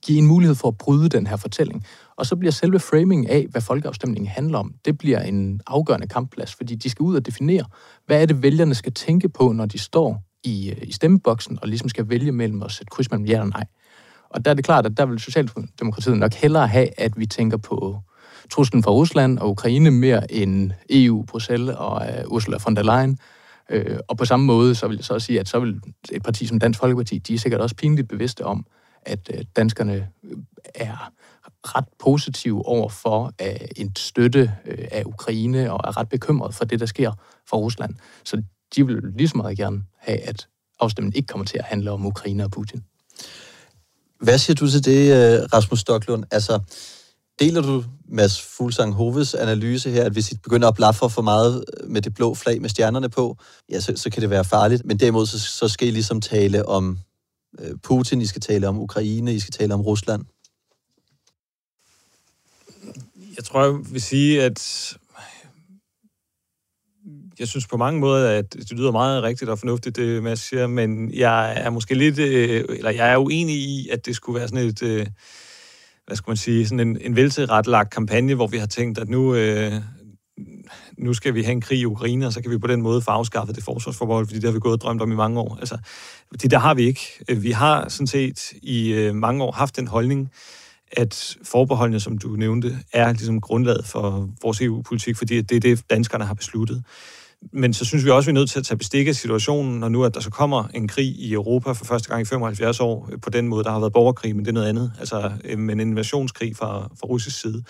give 0.06 0.18
en 0.18 0.26
mulighed 0.26 0.54
for 0.54 0.68
at 0.68 0.78
bryde 0.78 1.08
den 1.08 1.26
her 1.26 1.36
fortælling. 1.36 1.84
Og 2.16 2.26
så 2.26 2.36
bliver 2.36 2.52
selve 2.52 2.78
framing 2.78 3.30
af, 3.30 3.46
hvad 3.50 3.60
folkeafstemningen 3.60 4.28
handler 4.28 4.58
om, 4.58 4.74
det 4.84 4.98
bliver 4.98 5.20
en 5.20 5.60
afgørende 5.66 6.06
kampplads, 6.06 6.54
fordi 6.54 6.74
de 6.74 6.90
skal 6.90 7.02
ud 7.02 7.16
og 7.16 7.26
definere, 7.26 7.64
hvad 8.06 8.22
er 8.22 8.26
det, 8.26 8.42
vælgerne 8.42 8.74
skal 8.74 8.92
tænke 8.94 9.28
på, 9.28 9.52
når 9.52 9.66
de 9.66 9.78
står 9.78 10.22
i, 10.44 10.70
øh, 10.70 10.88
i 10.88 10.92
stemmeboksen 10.92 11.58
og 11.62 11.68
ligesom 11.68 11.88
skal 11.88 12.08
vælge 12.08 12.32
mellem 12.32 12.62
at 12.62 12.72
sætte 12.72 12.90
kryds 12.90 13.10
mellem 13.10 13.26
ja 13.26 13.40
og 13.40 13.48
nej. 13.48 13.64
Og 14.30 14.44
der 14.44 14.50
er 14.50 14.54
det 14.54 14.64
klart, 14.64 14.86
at 14.86 14.96
der 14.96 15.06
vil 15.06 15.18
Socialdemokratiet 15.18 16.18
nok 16.18 16.34
hellere 16.34 16.66
have, 16.66 17.00
at 17.00 17.18
vi 17.18 17.26
tænker 17.26 17.56
på 17.56 18.00
truslen 18.50 18.82
fra 18.82 18.90
Rusland 18.90 19.38
og 19.38 19.50
Ukraine 19.50 19.90
mere 19.90 20.32
end 20.32 20.70
EU, 20.90 21.22
Bruxelles 21.22 21.74
og 21.78 22.06
øh, 22.08 22.24
Ursula 22.26 22.58
von 22.64 22.76
der 22.76 22.82
Leyen. 22.82 23.18
Øh, 23.70 23.98
og 24.08 24.16
på 24.16 24.24
samme 24.24 24.46
måde, 24.46 24.74
så 24.74 24.88
vil 24.88 24.96
jeg 24.96 25.04
så 25.04 25.14
også 25.14 25.26
sige, 25.26 25.40
at 25.40 25.48
så 25.48 25.60
vil 25.60 25.80
et 26.12 26.22
parti 26.22 26.46
som 26.46 26.58
Dansk 26.58 26.80
Folkeparti, 26.80 27.18
de 27.18 27.34
er 27.34 27.38
sikkert 27.38 27.60
også 27.60 27.76
pinligt 27.76 28.08
bevidste 28.08 28.44
om, 28.44 28.66
at 29.02 29.30
øh, 29.34 29.44
danskerne 29.56 30.08
øh, 30.24 30.36
er 30.74 31.12
ret 31.62 31.84
positive 31.98 32.66
over 32.66 32.88
for 32.88 33.32
øh, 33.42 33.68
en 33.76 33.96
støtte 33.96 34.52
øh, 34.66 34.88
af 34.90 35.02
Ukraine 35.06 35.72
og 35.72 35.80
er 35.84 35.96
ret 35.96 36.08
bekymret 36.08 36.54
for 36.54 36.64
det, 36.64 36.80
der 36.80 36.86
sker 36.86 37.12
for 37.48 37.56
Rusland. 37.56 37.94
Så 38.24 38.42
de 38.76 38.86
vil 38.86 39.02
lige 39.16 39.28
så 39.28 39.36
meget 39.36 39.56
gerne 39.56 39.82
have, 39.98 40.18
at 40.18 40.48
afstemningen 40.80 41.16
ikke 41.16 41.26
kommer 41.26 41.44
til 41.44 41.58
at 41.58 41.64
handle 41.64 41.90
om 41.90 42.06
Ukraine 42.06 42.44
og 42.44 42.50
Putin. 42.50 42.84
Hvad 44.20 44.38
siger 44.38 44.54
du 44.54 44.70
til 44.70 44.84
det, 44.84 45.12
øh, 45.12 45.48
Rasmus 45.52 45.80
Stocklund? 45.80 46.24
Altså, 46.30 46.60
Deler 47.38 47.62
du 47.62 47.84
Mads 48.08 48.40
Fuglsang 48.40 48.94
Hoves 48.94 49.34
analyse 49.34 49.90
her, 49.90 50.04
at 50.04 50.12
hvis 50.12 50.32
I 50.32 50.36
begynder 50.36 50.68
at 50.68 50.74
blaffe 50.74 51.10
for 51.10 51.22
meget 51.22 51.64
øh, 51.80 51.90
med 51.90 52.02
det 52.02 52.14
blå 52.14 52.34
flag 52.34 52.60
med 52.60 52.68
stjernerne 52.68 53.08
på, 53.08 53.36
ja, 53.70 53.80
så, 53.80 53.92
så 53.96 54.10
kan 54.10 54.22
det 54.22 54.30
være 54.30 54.44
farligt. 54.44 54.84
Men 54.84 54.98
derimod, 54.98 55.26
så, 55.26 55.38
så 55.38 55.68
skal 55.68 55.88
I 55.88 55.90
ligesom 55.90 56.20
tale 56.20 56.68
om 56.68 56.98
øh, 57.58 57.74
Putin, 57.82 58.20
I 58.20 58.26
skal 58.26 58.40
tale 58.40 58.68
om 58.68 58.78
Ukraine, 58.78 59.34
I 59.34 59.40
skal 59.40 59.52
tale 59.52 59.74
om 59.74 59.80
Rusland. 59.80 60.24
Jeg 63.36 63.44
tror, 63.44 63.64
jeg 63.64 63.92
vil 63.92 64.02
sige, 64.02 64.42
at 64.42 64.94
jeg 67.38 67.48
synes 67.48 67.66
på 67.66 67.76
mange 67.76 68.00
måder, 68.00 68.30
at 68.38 68.52
det 68.52 68.72
lyder 68.72 68.92
meget 68.92 69.22
rigtigt 69.22 69.50
og 69.50 69.58
fornuftigt, 69.58 69.96
det 69.96 70.22
Mads 70.22 70.40
siger, 70.40 70.66
men 70.66 71.14
jeg 71.14 71.54
er 71.56 71.70
måske 71.70 71.94
lidt, 71.94 72.18
øh, 72.18 72.64
eller 72.68 72.90
jeg 72.90 73.12
er 73.12 73.16
uenig 73.16 73.56
i, 73.56 73.88
at 73.88 74.06
det 74.06 74.16
skulle 74.16 74.38
være 74.38 74.48
sådan 74.48 74.66
et 74.66 74.82
øh, 74.82 75.06
hvad 76.08 76.16
skal 76.16 76.30
man 76.30 76.36
sige, 76.36 76.66
sådan 76.66 76.88
en, 76.88 76.98
en 77.00 77.16
veltilrettelagt 77.16 77.90
kampagne, 77.90 78.34
hvor 78.34 78.46
vi 78.46 78.56
har 78.56 78.66
tænkt, 78.66 78.98
at 78.98 79.08
nu, 79.08 79.34
øh, 79.34 79.72
nu 80.98 81.14
skal 81.14 81.34
vi 81.34 81.42
have 81.42 81.52
en 81.52 81.60
krig 81.60 81.78
i 81.78 81.84
Ukraine, 81.84 82.26
og 82.26 82.32
så 82.32 82.42
kan 82.42 82.50
vi 82.50 82.58
på 82.58 82.66
den 82.66 82.82
måde 82.82 83.02
få 83.02 83.10
afskaffet 83.10 83.56
det 83.56 83.64
forsvarsforbehold, 83.64 84.26
fordi 84.26 84.40
det 84.40 84.44
har 84.44 84.52
vi 84.52 84.60
gået 84.60 84.72
og 84.72 84.80
drømt 84.80 85.02
om 85.02 85.12
i 85.12 85.14
mange 85.14 85.40
år. 85.40 85.56
Altså, 85.60 85.78
det 86.42 86.50
der 86.50 86.58
har 86.58 86.74
vi 86.74 86.82
ikke. 86.86 87.00
Øh, 87.28 87.42
vi 87.42 87.50
har 87.50 87.88
sådan 87.88 88.06
set 88.06 88.52
i 88.62 88.92
øh, 88.92 89.14
mange 89.14 89.44
år 89.44 89.52
haft 89.52 89.76
den 89.76 89.88
holdning, 89.88 90.30
at 90.92 91.36
forbeholdene, 91.42 92.00
som 92.00 92.18
du 92.18 92.28
nævnte, 92.28 92.78
er 92.92 93.12
ligesom 93.12 93.40
grundlaget 93.40 93.86
for 93.86 94.28
vores 94.42 94.60
EU-politik, 94.60 95.16
fordi 95.16 95.40
det 95.40 95.56
er 95.56 95.60
det, 95.60 95.90
danskerne 95.90 96.24
har 96.24 96.34
besluttet. 96.34 96.84
Men 97.52 97.72
så 97.72 97.84
synes 97.84 98.04
vi 98.04 98.10
også, 98.10 98.30
at 98.30 98.34
vi 98.34 98.38
er 98.38 98.40
nødt 98.40 98.50
til 98.50 98.58
at 98.58 98.64
tage 98.64 98.78
bestik 98.78 99.08
af 99.08 99.14
situationen, 99.14 99.80
når 99.80 99.88
nu 99.88 100.04
at 100.04 100.14
der 100.14 100.20
så 100.20 100.30
kommer 100.30 100.64
en 100.74 100.88
krig 100.88 101.06
i 101.06 101.32
Europa 101.32 101.72
for 101.72 101.84
første 101.84 102.08
gang 102.08 102.22
i 102.22 102.24
75 102.24 102.80
år, 102.80 103.08
øh, 103.12 103.20
på 103.20 103.30
den 103.30 103.48
måde, 103.48 103.64
der 103.64 103.70
har 103.70 103.80
været 103.80 103.92
borgerkrig, 103.92 104.36
men 104.36 104.44
det 104.44 104.50
er 104.50 104.54
noget 104.54 104.68
andet, 104.68 104.92
altså 104.98 105.32
øh, 105.44 105.58
men 105.58 105.80
en 105.80 105.88
invasionskrig 105.88 106.56
fra, 106.56 106.88
fra 107.00 107.06
russisk 107.06 107.40
side. 107.40 107.62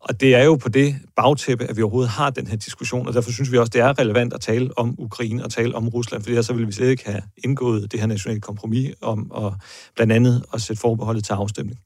Og 0.00 0.20
det 0.20 0.34
er 0.34 0.44
jo 0.44 0.56
på 0.56 0.68
det 0.68 0.96
bagtæppe, 1.16 1.64
at 1.64 1.76
vi 1.76 1.82
overhovedet 1.82 2.10
har 2.10 2.30
den 2.30 2.46
her 2.46 2.56
diskussion, 2.56 3.08
og 3.08 3.14
derfor 3.14 3.32
synes 3.32 3.52
vi 3.52 3.58
også, 3.58 3.70
det 3.70 3.80
er 3.80 3.98
relevant 3.98 4.32
at 4.32 4.40
tale 4.40 4.78
om 4.78 4.94
Ukraine 4.98 5.44
og 5.44 5.50
tale 5.50 5.74
om 5.74 5.88
Rusland, 5.88 6.22
for 6.22 6.42
så 6.42 6.52
ville 6.52 6.66
vi 6.66 6.72
slet 6.72 6.88
ikke 6.88 7.06
have 7.06 7.22
indgået 7.44 7.92
det 7.92 8.00
her 8.00 8.06
nationale 8.06 8.40
kompromis 8.40 8.94
om 9.00 9.32
at, 9.36 9.52
blandt 9.96 10.12
andet 10.12 10.44
at 10.54 10.62
sætte 10.62 10.80
forbeholdet 10.80 11.24
til 11.24 11.32
afstemning. 11.32 11.78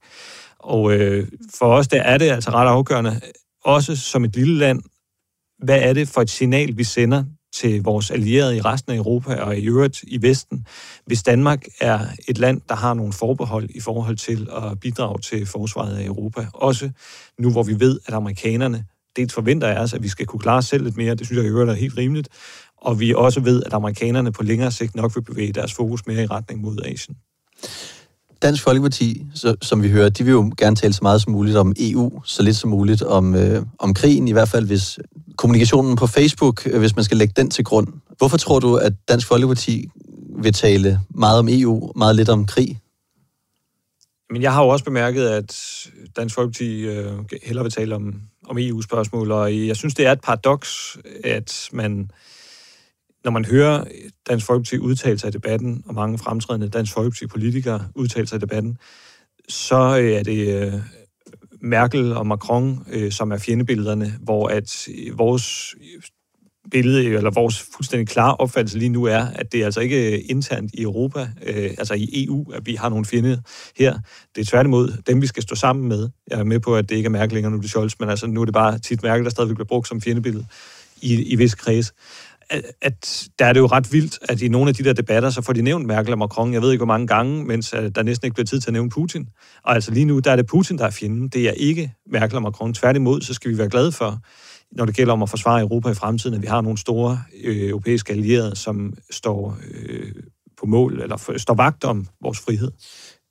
Og 0.59 0.93
øh, 0.93 1.27
for 1.59 1.65
os 1.65 1.87
der 1.87 2.01
er 2.01 2.17
det 2.17 2.29
altså 2.29 2.51
ret 2.51 2.67
afgørende, 2.67 3.21
også 3.65 3.95
som 3.95 4.23
et 4.23 4.35
lille 4.35 4.57
land, 4.57 4.81
hvad 5.63 5.81
er 5.81 5.93
det 5.93 6.07
for 6.07 6.21
et 6.21 6.29
signal, 6.29 6.77
vi 6.77 6.83
sender 6.83 7.23
til 7.53 7.83
vores 7.83 8.11
allierede 8.11 8.57
i 8.57 8.61
resten 8.61 8.91
af 8.91 8.97
Europa 8.97 9.35
og 9.35 9.57
i 9.57 9.65
øvrigt 9.65 10.03
i 10.07 10.21
Vesten, 10.21 10.65
hvis 11.05 11.23
Danmark 11.23 11.65
er 11.81 11.99
et 12.27 12.37
land, 12.37 12.61
der 12.69 12.75
har 12.75 12.93
nogle 12.93 13.13
forbehold 13.13 13.69
i 13.75 13.79
forhold 13.79 14.17
til 14.17 14.49
at 14.55 14.79
bidrage 14.79 15.19
til 15.19 15.45
forsvaret 15.45 15.97
af 15.97 16.05
Europa. 16.05 16.47
Også 16.53 16.89
nu, 17.39 17.51
hvor 17.51 17.63
vi 17.63 17.79
ved, 17.79 17.99
at 18.05 18.13
amerikanerne 18.13 18.85
dels 19.15 19.33
forventer 19.33 19.67
af 19.67 19.81
os, 19.81 19.93
at 19.93 20.03
vi 20.03 20.07
skal 20.07 20.25
kunne 20.25 20.39
klare 20.39 20.57
os 20.57 20.65
selv 20.65 20.83
lidt 20.83 20.97
mere, 20.97 21.15
det 21.15 21.25
synes 21.25 21.37
jeg 21.37 21.45
i 21.45 21.49
øvrigt 21.49 21.71
er 21.71 21.75
helt 21.75 21.97
rimeligt, 21.97 22.29
og 22.77 22.99
vi 22.99 23.13
også 23.13 23.39
ved, 23.39 23.63
at 23.65 23.73
amerikanerne 23.73 24.31
på 24.31 24.43
længere 24.43 24.71
sigt 24.71 24.95
nok 24.95 25.15
vil 25.15 25.21
bevæge 25.21 25.53
deres 25.53 25.73
fokus 25.73 26.07
mere 26.07 26.23
i 26.23 26.27
retning 26.27 26.61
mod 26.61 26.77
Asien. 26.85 27.17
Dansk 28.43 28.63
Folkeparti, 28.63 29.25
så, 29.35 29.55
som 29.61 29.83
vi 29.83 29.89
hører, 29.89 30.09
de 30.09 30.23
vil 30.23 30.31
jo 30.31 30.53
gerne 30.57 30.75
tale 30.75 30.93
så 30.93 30.99
meget 31.01 31.21
som 31.21 31.31
muligt 31.31 31.57
om 31.57 31.73
EU, 31.79 32.21
så 32.25 32.43
lidt 32.43 32.55
som 32.55 32.69
muligt 32.69 33.01
om, 33.01 33.35
øh, 33.35 33.65
om 33.79 33.93
krigen, 33.93 34.27
i 34.27 34.31
hvert 34.31 34.49
fald 34.49 34.65
hvis 34.65 34.99
kommunikationen 35.37 35.95
på 35.95 36.07
Facebook, 36.07 36.67
øh, 36.67 36.79
hvis 36.79 36.95
man 36.95 37.05
skal 37.05 37.17
lægge 37.17 37.33
den 37.37 37.49
til 37.49 37.63
grund. 37.63 37.87
Hvorfor 38.17 38.37
tror 38.37 38.59
du, 38.59 38.75
at 38.75 38.93
Dansk 39.07 39.27
Folkeparti 39.27 39.87
vil 40.37 40.53
tale 40.53 40.99
meget 41.09 41.39
om 41.39 41.47
EU, 41.49 41.91
meget 41.95 42.15
lidt 42.15 42.29
om 42.29 42.45
krig? 42.45 42.79
Men 44.29 44.41
jeg 44.41 44.53
har 44.53 44.63
jo 44.63 44.69
også 44.69 44.85
bemærket, 44.85 45.27
at 45.27 45.55
Dansk 46.17 46.35
Folkeparti 46.35 46.81
øh, 46.81 47.13
hellere 47.43 47.63
vil 47.63 47.71
tale 47.71 47.95
om, 47.95 48.21
om 48.47 48.57
EU-spørgsmål, 48.59 49.31
og 49.31 49.67
jeg 49.67 49.75
synes, 49.75 49.93
det 49.93 50.07
er 50.07 50.11
et 50.11 50.21
paradoks, 50.21 50.97
at 51.23 51.69
man, 51.71 52.11
når 53.23 53.31
man 53.31 53.45
hører 53.45 53.83
Dansk 54.29 54.45
Folkeparti 54.45 54.77
udtale 54.77 55.19
sig 55.19 55.27
i 55.27 55.31
debatten, 55.31 55.83
og 55.85 55.93
mange 55.93 56.17
fremtrædende 56.17 56.69
Dansk 56.69 56.93
Folkeparti-politikere 56.93 57.87
udtale 57.95 58.27
sig 58.27 58.35
i 58.35 58.39
debatten, 58.39 58.77
så 59.49 59.99
øh, 59.99 60.11
er 60.11 60.23
det 60.23 60.63
øh, 60.63 60.73
Merkel 61.61 62.13
og 62.13 62.27
Macron, 62.27 62.85
øh, 62.91 63.11
som 63.11 63.31
er 63.31 63.37
fjendebillederne, 63.37 64.13
hvor 64.21 64.47
at 64.47 64.87
øh, 64.87 65.19
vores 65.19 65.75
øh, 65.81 66.01
billede, 66.71 67.05
eller 67.05 67.31
vores 67.31 67.65
fuldstændig 67.75 68.07
klare 68.07 68.35
opfattelse 68.35 68.77
lige 68.77 68.89
nu 68.89 69.03
er, 69.03 69.25
at 69.35 69.51
det 69.51 69.61
er 69.61 69.65
altså 69.65 69.79
ikke 69.79 70.21
internt 70.21 70.71
i 70.73 70.81
Europa, 70.81 71.27
øh, 71.45 71.71
altså 71.77 71.93
i 71.93 72.25
EU, 72.25 72.51
at 72.51 72.65
vi 72.65 72.75
har 72.75 72.89
nogle 72.89 73.05
fjende 73.05 73.41
her. 73.77 73.99
Det 74.35 74.41
er 74.41 74.45
tværtimod 74.45 75.01
dem, 75.07 75.21
vi 75.21 75.27
skal 75.27 75.43
stå 75.43 75.55
sammen 75.55 75.87
med. 75.87 76.09
Jeg 76.29 76.39
er 76.39 76.43
med 76.43 76.59
på, 76.59 76.75
at 76.75 76.89
det 76.89 76.95
ikke 76.95 77.07
er 77.07 77.11
Merkel 77.11 77.33
længere, 77.33 77.51
nu 77.51 77.57
er 77.57 77.61
det 77.61 77.69
Scholz, 77.69 77.93
men 77.99 78.09
altså 78.09 78.27
nu 78.27 78.41
er 78.41 78.45
det 78.45 78.53
bare 78.53 78.79
tit 78.79 79.03
Merkel, 79.03 79.23
der 79.25 79.31
stadigvæk 79.31 79.55
bliver 79.55 79.67
brugt 79.67 79.87
som 79.87 80.01
fjendebillede 80.01 80.45
i, 81.01 81.23
i 81.23 81.35
vis 81.35 81.55
kreds. 81.55 81.93
At, 82.81 83.27
der 83.39 83.45
er 83.45 83.53
det 83.53 83.59
jo 83.59 83.65
ret 83.65 83.93
vildt, 83.93 84.19
at 84.29 84.41
i 84.41 84.47
nogle 84.47 84.69
af 84.69 84.75
de 84.75 84.83
der 84.83 84.93
debatter, 84.93 85.29
så 85.29 85.41
får 85.41 85.53
de 85.53 85.61
nævnt 85.61 85.85
Merkel 85.85 86.11
og 86.11 86.17
Macron, 86.17 86.53
jeg 86.53 86.61
ved 86.61 86.71
ikke 86.71 86.79
hvor 86.79 86.93
mange 86.93 87.07
gange, 87.07 87.45
mens 87.45 87.73
øh, 87.73 87.91
der 87.95 88.03
næsten 88.03 88.25
ikke 88.25 88.33
bliver 88.33 88.45
tid 88.45 88.59
til 88.59 88.69
at 88.69 88.73
nævne 88.73 88.89
Putin. 88.89 89.27
Og 89.63 89.75
altså 89.75 89.91
lige 89.91 90.05
nu, 90.05 90.19
der 90.19 90.31
er 90.31 90.35
det 90.35 90.47
Putin, 90.47 90.77
der 90.77 90.85
er 90.85 90.91
fjenden. 90.91 91.27
Det 91.27 91.47
er 91.49 91.51
ikke 91.51 91.93
Merkel 92.11 92.35
og 92.35 92.41
Macron. 92.41 92.73
Tværtimod, 92.73 93.21
så 93.21 93.33
skal 93.33 93.51
vi 93.51 93.57
være 93.57 93.69
glade 93.69 93.91
for, 93.91 94.19
når 94.71 94.85
det 94.85 94.95
gælder 94.95 95.13
om 95.13 95.23
at 95.23 95.29
forsvare 95.29 95.61
Europa 95.61 95.89
i 95.89 95.93
fremtiden, 95.93 96.35
at 96.35 96.41
vi 96.41 96.47
har 96.47 96.61
nogle 96.61 96.77
store 96.77 97.21
øh, 97.43 97.69
europæiske 97.69 98.13
allierede, 98.13 98.55
som 98.55 98.93
står 99.11 99.57
øh, 99.71 100.11
på 100.59 100.65
mål, 100.65 101.01
eller 101.01 101.17
for, 101.17 101.37
står 101.37 101.53
vagt 101.53 101.83
om 101.83 102.07
vores 102.21 102.39
frihed. 102.39 102.71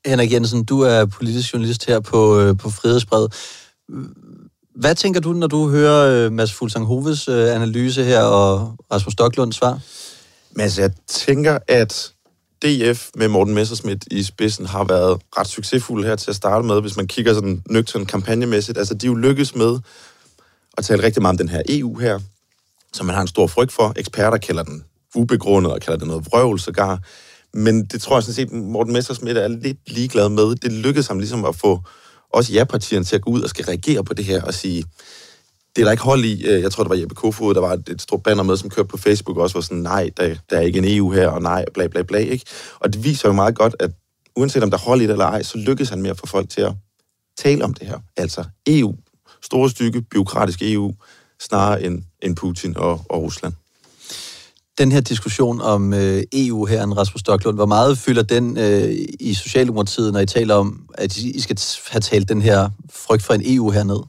Henrik 0.07 0.33
Jensen, 0.33 0.65
du 0.65 0.81
er 0.81 1.07
politisk 1.07 1.53
journalist 1.53 1.87
her 1.87 2.01
på, 2.01 2.41
øh, 2.41 2.57
på 2.57 2.71
Frihedsbred. 2.71 3.29
Hvad 4.75 4.95
tænker 4.95 5.21
du, 5.21 5.33
når 5.33 5.47
du 5.47 5.69
hører 5.69 6.27
øh, 6.27 6.33
Mads 6.33 6.53
Fuglsang 6.53 6.87
Hoves 6.87 7.29
øh, 7.29 7.55
analyse 7.55 8.05
her 8.05 8.23
og 8.23 8.77
Rasmus 8.93 9.13
Stocklunds 9.13 9.57
svar? 9.57 9.81
Mads, 10.51 10.79
jeg 10.79 10.91
tænker, 11.07 11.59
at 11.69 12.13
DF 12.63 13.09
med 13.15 13.29
Morten 13.29 13.55
Messerschmidt 13.55 14.05
i 14.11 14.23
spidsen 14.23 14.67
har 14.67 14.85
været 14.85 15.21
ret 15.39 15.47
succesfuld 15.47 16.05
her 16.05 16.17
til 16.17 16.31
at 16.31 16.37
starte 16.37 16.67
med, 16.67 16.81
hvis 16.81 16.97
man 16.97 17.07
kigger 17.07 17.35
sådan 17.35 17.63
nøgtern 17.71 18.07
kampagnemæssigt. 18.07 18.79
Altså, 18.79 18.95
de 18.95 19.07
er 19.07 19.09
jo 19.09 19.15
lykkes 19.15 19.55
med 19.55 19.79
at 20.79 20.85
tale 20.85 21.03
rigtig 21.03 21.23
meget 21.23 21.33
om 21.33 21.39
den 21.39 21.49
her 21.49 21.63
EU 21.69 21.99
her, 21.99 22.21
som 22.93 23.07
man 23.07 23.15
har 23.15 23.23
en 23.23 23.29
stor 23.29 23.47
frygt 23.47 23.73
for. 23.73 23.93
Eksperter 23.97 24.39
kalder 24.39 24.63
den 24.63 24.85
ubegrundet 25.15 25.73
og 25.73 25.81
kalder 25.81 25.99
det 25.99 26.09
noget 26.09 26.27
vrøvl 26.27 26.61
sågar. 26.61 27.01
Men 27.55 27.85
det 27.85 28.03
tror 28.03 28.17
jeg 28.17 28.23
sådan 28.23 28.35
set, 28.35 28.53
Morten 28.53 28.93
Messersmith 28.93 29.39
er 29.39 29.49
lidt 29.49 29.79
ligeglad 29.87 30.29
med. 30.29 30.55
Det 30.55 30.73
lykkedes 30.73 31.07
ham 31.07 31.19
ligesom 31.19 31.45
at 31.45 31.57
få 31.57 31.81
også 32.33 32.53
ja-partierne 32.53 33.05
til 33.05 33.17
at 33.17 33.23
gå 33.23 33.31
ud 33.31 33.43
og 33.43 33.49
skal 33.49 33.65
reagere 33.65 34.05
på 34.05 34.15
det 34.15 34.25
her 34.25 34.43
og 34.43 34.55
sige, 34.55 34.85
det 35.77 35.83
er 35.83 35.85
der 35.85 35.93
ikke 35.93 36.03
hold 36.03 36.25
i. 36.25 36.47
Øh, 36.47 36.63
jeg 36.63 36.73
tror, 36.73 36.85
det 36.85 36.91
var 36.91 36.97
Jeppe 36.97 37.15
Kofod, 37.15 37.55
der 37.55 37.61
var 37.61 37.73
et 37.73 38.03
stort 38.03 38.23
banner 38.23 38.43
med, 38.43 38.57
som 38.57 38.71
kørte 38.71 38.89
på 38.89 38.97
Facebook 38.97 39.37
også, 39.37 39.55
var 39.55 39.61
sådan, 39.61 39.79
nej, 39.83 40.11
der, 40.17 40.35
der 40.51 40.57
er 40.57 40.61
ikke 40.61 40.79
en 40.79 40.97
EU 40.97 41.11
her, 41.11 41.29
og 41.29 41.43
nej, 41.43 41.65
bla 41.75 41.87
bla 41.87 42.03
bla, 42.03 42.19
ikke? 42.19 42.45
Og 42.81 42.93
det 42.93 43.05
viser 43.05 43.29
jo 43.29 43.33
meget 43.33 43.55
godt, 43.55 43.77
at 43.81 43.91
uanset 44.37 44.63
om 44.63 44.71
der 44.71 44.79
hold 44.79 45.01
i 45.01 45.05
det 45.05 45.11
eller 45.11 45.25
ej, 45.25 45.43
så 45.43 45.59
lykkes 45.59 45.89
han 45.89 46.03
med 46.03 46.11
at 46.11 46.19
få 46.19 46.27
folk 46.27 46.49
til 46.49 46.61
at 46.61 46.73
tale 47.39 47.65
om 47.65 47.75
det 47.75 47.89
her. 47.89 47.99
Altså 48.17 48.45
EU, 48.67 48.95
store 49.43 49.71
stykke, 49.71 50.03
byråkratisk 50.03 50.63
EU, 50.63 50.95
snarere 51.41 51.83
end, 51.83 52.03
end 52.23 52.37
Putin 52.37 52.77
og, 52.77 53.05
og 53.09 53.23
Rusland. 53.23 53.53
Den 54.83 54.93
her 54.93 55.01
diskussion 55.01 55.61
om 55.61 55.95
øh, 55.95 56.23
EU 56.33 56.65
her, 56.65 56.87
Rasmus 56.87 57.21
Stocklund, 57.21 57.57
hvor 57.57 57.67
meget 57.67 57.99
fylder 57.99 58.23
den 58.23 58.59
øh, 58.59 58.95
i 59.21 59.35
Socialdemokratiet, 59.35 60.13
når 60.13 60.21
I 60.21 60.27
taler 60.27 60.55
om, 60.55 60.87
at 60.95 61.17
I 61.17 61.41
skal 61.41 61.59
have 61.91 62.01
talt 62.01 62.29
den 62.29 62.43
her 62.43 62.71
frygt 62.93 63.23
for 63.23 63.35
en 63.35 63.43
EU 63.45 63.71
herned? 63.71 64.03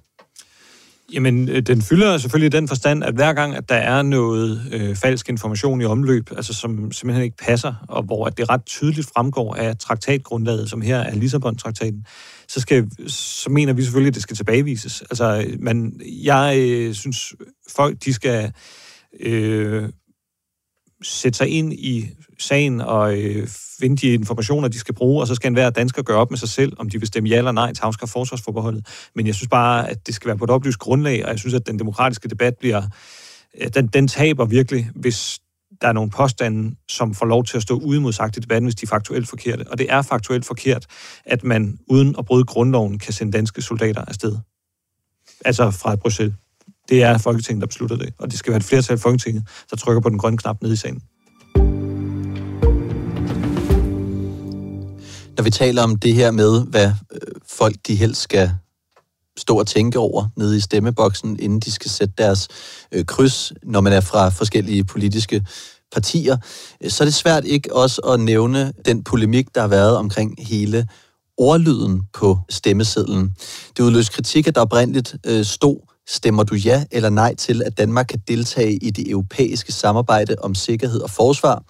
Jamen, 1.14 1.50
øh, 1.50 1.62
den 1.62 1.82
fylder 1.82 2.18
selvfølgelig 2.18 2.52
den 2.52 2.68
forstand, 2.68 3.04
at 3.04 3.14
hver 3.14 3.34
gang, 3.34 3.56
at 3.56 3.70
der 3.70 3.76
er 3.76 4.02
noget 4.02 4.62
øh, 4.72 4.96
falsk 4.96 5.30
information 5.30 5.82
i 5.82 5.86
omløb, 5.86 6.30
altså 6.36 6.54
som 6.54 6.92
simpelthen 6.92 7.24
ikke 7.24 7.38
passer, 7.38 7.74
og 7.90 8.04
hvor 8.04 8.26
at 8.26 8.38
det 8.38 8.50
ret 8.50 8.66
tydeligt 8.66 9.10
fremgår 9.16 9.56
af 9.56 9.78
traktatgrundlaget, 9.78 10.70
som 10.70 10.82
her 10.82 10.98
er 10.98 11.16
Lissabon-traktaten, 11.16 12.06
så, 12.48 12.60
skal, 12.60 12.90
så 13.08 13.50
mener 13.50 13.74
vi 13.74 13.84
selvfølgelig, 13.84 14.12
at 14.12 14.16
det 14.16 14.24
skal 14.24 14.36
tilbagevises. 14.36 15.02
Altså, 15.02 15.46
øh, 15.48 15.56
man, 15.60 16.02
jeg 16.24 16.56
øh, 16.60 16.94
synes, 16.94 17.34
folk, 17.70 17.98
de 18.06 18.14
skal 18.14 18.52
øh, 19.20 19.90
sætte 21.04 21.38
sig 21.38 21.48
ind 21.48 21.74
i 21.74 22.10
sagen 22.40 22.82
og 22.82 23.18
øh, 23.18 23.48
finde 23.80 23.98
de 23.98 24.08
informationer, 24.08 24.68
de 24.68 24.80
skal 24.80 24.96
bruge, 24.96 25.22
og 25.22 25.28
så 25.28 25.36
skal 25.36 25.48
enhver 25.48 25.70
dansker 25.70 26.02
gøre 26.02 26.18
op 26.18 26.32
med 26.32 26.38
sig 26.38 26.50
selv, 26.50 26.74
om 26.78 26.90
de 26.90 27.00
vil 27.00 27.08
stemme 27.08 27.30
ja 27.30 27.38
eller 27.38 27.52
nej 27.52 27.74
til 27.74 27.82
afskaffe 27.82 28.14
forsvarsforbeholdet. 28.14 28.88
Men 29.16 29.28
jeg 29.28 29.36
synes 29.36 29.48
bare, 29.48 29.90
at 29.90 30.08
det 30.08 30.16
skal 30.16 30.28
være 30.28 30.38
på 30.38 30.44
et 30.44 30.50
oplyst 30.50 30.80
grundlag, 30.80 31.26
og 31.26 31.32
jeg 31.32 31.40
synes, 31.40 31.54
at 31.54 31.68
den 31.68 31.80
demokratiske 31.80 32.30
debat 32.30 32.58
bliver... 32.58 32.82
Øh, 33.62 33.70
den, 33.74 33.88
den 33.88 34.08
taber 34.08 34.46
virkelig, 34.46 34.90
hvis 34.96 35.40
der 35.82 35.88
er 35.88 35.94
nogle 35.94 36.12
påstande, 36.12 36.76
som 36.90 37.14
får 37.14 37.26
lov 37.26 37.46
til 37.46 37.58
at 37.58 37.64
stå 37.64 37.80
uimodsagt 37.80 38.38
i 38.38 38.40
debatten, 38.40 38.66
hvis 38.66 38.76
de 38.76 38.86
er 38.86 38.88
faktuelt 38.88 39.28
forkerte. 39.28 39.66
Og 39.72 39.78
det 39.78 39.92
er 39.92 40.02
faktuelt 40.02 40.46
forkert, 40.46 40.86
at 41.26 41.44
man 41.44 41.80
uden 41.88 42.16
at 42.20 42.26
bryde 42.26 42.46
grundloven 42.46 43.00
kan 43.00 43.14
sende 43.14 43.32
danske 43.32 43.62
soldater 43.62 44.06
afsted. 44.08 44.38
Altså 45.46 45.72
fra 45.72 45.96
Bruxelles. 45.96 46.36
Det 46.90 47.04
er 47.04 47.18
Folketinget, 47.18 47.62
der 47.62 47.68
beslutter 47.68 47.96
det, 47.96 48.14
og 48.20 48.32
det 48.32 48.40
skal 48.40 48.52
være 48.52 48.58
et 48.58 48.64
flertal 48.64 48.96
i 48.96 49.00
Folketinget, 49.00 49.44
der 49.70 49.76
trykker 49.76 50.02
på 50.02 50.10
den 50.10 50.18
grønne 50.18 50.38
knap 50.38 50.62
nede 50.62 50.74
i 50.74 50.76
salen. 50.76 51.02
Når 55.38 55.44
vi 55.44 55.50
taler 55.50 55.84
om 55.84 55.96
det 55.96 56.14
her 56.14 56.32
med, 56.32 56.66
hvad 56.66 56.92
øh, 57.12 57.20
folk 57.48 57.76
de 57.88 57.96
helst 57.96 58.22
skal 58.22 58.52
stå 59.38 59.60
og 59.60 59.68
tænke 59.68 60.00
over 60.00 60.28
nede 60.38 60.58
i 60.58 60.60
stemmeboksen, 60.60 61.40
inden 61.40 61.60
de 61.60 61.72
skal 61.72 61.92
sætte 61.92 62.14
deres 62.18 62.48
øh, 62.92 63.06
kryds, 63.06 63.54
når 63.64 63.82
man 63.82 63.94
er 63.94 64.02
fra 64.02 64.30
forskellige 64.30 64.84
politiske 64.84 65.46
partier, 65.92 66.38
øh, 66.84 66.90
så 66.90 67.04
er 67.04 67.06
det 67.06 67.14
svært 67.14 67.46
ikke 67.46 67.76
også 67.76 68.02
at 68.02 68.20
nævne 68.20 68.74
den 68.86 69.04
polemik, 69.04 69.56
der 69.56 69.62
har 69.62 69.68
været 69.68 69.98
omkring 69.98 70.36
hele 70.48 70.88
ordlyden 71.38 72.02
på 72.14 72.40
stemmesedlen. 72.50 73.36
Det 73.78 73.84
udløste 73.84 74.14
kritik, 74.14 74.48
at 74.48 74.56
der 74.56 74.62
oprindeligt 74.62 75.16
øh, 75.26 75.46
stod, 75.46 75.93
stemmer 76.08 76.44
du 76.44 76.56
ja 76.56 76.86
eller 76.92 77.10
nej 77.10 77.36
til, 77.36 77.64
at 77.66 77.78
Danmark 77.78 78.06
kan 78.06 78.20
deltage 78.28 78.74
i 78.74 78.92
det 78.92 79.10
europæiske 79.10 79.72
samarbejde 79.72 80.36
om 80.42 80.56
sikkerhed 80.56 81.02
og 81.02 81.10
forsvar? 81.10 81.64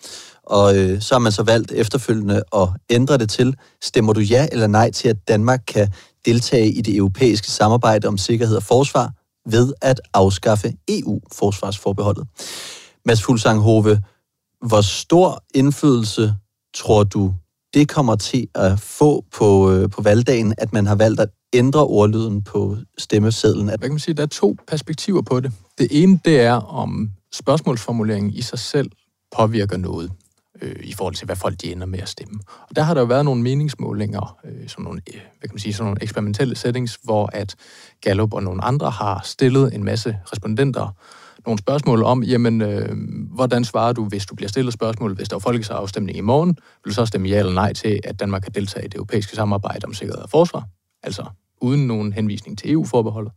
Og 0.44 0.78
øh, 0.78 1.02
så 1.02 1.16
har 1.16 1.20
man 1.20 1.32
så 1.32 1.44
valgt 1.44 1.72
efterfølgende 1.72 2.44
at 2.56 2.70
ændre 2.90 3.18
det 3.18 3.30
til, 3.30 3.56
stemmer 3.82 4.14
du 4.14 4.20
ja 4.20 4.48
eller 4.52 4.68
nej 4.68 4.92
til, 4.92 5.08
at 5.08 5.28
Danmark 5.28 5.64
kan 5.68 5.94
deltage 6.26 6.68
i 6.68 6.82
det 6.82 6.96
europæiske 6.96 7.52
samarbejde 7.52 8.08
om 8.08 8.18
sikkerhed 8.18 8.56
og 8.56 8.64
forsvar 8.64 9.12
ved 9.50 9.74
at 9.82 10.02
afskaffe 10.14 10.74
EU-forsvarsforbeholdet. 10.88 12.28
Mads 13.06 13.24
Fuglsang 13.24 13.60
Hove, 13.60 14.02
hvor 14.68 14.82
stor 14.82 15.44
indflydelse 15.56 16.36
tror 16.76 17.04
du, 17.04 17.34
det 17.74 17.90
kommer 17.90 18.16
til 18.16 18.48
at 18.56 18.80
få 18.80 19.26
på, 19.32 19.72
øh, 19.72 19.90
på 19.90 20.02
valgdagen, 20.02 20.54
at 20.58 20.74
man 20.74 20.86
har 20.86 20.96
valgt 20.96 21.20
at 21.20 21.30
ændre 21.54 21.84
ordlyden 21.84 22.44
på 22.44 22.78
stemmesedlen? 22.98 23.68
Hvad 23.68 23.78
kan 23.78 23.90
man 23.90 24.00
sige? 24.00 24.16
Der 24.16 24.24
er 24.24 24.28
to 24.28 24.58
perspektiver 24.68 25.22
på 25.22 25.40
det. 25.40 25.52
Det 25.78 25.88
ene, 25.92 26.20
det 26.26 26.40
er, 26.40 26.54
om 26.54 27.10
spørgsmålsformuleringen 27.34 28.34
i 28.34 28.42
sig 28.42 28.60
selv 28.60 28.92
påvirker 29.38 29.78
noget 29.78 30.12
øh, 30.62 30.76
i 30.84 30.94
forhold 30.94 31.16
til, 31.16 31.26
hvad 31.26 31.36
folk 31.36 31.62
de 31.62 31.72
ender 31.72 31.88
med 31.88 32.00
at 32.00 32.10
stemme. 32.10 32.40
Og 32.70 32.76
der 32.76 32.82
har 32.82 32.94
der 32.94 33.02
jo 33.02 33.08
været 33.08 33.26
nogle 33.26 33.42
meningsmålinger, 33.42 34.38
øh, 34.46 34.68
sådan 34.68 34.84
nogle, 34.84 35.02
øh, 35.14 35.22
hvad 35.40 35.50
kan 35.50 35.54
man 35.54 35.60
sige, 35.60 35.74
sådan 35.74 35.86
nogle 35.86 36.04
eksperimentelle 36.04 36.56
settings, 36.56 37.00
hvor 37.04 37.30
at 37.34 37.56
Gallup 38.02 38.34
og 38.34 38.44
nogle 38.44 38.64
andre 38.64 38.90
har 38.90 39.22
stillet 39.24 39.76
en 39.76 39.84
masse 39.84 40.18
respondenter 40.32 40.96
nogle 41.46 41.60
spørgsmål 41.60 42.04
om, 42.04 42.24
jamen, 42.24 42.62
øh, 42.62 42.90
hvordan 43.36 43.64
svarer 43.64 43.94
du, 43.94 44.06
hvis 44.06 44.26
du 44.26 44.36
bliver 44.36 44.50
stillet 44.50 44.74
spørgsmål, 44.74 45.16
hvis 45.16 45.30
der 45.30 45.36
er 45.36 45.40
folkeafstemning 45.40 46.18
i 46.18 46.22
morgen, 46.22 46.50
vil 46.84 46.90
du 46.90 46.94
så 46.94 47.06
stemme 47.06 47.28
ja 47.28 47.40
eller 47.40 47.54
nej 47.54 47.74
til, 47.74 48.00
at 48.04 48.20
Danmark 48.20 48.42
kan 48.42 48.52
deltage 48.52 48.86
i 48.86 48.88
det 48.88 48.96
europæiske 48.96 49.36
samarbejde 49.36 49.86
om 49.86 49.94
sikkerhed 49.94 50.24
og 50.24 50.30
forsvar? 50.30 50.68
Altså 51.04 51.26
uden 51.62 51.88
nogen 51.88 52.14
henvisning 52.14 52.58
til 52.58 52.72
EU-forbeholdet. 52.72 53.32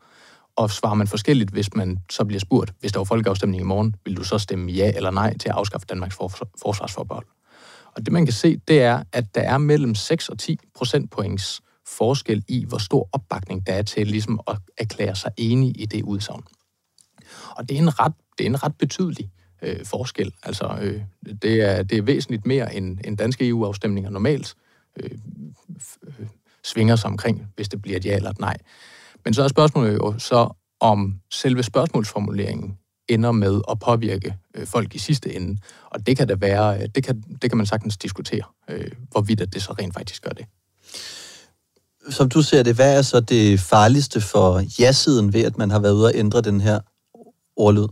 og 0.56 0.70
svarer 0.70 0.94
man 0.94 1.06
forskelligt, 1.06 1.50
hvis 1.50 1.74
man 1.74 1.98
så 2.10 2.24
bliver 2.24 2.40
spurgt, 2.40 2.72
hvis 2.80 2.92
der 2.92 3.00
var 3.00 3.04
folkeafstemning 3.04 3.60
i 3.60 3.64
morgen, 3.64 3.94
vil 4.04 4.16
du 4.16 4.24
så 4.24 4.38
stemme 4.38 4.72
ja 4.72 4.92
eller 4.96 5.10
nej 5.10 5.38
til 5.38 5.48
at 5.48 5.54
afskaffe 5.54 5.86
Danmarks 5.86 6.16
forsvarsforbehold? 6.60 7.26
Og 7.96 8.06
det 8.06 8.12
man 8.12 8.26
kan 8.26 8.32
se, 8.32 8.56
det 8.68 8.82
er, 8.82 9.02
at 9.12 9.34
der 9.34 9.40
er 9.40 9.58
mellem 9.58 9.94
6 9.94 10.28
og 10.28 10.38
10 10.38 10.58
procentpoints 10.76 11.60
forskel 11.88 12.44
i, 12.48 12.64
hvor 12.64 12.78
stor 12.78 13.08
opbakning 13.12 13.66
der 13.66 13.72
er 13.72 13.82
til 13.82 14.06
ligesom 14.06 14.40
at 14.46 14.56
erklære 14.78 15.14
sig 15.14 15.30
enig 15.36 15.80
i 15.80 15.86
det 15.86 16.02
udsagn. 16.02 16.42
Og 17.56 17.68
det 17.68 17.76
er 17.76 17.82
en 17.82 18.00
ret, 18.00 18.12
det 18.38 18.46
er 18.46 18.50
en 18.50 18.62
ret 18.62 18.74
betydelig 18.78 19.30
øh, 19.62 19.84
forskel. 19.84 20.32
Altså, 20.42 20.78
øh, 20.82 21.00
det, 21.42 21.60
er, 21.60 21.82
det 21.82 21.98
er 21.98 22.02
væsentligt 22.02 22.46
mere 22.46 22.74
end, 22.74 22.98
end 23.04 23.16
danske 23.16 23.48
EU-afstemninger 23.48 24.10
normalt 24.10 24.54
øh, 24.96 25.10
øh, 26.06 26.26
svinger 26.64 26.96
sig 26.96 27.10
omkring, 27.10 27.46
hvis 27.56 27.68
det 27.68 27.82
bliver 27.82 27.96
et 27.96 28.04
ja 28.04 28.16
eller 28.16 28.30
et 28.30 28.40
nej. 28.40 28.56
Men 29.24 29.34
så 29.34 29.42
er 29.42 29.48
spørgsmålet 29.48 29.94
jo 29.94 30.14
så, 30.18 30.48
om 30.80 31.20
selve 31.30 31.62
spørgsmålsformuleringen 31.62 32.78
ender 33.08 33.32
med 33.32 33.60
at 33.70 33.78
påvirke 33.78 34.36
øh, 34.54 34.66
folk 34.66 34.94
i 34.94 34.98
sidste 34.98 35.34
ende. 35.34 35.58
Og 35.90 36.06
det 36.06 36.16
kan 36.16 36.28
det 36.28 36.40
være, 36.40 36.82
øh, 36.82 36.88
det 36.94 37.04
kan, 37.04 37.22
det 37.42 37.50
kan 37.50 37.56
man 37.56 37.66
sagtens 37.66 37.96
diskutere, 37.96 38.42
øh, 38.70 38.90
hvorvidt 39.10 39.40
at 39.40 39.54
det 39.54 39.62
så 39.62 39.72
rent 39.72 39.94
faktisk 39.94 40.22
gør 40.22 40.30
det. 40.30 40.46
Som 42.10 42.28
du 42.28 42.42
ser 42.42 42.62
det, 42.62 42.74
hvad 42.74 42.98
er 42.98 43.02
så 43.02 43.20
det 43.20 43.60
farligste 43.60 44.20
for 44.20 44.62
ja-siden 44.80 45.32
ved, 45.32 45.44
at 45.44 45.58
man 45.58 45.70
har 45.70 45.78
været 45.78 45.92
ude 45.92 46.06
og 46.06 46.12
ændre 46.14 46.40
den 46.40 46.60
her 46.60 46.80
ordlyd? 47.56 47.88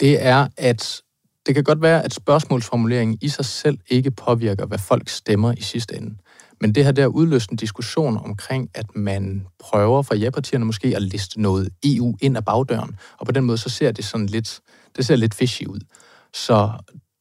Det 0.00 0.24
er, 0.26 0.48
at 0.56 1.02
det 1.46 1.54
kan 1.54 1.64
godt 1.64 1.82
være, 1.82 2.04
at 2.04 2.14
spørgsmålsformuleringen 2.14 3.18
i 3.20 3.28
sig 3.28 3.44
selv 3.44 3.78
ikke 3.88 4.10
påvirker, 4.10 4.66
hvad 4.66 4.78
folk 4.78 5.08
stemmer 5.08 5.52
i 5.52 5.60
sidste 5.60 5.96
ende. 5.96 6.16
Men 6.60 6.74
det 6.74 6.84
her 6.84 6.92
der 6.92 7.06
udløst 7.06 7.50
en 7.50 7.56
diskussion 7.56 8.16
omkring, 8.16 8.70
at 8.74 8.86
man 8.96 9.46
prøver 9.58 10.02
fra 10.02 10.14
ja-partierne 10.16 10.64
måske 10.64 10.96
at 10.96 11.02
liste 11.02 11.40
noget 11.40 11.68
EU 11.84 12.16
ind 12.20 12.36
ad 12.36 12.42
bagdøren, 12.42 12.96
og 13.18 13.26
på 13.26 13.32
den 13.32 13.44
måde 13.44 13.58
så 13.58 13.68
ser 13.68 13.92
det 13.92 14.04
sådan 14.04 14.26
lidt, 14.26 14.60
det 14.96 15.06
ser 15.06 15.16
lidt 15.16 15.34
fishy 15.34 15.62
ud. 15.66 15.80
Så 16.34 16.72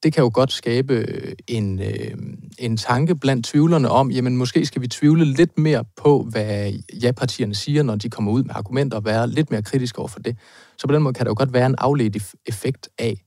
det 0.03 0.13
kan 0.13 0.23
jo 0.23 0.31
godt 0.33 0.51
skabe 0.51 0.93
øh, 0.93 1.33
en, 1.47 1.79
øh, 1.79 2.17
en 2.59 2.77
tanke 2.77 3.15
blandt 3.15 3.45
tvivlerne 3.45 3.89
om, 3.89 4.11
jamen 4.11 4.37
måske 4.37 4.65
skal 4.65 4.81
vi 4.81 4.87
tvivle 4.87 5.25
lidt 5.25 5.57
mere 5.57 5.85
på, 5.97 6.27
hvad 6.29 6.73
ja-partierne 7.01 7.55
siger, 7.55 7.83
når 7.83 7.95
de 7.95 8.09
kommer 8.09 8.31
ud 8.31 8.43
med 8.43 8.55
argumenter, 8.55 8.97
og 8.97 9.05
være 9.05 9.27
lidt 9.27 9.51
mere 9.51 9.61
kritiske 9.61 9.99
over 9.99 10.07
for 10.07 10.19
det. 10.19 10.37
Så 10.77 10.87
på 10.87 10.93
den 10.93 11.03
måde 11.03 11.13
kan 11.13 11.25
der 11.25 11.29
jo 11.29 11.35
godt 11.37 11.53
være 11.53 11.65
en 11.65 11.75
afledt 11.77 12.17
effekt 12.45 12.89
af, 12.99 13.23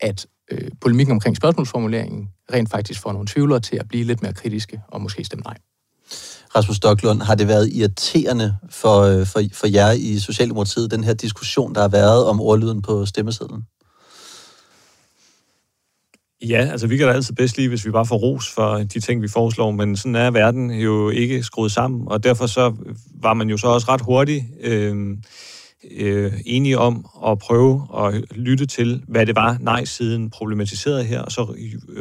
at 0.00 0.26
øh, 0.50 0.70
polemikken 0.80 1.12
omkring 1.12 1.36
spørgsmålsformuleringen 1.36 2.28
rent 2.52 2.70
faktisk 2.70 3.00
får 3.00 3.12
nogle 3.12 3.28
tvivlere 3.28 3.60
til 3.60 3.76
at 3.76 3.88
blive 3.88 4.04
lidt 4.04 4.22
mere 4.22 4.32
kritiske 4.32 4.80
og 4.88 5.02
måske 5.02 5.24
stemme 5.24 5.42
nej. 5.42 5.56
Rasmus 6.56 6.76
Stocklund, 6.76 7.22
har 7.22 7.34
det 7.34 7.48
været 7.48 7.72
irriterende 7.72 8.56
for, 8.70 9.00
øh, 9.00 9.26
for, 9.26 9.40
for 9.52 9.66
jer 9.66 9.92
i 9.92 10.18
Socialdemokratiet, 10.18 10.90
den 10.90 11.04
her 11.04 11.14
diskussion, 11.14 11.74
der 11.74 11.80
har 11.80 11.88
været 11.88 12.26
om 12.26 12.40
ordlyden 12.40 12.82
på 12.82 13.06
stemmesedlen? 13.06 13.62
Ja, 16.48 16.68
altså 16.70 16.86
vi 16.86 16.96
kan 16.96 17.06
da 17.06 17.12
altid 17.12 17.34
bedst 17.34 17.56
lide, 17.56 17.68
hvis 17.68 17.86
vi 17.86 17.90
bare 17.90 18.06
får 18.06 18.16
ros 18.16 18.50
for 18.50 18.76
de 18.76 19.00
ting, 19.00 19.22
vi 19.22 19.28
foreslår, 19.28 19.70
men 19.70 19.96
sådan 19.96 20.16
er 20.16 20.30
verden 20.30 20.70
jo 20.70 21.10
ikke 21.10 21.42
skruet 21.42 21.72
sammen, 21.72 22.08
og 22.08 22.24
derfor 22.24 22.46
så 22.46 22.74
var 23.14 23.34
man 23.34 23.50
jo 23.50 23.56
så 23.56 23.66
også 23.66 23.86
ret 23.88 24.00
hurtigt 24.00 24.44
øh, 24.60 25.16
øh, 25.96 26.32
enige 26.46 26.78
om 26.78 27.06
at 27.26 27.38
prøve 27.38 27.86
at 27.98 28.24
lytte 28.30 28.66
til, 28.66 29.02
hvad 29.08 29.26
det 29.26 29.36
var 29.36 29.56
nej-siden 29.60 30.30
problematiserede 30.30 31.04
her, 31.04 31.22
og 31.22 31.32
så 31.32 31.42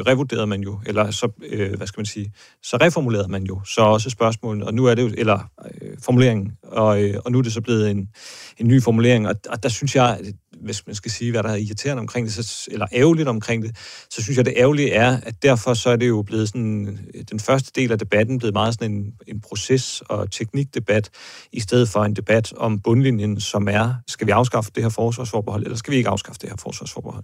revurderede 0.08 0.47
man 0.47 0.62
jo, 0.62 0.80
eller 0.86 1.12
så, 1.12 1.30
øh, 1.49 1.78
hvad 1.78 1.88
skal 1.88 1.99
man 1.99 2.06
sige, 2.06 2.34
så 2.63 2.78
reformulerede 2.82 3.32
man 3.32 3.43
jo 3.43 3.62
så 3.65 3.82
også 3.82 4.10
spørgsmålet, 4.10 4.63
og 4.63 4.73
nu 4.73 4.86
er 4.86 4.95
det 4.95 5.02
jo, 5.02 5.10
eller 5.17 5.49
øh, 5.82 5.97
formuleringen, 6.04 6.52
og, 6.63 7.04
øh, 7.04 7.15
og 7.25 7.32
nu 7.32 7.38
er 7.38 7.41
det 7.41 7.54
så 7.54 7.62
blevet 7.62 7.91
en, 7.91 8.10
en 8.58 8.67
ny 8.67 8.82
formulering, 8.82 9.28
og, 9.28 9.36
og 9.49 9.63
der 9.63 9.69
synes 9.69 9.95
jeg, 9.95 10.19
hvis 10.63 10.88
man 10.88 10.95
skal 10.95 11.12
sige, 11.12 11.32
hvad 11.32 11.43
der 11.43 11.50
er 11.50 11.56
irriterende 11.56 12.02
omkring 12.02 12.28
det, 12.28 12.34
så, 12.34 12.67
eller 12.72 12.88
ærgerligt 12.93 13.28
omkring 13.28 13.63
det, 13.63 13.78
så 14.10 14.24
synes 14.24 14.38
jeg, 14.38 14.45
det 14.45 14.54
ærgerlige 14.58 14.91
er, 14.91 15.19
at 15.24 15.43
derfor 15.43 15.74
så 15.74 15.89
er 15.89 15.95
det 15.95 16.08
jo 16.08 16.22
blevet 16.22 16.48
sådan, 16.48 17.00
øh, 17.13 17.24
den 17.32 17.39
første 17.39 17.72
del 17.76 17.91
af 17.91 18.00
debatten 18.00 18.38
blevet 18.38 18.54
meget 18.54 18.74
sådan 18.74 18.91
en, 18.91 19.13
en 19.28 19.41
proces- 19.48 20.02
og 20.10 20.32
teknikdebat, 20.32 21.10
i 21.52 21.60
stedet 21.60 21.89
for 21.89 22.04
en 22.04 22.15
debat 22.15 22.54
om 22.54 22.80
bundlinjen, 22.80 23.39
som 23.39 23.67
er, 23.67 23.93
skal 24.08 24.28
vi 24.28 24.32
afskaffe 24.32 24.72
det 24.76 24.84
her 24.84 24.89
forsvarsforbehold, 24.89 25.63
eller 25.63 25.78
skal 25.78 25.91
vi 25.91 25.98
ikke 25.98 26.10
afskaffe 26.10 26.39
det 26.41 26.50
her 26.50 26.58
forsvarsforbehold? 26.58 27.24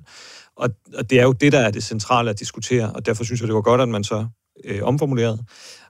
Og, 0.58 0.70
og 0.98 1.10
det 1.10 1.20
er 1.20 1.24
jo 1.24 1.32
det, 1.32 1.52
der 1.52 1.60
er 1.60 1.72
det 1.72 1.84
centrale 1.84 2.30
at 2.30 2.40
diskutere, 2.40 2.94
og 2.94 3.06
derfor 3.06 3.24
synes 3.24 3.42
jeg, 3.42 3.48
det 3.48 3.56
var 3.56 3.62
godt, 3.62 3.82
at 3.82 3.90
man 3.90 4.04
så 4.04 4.28
øh, 4.66 4.84
omformulerede, 4.84 5.44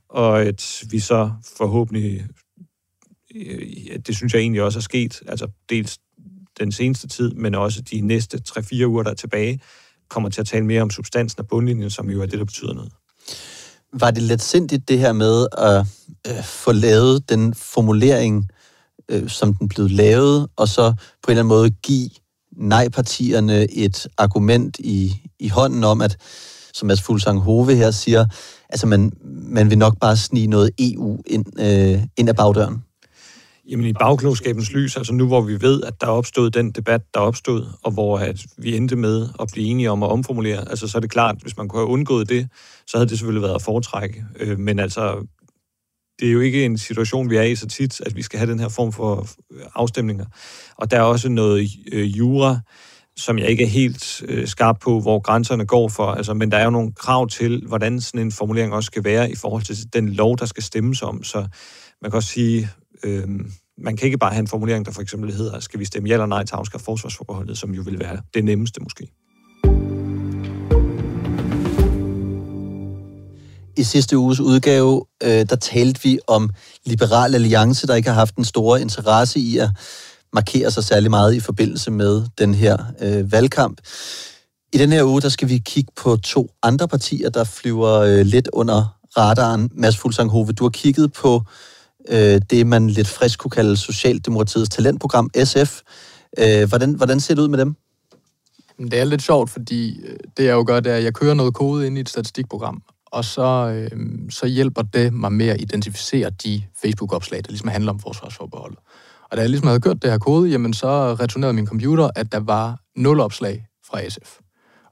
og 0.10 0.41
at 0.41 0.84
vi 0.91 0.99
så 0.99 1.31
forhåbentlig 1.58 2.27
øh, 3.36 3.99
det 4.08 4.15
synes 4.15 4.34
jeg 4.34 4.39
egentlig 4.39 4.62
også 4.62 4.79
er 4.79 4.81
sket, 4.81 5.21
altså 5.27 5.47
dels 5.69 5.97
den 6.59 6.71
seneste 6.71 7.07
tid, 7.07 7.31
men 7.31 7.55
også 7.55 7.81
de 7.81 8.01
næste 8.01 8.41
3-4 8.49 8.85
uger, 8.85 9.03
der 9.03 9.11
er 9.11 9.15
tilbage, 9.15 9.59
kommer 10.09 10.29
til 10.29 10.41
at 10.41 10.47
tale 10.47 10.65
mere 10.65 10.81
om 10.81 10.89
substansen 10.89 11.39
af 11.39 11.47
bundlinjen, 11.47 11.89
som 11.89 12.09
jo 12.09 12.21
er 12.21 12.25
det, 12.25 12.39
der 12.39 12.45
betyder 12.45 12.73
noget. 12.73 12.91
Var 13.93 14.11
det 14.11 14.23
let 14.23 14.41
sindigt 14.41 14.89
det 14.89 14.99
her 14.99 15.13
med 15.13 15.47
at 15.57 15.85
øh, 16.27 16.43
få 16.43 16.71
lavet 16.71 17.29
den 17.29 17.53
formulering, 17.53 18.49
øh, 19.09 19.29
som 19.29 19.53
den 19.53 19.67
blev 19.67 19.89
lavet, 19.89 20.47
og 20.55 20.67
så 20.67 20.93
på 21.23 21.31
en 21.31 21.31
eller 21.31 21.43
anden 21.43 21.47
måde 21.47 21.69
give 21.69 22.09
nej-partierne 22.57 23.71
et 23.71 24.07
argument 24.17 24.79
i, 24.79 25.21
i 25.39 25.47
hånden 25.47 25.83
om, 25.83 26.01
at 26.01 26.17
som 26.73 26.87
Mads 26.87 27.01
Fuglsang 27.01 27.39
Hove 27.39 27.75
her 27.75 27.91
siger, 27.91 28.25
altså 28.69 28.87
man, 28.87 29.11
man 29.23 29.69
vil 29.69 29.77
nok 29.77 29.99
bare 29.99 30.17
snige 30.17 30.47
noget 30.47 30.71
EU 30.79 31.21
ind, 31.27 31.59
øh, 31.59 32.03
ind 32.17 32.29
ad 32.29 32.33
bagdøren? 32.33 32.83
Jamen 33.69 33.86
i 33.86 33.93
bagklogskabens 33.93 34.71
lys, 34.71 34.97
altså 34.97 35.13
nu 35.13 35.28
hvor 35.28 35.41
vi 35.41 35.62
ved, 35.62 35.84
at 35.84 36.01
der 36.01 36.08
opstod 36.08 36.49
den 36.49 36.71
debat, 36.71 37.01
der 37.13 37.19
opstod, 37.19 37.65
og 37.84 37.91
hvor 37.91 38.19
at 38.19 38.45
vi 38.58 38.75
endte 38.75 38.95
med 38.95 39.28
at 39.39 39.49
blive 39.54 39.67
enige 39.67 39.91
om 39.91 40.04
at 40.04 40.10
omformulere, 40.10 40.69
altså 40.69 40.88
så 40.88 40.97
er 40.97 40.99
det 40.99 41.12
klart, 41.12 41.36
hvis 41.41 41.58
man 41.58 41.67
kunne 41.67 41.80
have 41.80 41.89
undgået 41.89 42.30
det, 42.30 42.47
så 42.88 42.97
havde 42.97 43.10
det 43.10 43.17
selvfølgelig 43.17 43.41
været 43.41 43.56
at 43.56 43.62
foretrække. 43.62 44.25
Øh, 44.39 44.60
men 44.60 44.80
altså, 44.80 45.28
det 46.19 46.28
er 46.28 46.32
jo 46.32 46.39
ikke 46.39 46.65
en 46.65 46.78
situation, 46.78 47.30
vi 47.30 47.36
er 47.36 47.41
i 47.41 47.56
så 47.56 47.67
tit, 47.67 48.01
at 48.01 48.15
vi 48.15 48.21
skal 48.21 48.39
have 48.39 48.51
den 48.51 48.60
her 48.60 48.69
form 48.69 48.91
for 48.91 49.28
afstemninger. 49.75 50.25
Og 50.78 50.91
der 50.91 50.97
er 50.97 51.01
også 51.01 51.30
noget 51.30 51.69
øh, 51.91 52.17
jura, 52.17 52.60
som 53.17 53.39
jeg 53.39 53.47
ikke 53.47 53.63
er 53.63 53.67
helt 53.67 54.23
øh, 54.28 54.47
skarp 54.47 54.80
på, 54.80 54.99
hvor 54.99 55.19
grænserne 55.19 55.65
går 55.65 55.88
for. 55.89 56.06
Altså, 56.06 56.34
men 56.34 56.51
der 56.51 56.58
er 56.58 56.63
jo 56.63 56.69
nogle 56.69 56.93
krav 56.93 57.28
til, 57.28 57.63
hvordan 57.67 58.01
sådan 58.01 58.21
en 58.21 58.32
formulering 58.32 58.73
også 58.73 58.88
skal 58.88 59.04
være 59.04 59.32
i 59.32 59.36
forhold 59.36 59.63
til 59.63 59.93
den 59.93 60.10
lov, 60.10 60.38
der 60.38 60.45
skal 60.45 60.63
stemmes 60.63 61.01
om. 61.01 61.23
Så 61.23 61.47
man 62.01 62.12
kan 62.12 62.17
også 62.17 62.30
sige, 62.30 62.69
øh, 63.03 63.27
man 63.77 63.97
kan 63.97 64.05
ikke 64.05 64.17
bare 64.17 64.31
have 64.31 64.39
en 64.39 64.47
formulering, 64.47 64.86
der 64.86 64.91
for 64.91 65.01
eksempel 65.01 65.34
hedder, 65.34 65.60
skal 65.60 65.79
vi 65.79 65.86
stemme 65.86 66.10
ja 66.10 66.13
eller 66.13 66.25
nej 66.25 66.45
til 66.45 66.55
afskaffe 66.55 66.86
forsvarsforbeholdet, 66.86 67.58
som 67.58 67.73
jo 67.73 67.81
vil 67.81 67.99
være 67.99 68.21
det 68.34 68.45
nemmeste 68.45 68.81
måske. 68.81 69.12
I 73.77 73.84
sidste 73.84 74.17
uges 74.17 74.39
udgave, 74.39 75.05
øh, 75.23 75.29
der 75.29 75.55
talte 75.55 76.03
vi 76.03 76.19
om 76.27 76.49
Liberal 76.86 77.36
Alliance, 77.36 77.88
der 77.88 77.95
ikke 77.95 78.10
har 78.10 78.15
haft 78.15 78.36
en 78.36 78.45
stor 78.45 78.77
interesse 78.77 79.39
i 79.39 79.58
at 79.58 79.69
markere 80.34 80.71
sig 80.71 80.84
særlig 80.84 81.10
meget 81.10 81.34
i 81.34 81.39
forbindelse 81.39 81.91
med 81.91 82.25
den 82.38 82.53
her 82.53 82.77
øh, 83.01 83.31
valgkamp. 83.31 83.81
I 84.73 84.77
den 84.77 84.91
her 84.91 85.03
uge, 85.03 85.21
der 85.21 85.29
skal 85.29 85.49
vi 85.49 85.58
kigge 85.58 85.91
på 85.95 86.17
to 86.17 86.49
andre 86.63 86.88
partier, 86.88 87.29
der 87.29 87.43
flyver 87.43 87.91
øh, 87.91 88.25
lidt 88.25 88.49
under 88.53 88.97
radaren. 89.17 89.69
Mads 89.73 89.97
Fuglsang 89.97 90.31
Hove, 90.31 90.51
du 90.51 90.63
har 90.63 90.69
kigget 90.69 91.13
på 91.13 91.36
øh, 91.36 91.74
øh, 92.09 92.41
det, 92.49 92.67
man 92.67 92.89
lidt 92.89 93.07
frisk 93.07 93.39
kunne 93.39 93.51
kalde 93.51 93.77
Socialdemokratiets 93.77 94.69
talentprogram, 94.69 95.29
SF. 95.43 95.81
Øh, 96.39 96.67
hvordan, 96.67 96.93
hvordan 96.93 97.19
ser 97.19 97.35
det 97.35 97.41
ud 97.41 97.47
med 97.47 97.59
dem? 97.59 97.75
Det 98.79 98.93
er 98.93 99.03
lidt 99.03 99.21
sjovt, 99.21 99.49
fordi 99.49 99.99
øh, 100.05 100.17
det 100.37 100.45
jeg 100.45 100.53
jo 100.53 100.63
gør, 100.67 100.79
det 100.79 100.91
er, 100.91 100.97
at 100.97 101.03
jeg 101.03 101.13
kører 101.13 101.33
noget 101.33 101.53
kode 101.53 101.87
ind 101.87 101.97
i 101.97 102.01
et 102.01 102.09
statistikprogram, 102.09 102.81
og 103.05 103.25
så, 103.25 103.69
øh, 103.91 103.99
så 104.29 104.45
hjælper 104.45 104.81
det 104.81 105.13
mig 105.13 105.33
med 105.33 105.47
at 105.47 105.61
identificere 105.61 106.29
de 106.29 106.63
Facebook-opslag, 106.81 107.39
der 107.43 107.49
ligesom 107.49 107.67
handler 107.67 107.91
om 107.91 107.99
forsvarsforbeholdet. 107.99 108.79
Og 109.31 109.37
da 109.37 109.41
jeg 109.41 109.49
ligesom 109.49 109.67
havde 109.67 109.81
kørt 109.81 110.01
det 110.01 110.11
her 110.11 110.17
kode, 110.17 110.49
jamen 110.49 110.73
så 110.73 111.13
returnerede 111.13 111.53
min 111.53 111.67
computer, 111.67 112.09
at 112.15 112.31
der 112.31 112.39
var 112.39 112.79
nul 112.95 113.19
opslag 113.19 113.67
fra 113.87 114.09
SF. 114.09 114.39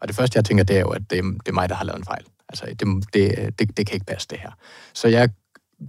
Og 0.01 0.07
det 0.07 0.15
første, 0.15 0.37
jeg 0.37 0.45
tænker, 0.45 0.63
det 0.63 0.75
er 0.75 0.79
jo, 0.79 0.89
at 0.89 1.01
det, 1.09 1.23
det 1.23 1.47
er 1.47 1.53
mig, 1.53 1.69
der 1.69 1.75
har 1.75 1.85
lavet 1.85 1.97
en 1.97 2.05
fejl. 2.05 2.23
Altså, 2.49 2.65
det, 2.65 3.13
det, 3.13 3.59
det, 3.59 3.77
det 3.77 3.87
kan 3.87 3.93
ikke 3.93 4.05
passe, 4.05 4.27
det 4.27 4.37
her. 4.39 4.51
Så 4.93 5.07
jeg 5.07 5.29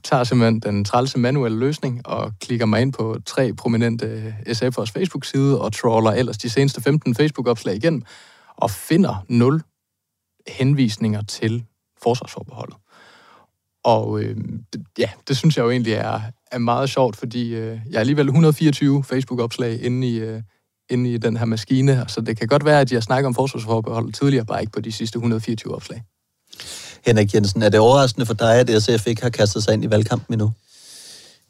tager 0.04 0.24
simpelthen 0.24 0.61
den 0.61 0.85
trælse 0.85 1.18
manuelle 1.18 1.59
løsning 1.59 2.07
og 2.07 2.33
klikker 2.40 2.66
mig 2.66 2.83
ind 2.83 2.92
på 2.92 3.16
tre 3.26 3.52
prominente 3.52 4.35
SF'ers 4.48 4.92
Facebook-side 4.92 5.61
og 5.61 5.72
trawler 5.72 6.11
ellers 6.11 6.38
de 6.38 6.50
seneste 6.50 6.83
15 6.83 7.14
Facebook-opslag 7.14 7.76
igennem 7.76 8.02
og 8.57 8.70
finder 8.70 9.24
nul 9.28 9.62
henvisninger 10.48 11.22
til 11.22 11.64
forsvarsforbeholdet. 12.02 12.76
Og 13.85 14.20
øh, 14.20 14.37
det, 14.72 14.87
ja, 14.98 15.11
det 15.28 15.37
synes 15.37 15.57
jeg 15.57 15.62
jo 15.64 15.70
egentlig 15.70 15.92
er, 15.92 16.20
er 16.52 16.59
meget 16.59 16.90
sjovt, 16.90 17.16
fordi 17.16 17.54
øh, 17.54 17.80
jeg 17.90 17.96
er 17.96 18.00
alligevel 18.00 18.26
124 18.26 19.04
Facebook-opslag 19.04 19.83
inde 19.83 20.09
i, 20.09 20.18
øh, 20.18 20.42
inde 20.90 21.12
i 21.12 21.18
den 21.18 21.37
her 21.37 21.44
maskine, 21.44 22.04
så 22.09 22.20
det 22.20 22.38
kan 22.38 22.48
godt 22.48 22.64
være, 22.64 22.80
at 22.80 22.92
jeg 22.92 23.02
snakker 23.02 23.28
om 23.28 23.35
forsvarsforbeholdet 23.35 24.14
tidligere, 24.14 24.46
bare 24.46 24.61
ikke 24.61 24.72
på 24.72 24.80
de 24.80 24.92
sidste 24.92 25.16
124 25.16 25.74
opslag. 25.74 26.02
Henrik 27.06 27.34
Jensen, 27.34 27.62
er 27.62 27.68
det 27.68 27.80
overraskende 27.80 28.26
for 28.26 28.34
dig, 28.34 28.54
at 28.54 28.82
SF 28.82 29.06
ikke 29.06 29.22
har 29.22 29.30
kastet 29.30 29.64
sig 29.64 29.74
ind 29.74 29.84
i 29.84 29.90
valgkampen 29.90 30.34
endnu? 30.34 30.52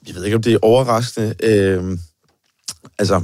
Jeg 0.07 0.15
ved 0.15 0.25
ikke, 0.25 0.37
om 0.37 0.43
det 0.43 0.53
er 0.53 0.59
overraskende. 0.63 1.35
Øh, 1.43 1.99
altså, 2.99 3.23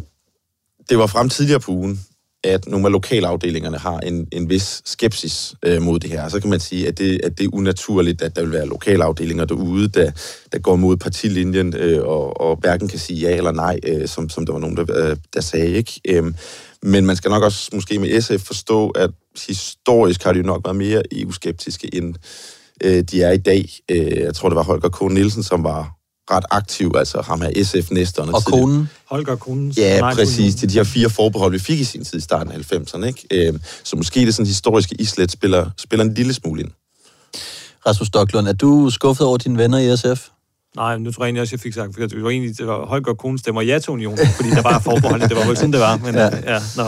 det 0.88 0.98
var 0.98 1.06
frem 1.06 1.28
tidligere 1.28 1.60
på 1.60 1.72
ugen, 1.72 2.00
at 2.44 2.66
nogle 2.66 2.86
af 2.86 2.92
lokalafdelingerne 2.92 3.78
har 3.78 3.98
en, 3.98 4.28
en 4.32 4.48
vis 4.48 4.82
skepsis 4.84 5.54
øh, 5.62 5.82
mod 5.82 6.00
det 6.00 6.10
her. 6.10 6.28
Så 6.28 6.40
kan 6.40 6.50
man 6.50 6.60
sige, 6.60 6.88
at 6.88 6.98
det, 6.98 7.20
at 7.24 7.38
det 7.38 7.44
er 7.44 7.50
unaturligt, 7.52 8.22
at 8.22 8.36
der 8.36 8.42
vil 8.42 8.52
være 8.52 8.66
lokalafdelinger 8.66 9.44
derude, 9.44 9.88
der, 9.88 10.10
der 10.52 10.58
går 10.58 10.76
mod 10.76 10.96
partilinjen 10.96 11.76
øh, 11.76 12.04
og, 12.04 12.40
og 12.40 12.56
hverken 12.56 12.88
kan 12.88 12.98
sige 12.98 13.20
ja 13.20 13.36
eller 13.36 13.52
nej, 13.52 13.80
øh, 13.86 14.08
som, 14.08 14.28
som 14.28 14.46
der 14.46 14.52
var 14.52 14.60
nogen, 14.60 14.76
der, 14.76 15.10
øh, 15.10 15.16
der 15.34 15.40
sagde. 15.40 15.70
ikke. 15.70 16.00
Øh, 16.08 16.32
men 16.82 17.06
man 17.06 17.16
skal 17.16 17.30
nok 17.30 17.42
også 17.42 17.70
måske 17.72 17.98
med 17.98 18.20
SF 18.20 18.46
forstå, 18.46 18.88
at 18.88 19.10
historisk 19.48 20.22
har 20.22 20.32
de 20.32 20.38
jo 20.38 20.44
nok 20.44 20.60
været 20.64 20.76
mere 20.76 21.02
EU-skeptiske, 21.12 21.94
end 21.94 22.14
øh, 22.84 23.02
de 23.02 23.22
er 23.22 23.32
i 23.32 23.38
dag. 23.38 23.70
Øh, 23.88 24.16
jeg 24.16 24.34
tror, 24.34 24.48
det 24.48 24.56
var 24.56 24.62
Holger 24.62 24.88
K. 24.88 25.12
Nielsen, 25.12 25.42
som 25.42 25.64
var 25.64 26.00
ret 26.30 26.44
aktiv, 26.50 26.92
altså 26.96 27.22
ham 27.22 27.40
her 27.40 27.64
SF-næsteren. 27.64 28.34
Og 28.34 28.44
konen? 28.44 28.88
Holger 29.04 29.36
konen. 29.36 29.70
Ja, 29.70 30.14
præcis. 30.14 30.54
Det 30.54 30.62
er 30.62 30.68
de 30.68 30.74
her 30.74 30.84
fire 30.84 31.10
forbehold, 31.10 31.52
vi 31.52 31.58
fik 31.58 31.80
i 31.80 31.84
sin 31.84 32.04
tid 32.04 32.18
i 32.18 32.22
starten 32.22 32.52
af 32.52 32.72
90'erne. 32.72 33.06
Ikke? 33.06 33.48
Øh, 33.48 33.58
så 33.84 33.96
måske 33.96 34.20
det 34.26 34.34
sådan 34.34 34.46
historiske 34.46 34.96
islet 34.98 35.30
spiller, 35.30 35.70
spiller 35.78 36.04
en 36.04 36.14
lille 36.14 36.34
smule 36.34 36.62
ind. 36.62 36.70
Rasmus 37.86 38.08
Stocklund, 38.08 38.48
er 38.48 38.52
du 38.52 38.90
skuffet 38.90 39.26
over 39.26 39.38
dine 39.38 39.58
venner 39.58 39.78
i 39.78 39.96
SF? 39.96 40.28
Nej, 40.76 40.98
nu 40.98 41.12
tror 41.12 41.24
jeg 41.24 41.28
egentlig 41.28 41.40
også, 41.40 41.54
jeg 41.54 41.60
fik 41.60 41.74
sagt, 41.74 41.94
for 41.94 42.06
det 42.06 42.22
var 42.22 42.30
egentlig, 42.30 42.58
det 42.58 42.66
var 42.66 42.86
Holger 42.86 43.14
Kuhn 43.14 43.38
stemmer 43.38 43.62
ja 43.62 43.78
til 43.78 43.90
unionen, 43.90 44.26
fordi 44.36 44.50
der 44.50 44.62
var 44.62 44.78
forbeholdet, 44.78 45.28
det 45.28 45.36
var 45.36 45.46
jo 45.46 45.54
sådan, 45.54 45.72
det 45.72 45.80
var. 45.80 45.96
Men, 45.96 46.14
ja. 46.14 46.54
ja 46.54 46.58
nå. 46.76 46.84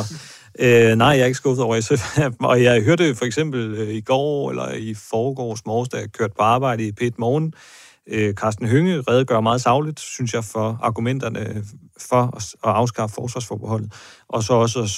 Øh, 0.58 0.96
nej, 0.96 1.08
jeg 1.08 1.20
er 1.20 1.24
ikke 1.26 1.36
skuffet 1.36 1.64
over 1.64 1.80
SF. 1.80 2.18
og 2.50 2.62
jeg 2.62 2.82
hørte 2.82 3.14
for 3.14 3.24
eksempel 3.24 3.74
øh, 3.74 3.88
i 3.88 4.00
går, 4.00 4.50
eller 4.50 4.72
i 4.72 4.94
forgårs 4.94 5.66
morges, 5.66 5.88
da 5.88 5.96
jeg 5.96 6.12
kørte 6.12 6.34
på 6.36 6.42
arbejde 6.42 6.86
i 6.86 6.92
Pet 6.92 7.18
Morgen, 7.18 7.52
øh, 8.08 8.34
Carsten 8.34 8.68
Hønge 8.68 9.00
redegør 9.00 9.40
meget 9.40 9.60
savligt, 9.60 10.00
synes 10.00 10.34
jeg, 10.34 10.44
for 10.44 10.78
argumenterne 10.82 11.64
for 12.00 12.36
at, 12.36 12.42
at 12.64 12.76
afskaffe 12.76 13.14
forsvarsforbeholdet, 13.14 13.92
og 14.28 14.42
så 14.42 14.52
også 14.52 14.80
at, 14.80 14.90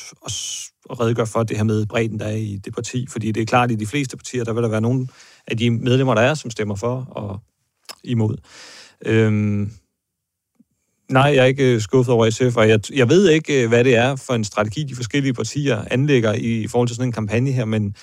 at 0.91 1.01
redegøre 1.01 1.27
for 1.27 1.43
det 1.43 1.57
her 1.57 1.65
med 1.65 1.87
bredden, 1.87 2.19
der 2.19 2.27
er 2.27 2.37
i 2.37 2.61
det 2.65 2.75
parti, 2.75 3.07
fordi 3.11 3.33
det 3.33 3.41
er 3.41 3.47
klart, 3.47 3.71
at 3.71 3.81
i 3.81 3.85
de 3.85 3.87
fleste 3.87 4.17
partier, 4.17 4.45
der 4.45 4.53
vil 4.53 4.63
der 4.63 4.69
være 4.69 4.81
nogle 4.81 5.09
af 5.47 5.57
de 5.57 5.71
medlemmer, 5.71 6.15
der 6.15 6.23
er, 6.23 6.35
som 6.35 6.51
stemmer 6.51 6.75
for 6.75 7.09
og 7.11 7.41
imod. 8.05 8.37
Øhm, 9.07 9.71
nej, 11.11 11.23
jeg 11.23 11.37
er 11.37 11.45
ikke 11.45 11.75
øh, 11.75 11.81
skuffet 11.81 12.15
over 12.15 12.31
SF, 12.31 12.57
og 12.57 12.69
jeg, 12.69 12.81
jeg 12.93 13.09
ved 13.09 13.31
ikke, 13.31 13.63
øh, 13.63 13.69
hvad 13.69 13.85
det 13.85 13.97
er 13.97 14.17
for 14.17 14.35
en 14.35 14.45
strategi, 14.45 14.83
de 14.83 14.95
forskellige 14.95 15.35
partier 15.35 15.85
anlægger 15.91 16.33
i, 16.33 16.61
i 16.61 16.69
forhold 16.69 16.89
til 16.89 16.97
sådan 16.97 17.09
en 17.09 17.13
kampagne 17.13 17.53
her, 17.53 17.65
men 17.65 17.95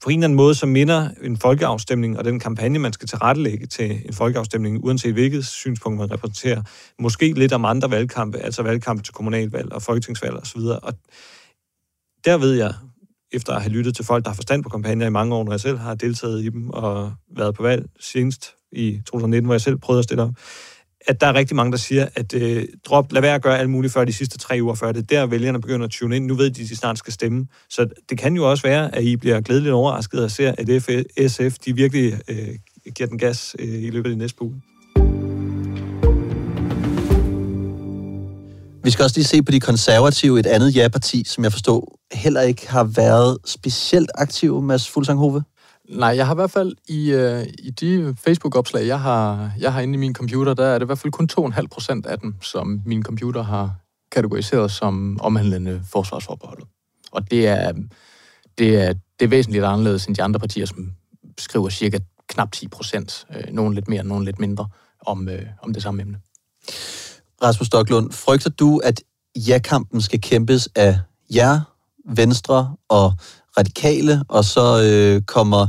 på 0.00 0.10
en 0.10 0.18
eller 0.18 0.26
anden 0.26 0.36
måde, 0.36 0.54
så 0.54 0.66
minder 0.66 1.08
en 1.22 1.36
folkeafstemning 1.36 2.18
og 2.18 2.24
den 2.24 2.40
kampagne, 2.40 2.78
man 2.78 2.92
skal 2.92 3.08
tilrettelægge 3.08 3.66
til 3.66 4.02
en 4.06 4.12
folkeafstemning, 4.12 4.84
uanset 4.84 5.12
hvilket 5.12 5.46
synspunkt 5.46 5.98
man 5.98 6.10
repræsenterer, 6.10 6.62
måske 6.98 7.32
lidt 7.32 7.52
om 7.52 7.64
andre 7.64 7.90
valgkampe, 7.90 8.38
altså 8.38 8.62
valgkampe 8.62 9.02
til 9.02 9.14
kommunalvalg 9.14 9.72
og 9.72 9.82
folketingsvalg 9.82 10.34
osv. 10.34 10.60
Og 10.60 10.94
der 12.24 12.38
ved 12.38 12.54
jeg, 12.54 12.74
efter 13.32 13.52
at 13.52 13.62
have 13.62 13.72
lyttet 13.72 13.96
til 13.96 14.04
folk, 14.04 14.24
der 14.24 14.30
har 14.30 14.34
forstand 14.34 14.62
på 14.62 14.68
kampagner 14.68 15.06
i 15.06 15.10
mange 15.10 15.34
år, 15.34 15.44
når 15.44 15.52
jeg 15.52 15.60
selv 15.60 15.78
har 15.78 15.94
deltaget 15.94 16.44
i 16.44 16.48
dem 16.48 16.70
og 16.70 17.12
været 17.36 17.54
på 17.54 17.62
valg 17.62 17.86
senest 18.00 18.54
i 18.76 19.00
2019, 19.06 19.46
hvor 19.46 19.54
jeg 19.54 19.60
selv 19.60 19.76
prøvede 19.76 19.98
at 19.98 20.04
stille 20.04 20.22
op, 20.22 20.30
at 21.06 21.20
der 21.20 21.26
er 21.26 21.34
rigtig 21.34 21.56
mange, 21.56 21.72
der 21.72 21.78
siger, 21.78 22.08
at 22.14 22.34
øh, 22.34 22.64
drop, 22.84 23.12
lad 23.12 23.22
være 23.22 23.34
at 23.34 23.42
gøre 23.42 23.58
alt 23.58 23.70
muligt 23.70 23.92
før 23.92 24.04
de 24.04 24.12
sidste 24.12 24.38
tre 24.38 24.58
uger, 24.62 24.74
før 24.74 24.92
det 24.92 25.02
er 25.02 25.06
der, 25.06 25.26
vælgerne 25.26 25.60
begynder 25.60 25.86
at 25.86 25.90
tune 25.90 26.16
ind. 26.16 26.26
Nu 26.26 26.34
ved 26.34 26.50
de, 26.50 26.62
at 26.62 26.68
de 26.68 26.76
snart 26.76 26.98
skal 26.98 27.12
stemme. 27.12 27.46
Så 27.70 27.88
det 28.10 28.18
kan 28.18 28.36
jo 28.36 28.50
også 28.50 28.62
være, 28.62 28.94
at 28.94 29.04
I 29.04 29.16
bliver 29.16 29.40
glædeligt 29.40 29.72
overrasket 29.72 30.24
og 30.24 30.30
ser, 30.30 30.54
at 30.58 31.30
SF 31.30 31.58
de 31.58 31.74
virkelig 31.74 32.20
øh, 32.28 32.48
giver 32.94 33.08
den 33.08 33.18
gas 33.18 33.56
øh, 33.58 33.82
i 33.82 33.90
løbet 33.90 34.10
af 34.10 34.14
de 34.14 34.18
næste 34.18 34.42
uge. 34.42 34.62
Vi 38.84 38.90
skal 38.90 39.02
også 39.02 39.16
lige 39.16 39.26
se 39.26 39.42
på 39.42 39.52
de 39.52 39.60
konservative, 39.60 40.40
et 40.40 40.46
andet 40.46 40.76
ja-parti, 40.76 41.24
som 41.24 41.44
jeg 41.44 41.52
forstår 41.52 41.98
heller 42.12 42.40
ikke 42.40 42.70
har 42.70 42.84
været 42.84 43.38
specielt 43.44 44.10
aktive, 44.14 44.62
Mads 44.62 44.88
Fuglsanghove. 44.88 45.42
Nej, 45.88 46.08
jeg 46.08 46.26
har 46.26 46.34
i 46.34 46.40
hvert 46.40 46.50
fald 46.50 46.76
i, 46.88 47.10
øh, 47.12 47.46
i 47.58 47.70
de 47.70 48.16
Facebook-opslag, 48.18 48.86
jeg 48.86 49.00
har, 49.00 49.52
jeg 49.58 49.72
har 49.72 49.80
inde 49.80 49.94
i 49.94 49.96
min 49.96 50.14
computer, 50.14 50.54
der 50.54 50.66
er 50.66 50.78
det 50.78 50.84
i 50.84 50.86
hvert 50.86 50.98
fald 50.98 51.12
kun 51.12 51.28
2,5 51.54 51.66
procent 51.70 52.06
af 52.06 52.18
dem, 52.18 52.34
som 52.42 52.82
min 52.86 53.02
computer 53.02 53.42
har 53.42 53.74
kategoriseret 54.12 54.70
som 54.70 55.18
omhandlende 55.20 55.82
forsvarsforbeholdet. 55.90 56.66
Og 57.12 57.30
det 57.30 57.46
er, 57.46 57.72
det 58.58 58.76
er, 58.76 58.92
det 58.92 59.24
er 59.24 59.28
væsentligt 59.28 59.64
anderledes 59.64 60.06
end 60.06 60.16
de 60.16 60.22
andre 60.22 60.40
partier, 60.40 60.66
som 60.66 60.92
skriver 61.38 61.68
cirka 61.68 61.98
knap 62.28 62.52
10 62.52 62.68
procent, 62.68 63.26
øh, 63.36 63.52
nogen 63.54 63.74
lidt 63.74 63.88
mere, 63.88 64.04
nogen 64.04 64.24
lidt 64.24 64.38
mindre, 64.38 64.68
om, 65.06 65.28
øh, 65.28 65.42
om 65.62 65.72
det 65.72 65.82
samme 65.82 66.02
emne. 66.02 66.18
Rasmus 67.42 67.66
Stoklund, 67.66 68.12
frygter 68.12 68.50
du, 68.50 68.78
at 68.84 69.02
ja-kampen 69.36 70.00
skal 70.00 70.20
kæmpes 70.20 70.68
af 70.74 70.98
jer, 71.34 71.60
Venstre 72.08 72.74
og 72.88 73.12
radikale, 73.58 74.24
og 74.28 74.44
så 74.44 74.82
øh, 74.82 75.22
kommer 75.22 75.66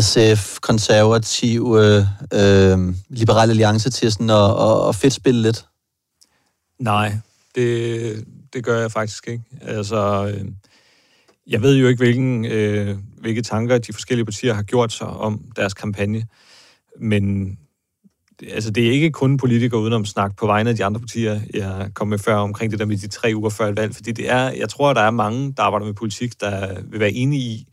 SF, 0.00 0.58
konservative, 0.60 1.84
øh, 1.84 2.04
øh, 2.32 2.94
liberal 3.08 3.50
alliance 3.50 3.90
til 3.90 4.12
sådan 4.12 4.30
at, 4.30 4.50
at, 4.50 4.88
at 4.88 4.94
fedtspille 4.94 5.42
lidt? 5.42 5.66
Nej, 6.78 7.16
det, 7.54 8.24
det 8.52 8.64
gør 8.64 8.80
jeg 8.80 8.92
faktisk 8.92 9.28
ikke. 9.28 9.44
Altså, 9.62 10.32
øh, 10.34 10.44
jeg 11.46 11.62
ved 11.62 11.76
jo 11.76 11.88
ikke, 11.88 11.98
hvilken, 11.98 12.44
øh, 12.44 12.96
hvilke 13.20 13.42
tanker 13.42 13.78
de 13.78 13.92
forskellige 13.92 14.24
partier 14.24 14.54
har 14.54 14.62
gjort 14.62 14.92
sig 14.92 15.06
om 15.06 15.44
deres 15.56 15.74
kampagne, 15.74 16.26
men 17.00 17.56
altså, 18.42 18.70
det 18.70 18.86
er 18.86 18.90
ikke 18.90 19.10
kun 19.10 19.36
politikere 19.36 19.80
udenom 19.80 20.04
snak 20.04 20.36
på 20.36 20.46
vegne 20.46 20.70
af 20.70 20.76
de 20.76 20.84
andre 20.84 21.00
partier, 21.00 21.40
jeg 21.54 21.90
kom 21.94 22.08
med 22.08 22.18
før 22.18 22.34
omkring 22.34 22.70
det 22.70 22.78
der 22.78 22.86
med 22.86 22.96
de 22.96 23.08
tre 23.08 23.32
uger 23.34 23.50
før 23.50 23.68
et 23.68 23.76
valg, 23.76 23.94
fordi 23.94 24.12
det 24.12 24.30
er, 24.30 24.50
jeg 24.50 24.68
tror, 24.68 24.92
der 24.92 25.00
er 25.00 25.10
mange, 25.10 25.54
der 25.56 25.62
arbejder 25.62 25.86
med 25.86 25.94
politik, 25.94 26.40
der 26.40 26.80
vil 26.90 27.00
være 27.00 27.12
enige 27.12 27.42
i, 27.42 27.68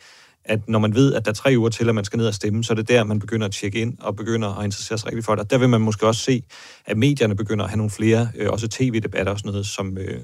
at 0.46 0.70
når 0.70 0.80
man 0.80 0.96
ved, 0.96 1.14
at 1.14 1.26
der 1.26 1.32
er 1.32 1.36
tre 1.36 1.54
uger 1.58 1.70
til, 1.70 1.90
at 1.90 1.96
man 1.96 2.06
skal 2.06 2.18
ned 2.18 2.28
og 2.28 2.34
stemme, 2.34 2.64
så 2.64 2.74
er 2.74 2.76
det 2.76 2.88
der, 2.88 3.04
man 3.04 3.20
begynder 3.20 3.48
at 3.48 3.54
tjekke 3.54 3.80
ind 3.80 3.98
og 4.00 4.16
begynder 4.16 4.60
at 4.60 4.66
interessere 4.66 4.98
sig 4.98 5.08
rigtig 5.08 5.24
for 5.24 5.36
det. 5.36 5.52
Der 5.52 5.58
vil 5.58 5.70
man 5.70 5.82
måske 5.82 6.08
også 6.08 6.22
se, 6.22 6.44
at 6.86 6.98
medierne 6.98 7.36
begynder 7.36 7.64
at 7.64 7.70
have 7.70 7.78
nogle 7.78 7.92
flere, 7.92 8.30
øh, 8.36 8.50
også 8.50 8.68
tv-debatter 8.68 9.32
og 9.32 9.40
sådan 9.40 9.52
noget, 9.52 9.66
som 9.66 9.98
øh, 9.98 10.20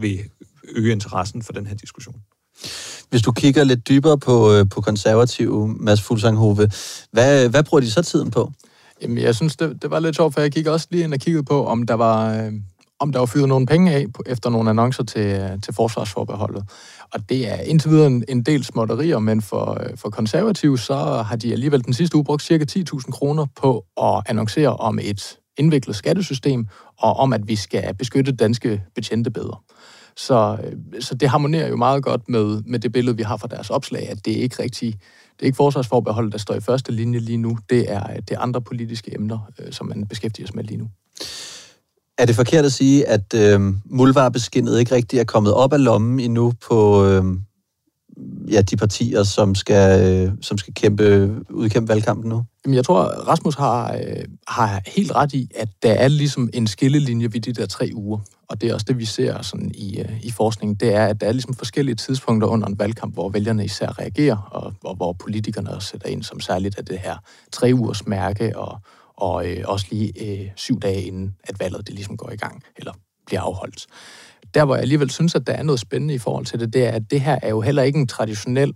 vil 0.00 0.20
øge 0.76 0.92
interessen 0.92 1.42
for 1.42 1.52
den 1.52 1.66
her 1.66 1.74
diskussion. 1.74 2.16
Hvis 3.10 3.22
du 3.22 3.32
kigger 3.32 3.64
lidt 3.64 3.88
dybere 3.88 4.18
på, 4.18 4.52
øh, 4.52 4.68
på 4.68 4.80
konservative, 4.80 5.68
Mads 5.68 6.02
Fuglsanghove, 6.02 6.70
hvad, 7.10 7.48
hvad 7.48 7.64
bruger 7.64 7.80
de 7.80 7.90
så 7.90 8.02
tiden 8.02 8.30
på? 8.30 8.52
Jamen, 9.02 9.18
jeg 9.18 9.34
synes, 9.34 9.56
det, 9.56 9.82
det 9.82 9.90
var 9.90 10.00
lidt 10.00 10.16
sjovt, 10.16 10.34
for 10.34 10.40
jeg 10.40 10.50
gik 10.50 10.66
også 10.66 10.86
lige 10.90 11.04
ind 11.04 11.14
og 11.14 11.20
kiggede 11.20 11.44
på, 11.44 11.66
om 11.66 11.86
der 11.86 11.94
var, 11.94 12.34
øh, 12.34 12.52
om 12.98 13.12
der 13.12 13.18
var 13.18 13.26
fyret 13.26 13.48
nogle 13.48 13.66
penge 13.66 13.92
af 13.92 14.06
på, 14.14 14.22
efter 14.26 14.50
nogle 14.50 14.70
annoncer 14.70 15.04
til, 15.04 15.20
øh, 15.20 15.62
til 15.62 15.74
forsvarsforbeholdet. 15.74 16.64
Og 17.12 17.28
det 17.28 17.52
er 17.52 17.56
indtil 17.56 17.90
videre 17.90 18.06
en, 18.06 18.24
en 18.28 18.42
del 18.42 18.64
småtterier, 18.64 19.18
men 19.18 19.42
for, 19.42 19.78
øh, 19.82 19.96
for 19.96 20.10
konservative, 20.10 20.78
så 20.78 20.94
har 21.26 21.36
de 21.36 21.52
alligevel 21.52 21.84
den 21.84 21.92
sidste 21.92 22.16
uge 22.16 22.24
brugt 22.24 22.42
cirka 22.42 22.64
10.000 22.70 23.10
kroner 23.10 23.46
på 23.56 23.84
at 24.02 24.22
annoncere 24.26 24.76
om 24.76 24.98
et 25.02 25.38
indviklet 25.58 25.96
skattesystem, 25.96 26.66
og 26.98 27.16
om, 27.16 27.32
at 27.32 27.48
vi 27.48 27.56
skal 27.56 27.94
beskytte 27.94 28.32
danske 28.32 28.82
betjente 28.94 29.30
bedre. 29.30 29.56
Så, 30.16 30.58
øh, 30.64 31.02
så 31.02 31.14
det 31.14 31.28
harmonerer 31.28 31.68
jo 31.68 31.76
meget 31.76 32.02
godt 32.02 32.28
med, 32.28 32.62
med 32.66 32.78
det 32.78 32.92
billede, 32.92 33.16
vi 33.16 33.22
har 33.22 33.36
fra 33.36 33.48
deres 33.48 33.70
opslag, 33.70 34.08
at 34.08 34.24
det 34.24 34.30
ikke 34.32 34.62
rigtigt 34.62 34.96
det 35.36 35.42
er 35.42 35.46
ikke 35.46 35.56
forsvarsforbeholdet, 35.56 36.32
der 36.32 36.38
står 36.38 36.54
i 36.54 36.60
første 36.60 36.92
linje 36.92 37.18
lige 37.18 37.38
nu. 37.38 37.58
Det 37.70 37.92
er, 37.92 38.10
øh, 38.10 38.16
det 38.16 38.30
er 38.30 38.40
andre 38.40 38.60
politiske 38.62 39.14
emner, 39.14 39.50
øh, 39.58 39.72
som 39.72 39.86
man 39.86 40.06
beskæftiger 40.06 40.46
sig 40.46 40.56
med 40.56 40.64
lige 40.64 40.78
nu. 40.78 40.88
Er 42.18 42.26
det 42.26 42.36
forkert 42.36 42.64
at 42.64 42.72
sige, 42.72 43.08
at 43.08 43.34
øh, 43.34 43.60
muldvarebeskinnet 43.84 44.78
ikke 44.78 44.94
rigtig 44.94 45.18
er 45.18 45.24
kommet 45.24 45.54
op 45.54 45.72
af 45.72 45.84
lommen 45.84 46.20
endnu 46.20 46.52
på 46.68 47.06
øh, 47.06 47.24
ja, 48.50 48.60
de 48.60 48.76
partier, 48.76 49.22
som 49.22 49.54
skal, 49.54 50.14
øh, 50.26 50.32
som 50.40 50.58
skal 50.58 50.74
kæmpe, 50.74 51.34
udkæmpe 51.50 51.88
valgkampen 51.88 52.28
nu? 52.28 52.44
Jamen, 52.64 52.74
jeg 52.74 52.84
tror, 52.84 53.02
Rasmus 53.04 53.54
har, 53.54 53.94
øh, 53.94 54.24
har 54.48 54.82
helt 54.86 55.12
ret 55.12 55.32
i, 55.32 55.50
at 55.54 55.68
der 55.82 55.92
er 55.92 56.08
ligesom 56.08 56.50
en 56.54 56.66
skillelinje 56.66 57.32
ved 57.32 57.40
de 57.40 57.52
der 57.52 57.66
tre 57.66 57.90
uger 57.94 58.18
og 58.48 58.60
det 58.60 58.70
er 58.70 58.74
også 58.74 58.86
det, 58.88 58.98
vi 58.98 59.04
ser 59.04 59.42
sådan 59.42 59.72
i, 59.74 60.00
øh, 60.00 60.24
i 60.24 60.30
forskningen, 60.30 60.74
det 60.74 60.94
er, 60.94 61.06
at 61.06 61.20
der 61.20 61.26
er 61.26 61.32
ligesom 61.32 61.54
forskellige 61.54 61.94
tidspunkter 61.94 62.48
under 62.48 62.66
en 62.66 62.78
valgkamp, 62.78 63.14
hvor 63.14 63.28
vælgerne 63.28 63.64
især 63.64 63.98
reagerer, 63.98 64.36
og, 64.36 64.74
og 64.84 64.94
hvor 64.94 65.12
politikerne 65.12 65.74
også 65.74 65.88
sætter 65.88 66.08
ind 66.08 66.22
som 66.22 66.40
særligt 66.40 66.78
af 66.78 66.84
det 66.84 66.98
her 66.98 67.16
tre 67.52 67.70
ugers 67.74 68.06
mærke, 68.06 68.58
og, 68.58 68.80
og 69.16 69.48
øh, 69.48 69.64
også 69.66 69.86
lige 69.90 70.12
øh, 70.26 70.50
syv 70.56 70.80
dage 70.80 71.02
inden, 71.02 71.36
at 71.44 71.60
valget 71.60 71.86
det 71.86 71.94
ligesom 71.94 72.16
går 72.16 72.30
i 72.30 72.36
gang, 72.36 72.62
eller 72.76 72.92
bliver 73.26 73.40
afholdt. 73.40 73.86
Der, 74.54 74.64
hvor 74.64 74.74
jeg 74.74 74.82
alligevel 74.82 75.10
synes, 75.10 75.34
at 75.34 75.46
der 75.46 75.52
er 75.52 75.62
noget 75.62 75.80
spændende 75.80 76.14
i 76.14 76.18
forhold 76.18 76.46
til 76.46 76.60
det, 76.60 76.72
det 76.72 76.86
er, 76.86 76.90
at 76.90 77.10
det 77.10 77.20
her 77.20 77.38
er 77.42 77.48
jo 77.48 77.60
heller 77.60 77.82
ikke 77.82 77.98
en 77.98 78.06
traditionel 78.06 78.74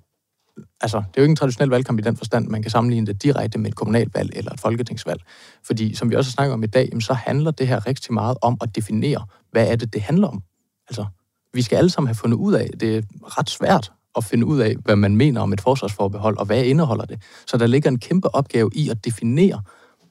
altså, 0.81 0.97
det 0.97 1.05
er 1.05 1.21
jo 1.21 1.23
ikke 1.23 1.33
en 1.33 1.37
traditionel 1.37 1.71
valgkamp 1.71 1.99
i 1.99 2.03
den 2.03 2.17
forstand, 2.17 2.49
man 2.49 2.63
kan 2.63 2.71
sammenligne 2.71 3.07
det 3.07 3.23
direkte 3.23 3.59
med 3.59 3.71
et 3.71 3.77
kommunalvalg 3.77 4.31
eller 4.35 4.53
et 4.53 4.61
folketingsvalg. 4.61 5.21
Fordi, 5.67 5.95
som 5.95 6.11
vi 6.11 6.17
også 6.17 6.31
snakker 6.31 6.55
om 6.55 6.63
i 6.63 6.67
dag, 6.67 6.91
så 7.01 7.15
handler 7.15 7.51
det 7.51 7.69
her 7.69 7.87
rigtig 7.87 8.15
meget 8.15 8.37
om 8.43 8.57
at 8.63 8.77
definere, 8.77 9.27
hvad 9.51 9.69
er 9.69 9.77
det, 9.77 9.93
det 9.93 10.03
handler 10.03 10.29
om. 10.29 10.43
Altså, 10.89 11.07
vi 11.55 11.63
skal 11.63 11.77
alle 11.77 11.91
sammen 11.91 12.09
have 12.09 12.15
fundet 12.15 12.37
ud 12.37 12.55
af, 12.55 12.71
det 12.81 12.97
er 12.97 13.03
ret 13.23 13.51
svært 13.51 13.93
at 14.17 14.25
finde 14.25 14.47
ud 14.47 14.61
af, 14.61 14.77
hvad 14.85 14.97
man 14.97 15.17
mener 15.17 15.41
om 15.41 15.53
et 15.53 15.61
forsvarsforbehold, 15.61 16.39
og 16.39 16.47
hvad 16.47 16.65
indeholder 16.65 17.05
det. 17.05 17.23
Så 17.47 17.57
der 17.57 17.67
ligger 17.67 17.91
en 17.91 17.99
kæmpe 17.99 18.35
opgave 18.35 18.71
i 18.75 18.89
at 18.89 19.05
definere, 19.05 19.63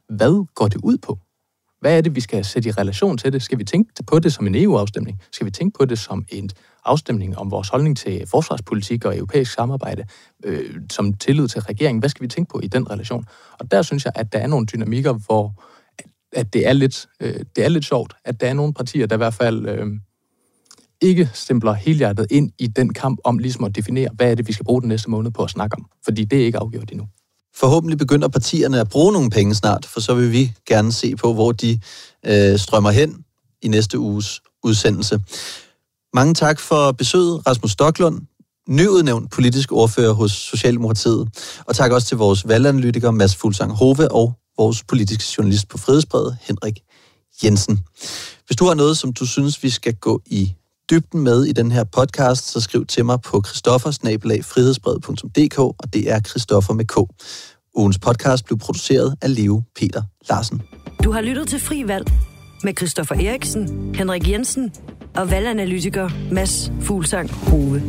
hvad 0.10 0.46
går 0.56 0.68
det 0.68 0.80
ud 0.84 0.98
på? 0.98 1.20
Hvad 1.80 1.98
er 1.98 2.02
det, 2.02 2.16
vi 2.16 2.22
skal 2.22 2.46
sætte 2.46 2.70
i 2.70 2.72
relation 2.72 3.18
til 3.18 3.34
det? 3.34 3.44
Skal 3.44 3.60
vi 3.60 3.64
tænke 3.64 4.04
på 4.08 4.20
det 4.20 4.34
som 4.34 4.48
en 4.48 4.56
EU-afstemning? 4.56 5.22
Skal 5.32 5.46
vi 5.46 5.52
tænke 5.52 5.78
på 5.80 5.86
det 5.86 6.00
som 6.00 6.26
en 6.30 6.50
afstemning 6.86 7.38
om 7.38 7.52
vores 7.52 7.70
holdning 7.70 7.98
til 7.98 8.24
forsvarspolitik 8.28 9.06
og 9.06 9.18
europæisk 9.18 9.54
samarbejde, 9.54 10.04
øh, 10.46 10.76
som 10.92 11.14
tillid 11.14 11.48
til 11.48 11.62
regeringen? 11.62 12.00
Hvad 12.00 12.10
skal 12.10 12.24
vi 12.24 12.28
tænke 12.28 12.50
på 12.52 12.60
i 12.64 12.68
den 12.68 12.92
relation? 12.92 13.26
Og 13.60 13.72
der 13.72 13.82
synes 13.82 14.06
jeg, 14.06 14.14
at 14.16 14.34
der 14.34 14.40
er 14.40 14.48
nogle 14.48 14.66
dynamikker, 14.66 15.14
hvor 15.14 15.64
at 16.34 16.54
det 16.54 16.68
er 16.68 16.74
lidt, 16.74 17.08
øh, 17.20 17.40
det 17.56 17.66
er 17.66 17.70
lidt 17.70 17.86
sjovt, 17.86 18.14
at 18.26 18.42
der 18.42 18.48
er 18.48 18.54
nogle 18.54 18.74
partier, 18.74 19.08
der 19.08 19.16
i 19.16 19.18
hvert 19.18 19.34
fald 19.34 19.66
øh, 19.66 19.88
ikke 21.02 21.30
stempler 21.34 21.74
helhjertet 21.74 22.28
ind 22.30 22.52
i 22.60 22.68
den 22.68 22.94
kamp 22.94 23.20
om 23.24 23.38
ligesom 23.38 23.64
at 23.64 23.76
definere, 23.76 24.10
hvad 24.14 24.32
er 24.32 24.36
det, 24.36 24.48
vi 24.48 24.54
skal 24.54 24.66
bruge 24.66 24.82
den 24.82 24.90
næste 24.90 25.10
måned 25.10 25.32
på 25.32 25.44
at 25.44 25.50
snakke 25.50 25.78
om. 25.78 25.86
Fordi 26.06 26.26
det 26.26 26.42
er 26.42 26.46
ikke 26.46 26.58
afgjort 26.58 26.92
endnu. 26.92 27.08
Forhåbentlig 27.60 27.98
begynder 27.98 28.28
partierne 28.28 28.80
at 28.80 28.90
bruge 28.90 29.14
nogle 29.14 29.30
penge 29.30 29.56
snart, 29.56 29.86
for 29.86 30.00
så 30.00 30.14
vil 30.14 30.32
vi 30.32 30.54
gerne 30.68 30.92
se 30.92 31.16
på, 31.16 31.34
hvor 31.34 31.52
de 31.52 31.80
øh, 32.26 32.60
strømmer 32.60 32.92
hen 32.92 33.24
i 33.62 33.68
næste 33.68 34.00
uges 34.00 34.42
udsendelse. 34.64 35.20
Mange 36.14 36.34
tak 36.34 36.60
for 36.60 36.92
besøget, 36.92 37.48
Rasmus 37.48 37.72
Stoklund, 37.72 38.22
nyudnævnt 38.70 39.32
politisk 39.32 39.72
ordfører 39.72 40.14
hos 40.14 40.32
Socialdemokratiet. 40.32 41.30
Og 41.66 41.76
tak 41.76 41.92
også 41.92 42.08
til 42.08 42.18
vores 42.18 42.48
valganalytiker 42.48 43.12
Mads 43.12 43.36
Fuglsang 43.36 43.72
Hove 43.72 44.12
og 44.12 44.34
vores 44.58 44.84
politiske 44.84 45.34
journalist 45.38 45.68
på 45.68 45.78
Frihedsbrevet, 45.78 46.38
Henrik 46.42 46.80
Jensen. 47.44 47.80
Hvis 48.46 48.58
du 48.58 48.66
har 48.66 48.74
noget, 48.74 48.98
som 48.98 49.14
du 49.14 49.26
synes, 49.26 49.64
vi 49.64 49.70
skal 49.70 49.96
gå 49.96 50.22
i 50.26 50.54
dybden 50.90 51.24
med 51.24 51.46
i 51.46 51.52
den 51.52 51.72
her 51.72 51.84
podcast, 51.84 52.52
så 52.52 52.62
skriv 52.62 52.86
til 52.86 53.06
mig 53.06 53.22
på 53.22 53.42
kristoffersnabelag.frihedsbrevet.dk, 53.42 55.60
og 55.60 55.94
det 55.94 56.12
er 56.12 56.20
Kristoffer 56.20 56.74
med 56.74 56.86
K. 56.86 56.98
Ugens 57.76 58.00
podcast 58.00 58.46
blev 58.46 58.58
produceret 58.58 59.16
af 59.22 59.36
Leo 59.36 59.64
Peter 59.76 60.04
Larsen. 60.30 60.62
Du 61.04 61.12
har 61.12 61.22
lyttet 61.22 61.48
til 61.48 61.60
Fri 61.60 61.88
Valg 61.88 62.12
med 62.64 62.74
Christoffer 62.78 63.16
Eriksen, 63.16 63.96
Henrik 63.96 64.30
Jensen 64.30 64.72
og 65.16 65.32
valganalytiker 65.32 66.10
Mads 66.32 66.72
Fuglsang 66.82 67.32
Hove. 67.32 67.82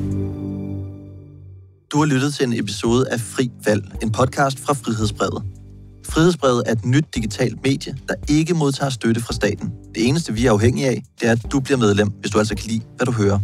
Du 1.93 1.99
har 1.99 2.07
lyttet 2.07 2.35
til 2.35 2.47
en 2.47 2.53
episode 2.53 3.11
af 3.11 3.21
Fri 3.21 3.51
Valg, 3.67 3.85
en 4.03 4.13
podcast 4.13 4.61
fra 4.61 4.73
Frihedsbrevet. 4.73 5.60
Frihedsbrevet 6.09 6.63
er 6.67 6.73
et 6.73 6.85
nyt 6.85 7.05
digitalt 7.15 7.65
medie, 7.65 7.97
der 8.09 8.15
ikke 8.29 8.55
modtager 8.55 8.91
støtte 8.91 9.21
fra 9.21 9.33
staten. 9.33 9.73
Det 9.95 10.09
eneste, 10.09 10.33
vi 10.33 10.47
er 10.47 10.53
afhængige 10.53 10.89
af, 10.89 11.03
det 11.21 11.29
er, 11.29 11.33
at 11.33 11.53
du 11.53 11.61
bliver 11.61 11.79
medlem, 11.79 12.09
hvis 12.21 12.31
du 12.31 12.39
altså 12.39 12.55
kan 12.55 12.67
lide, 12.67 12.83
hvad 12.97 13.07
du 13.07 13.13
hører. 13.13 13.39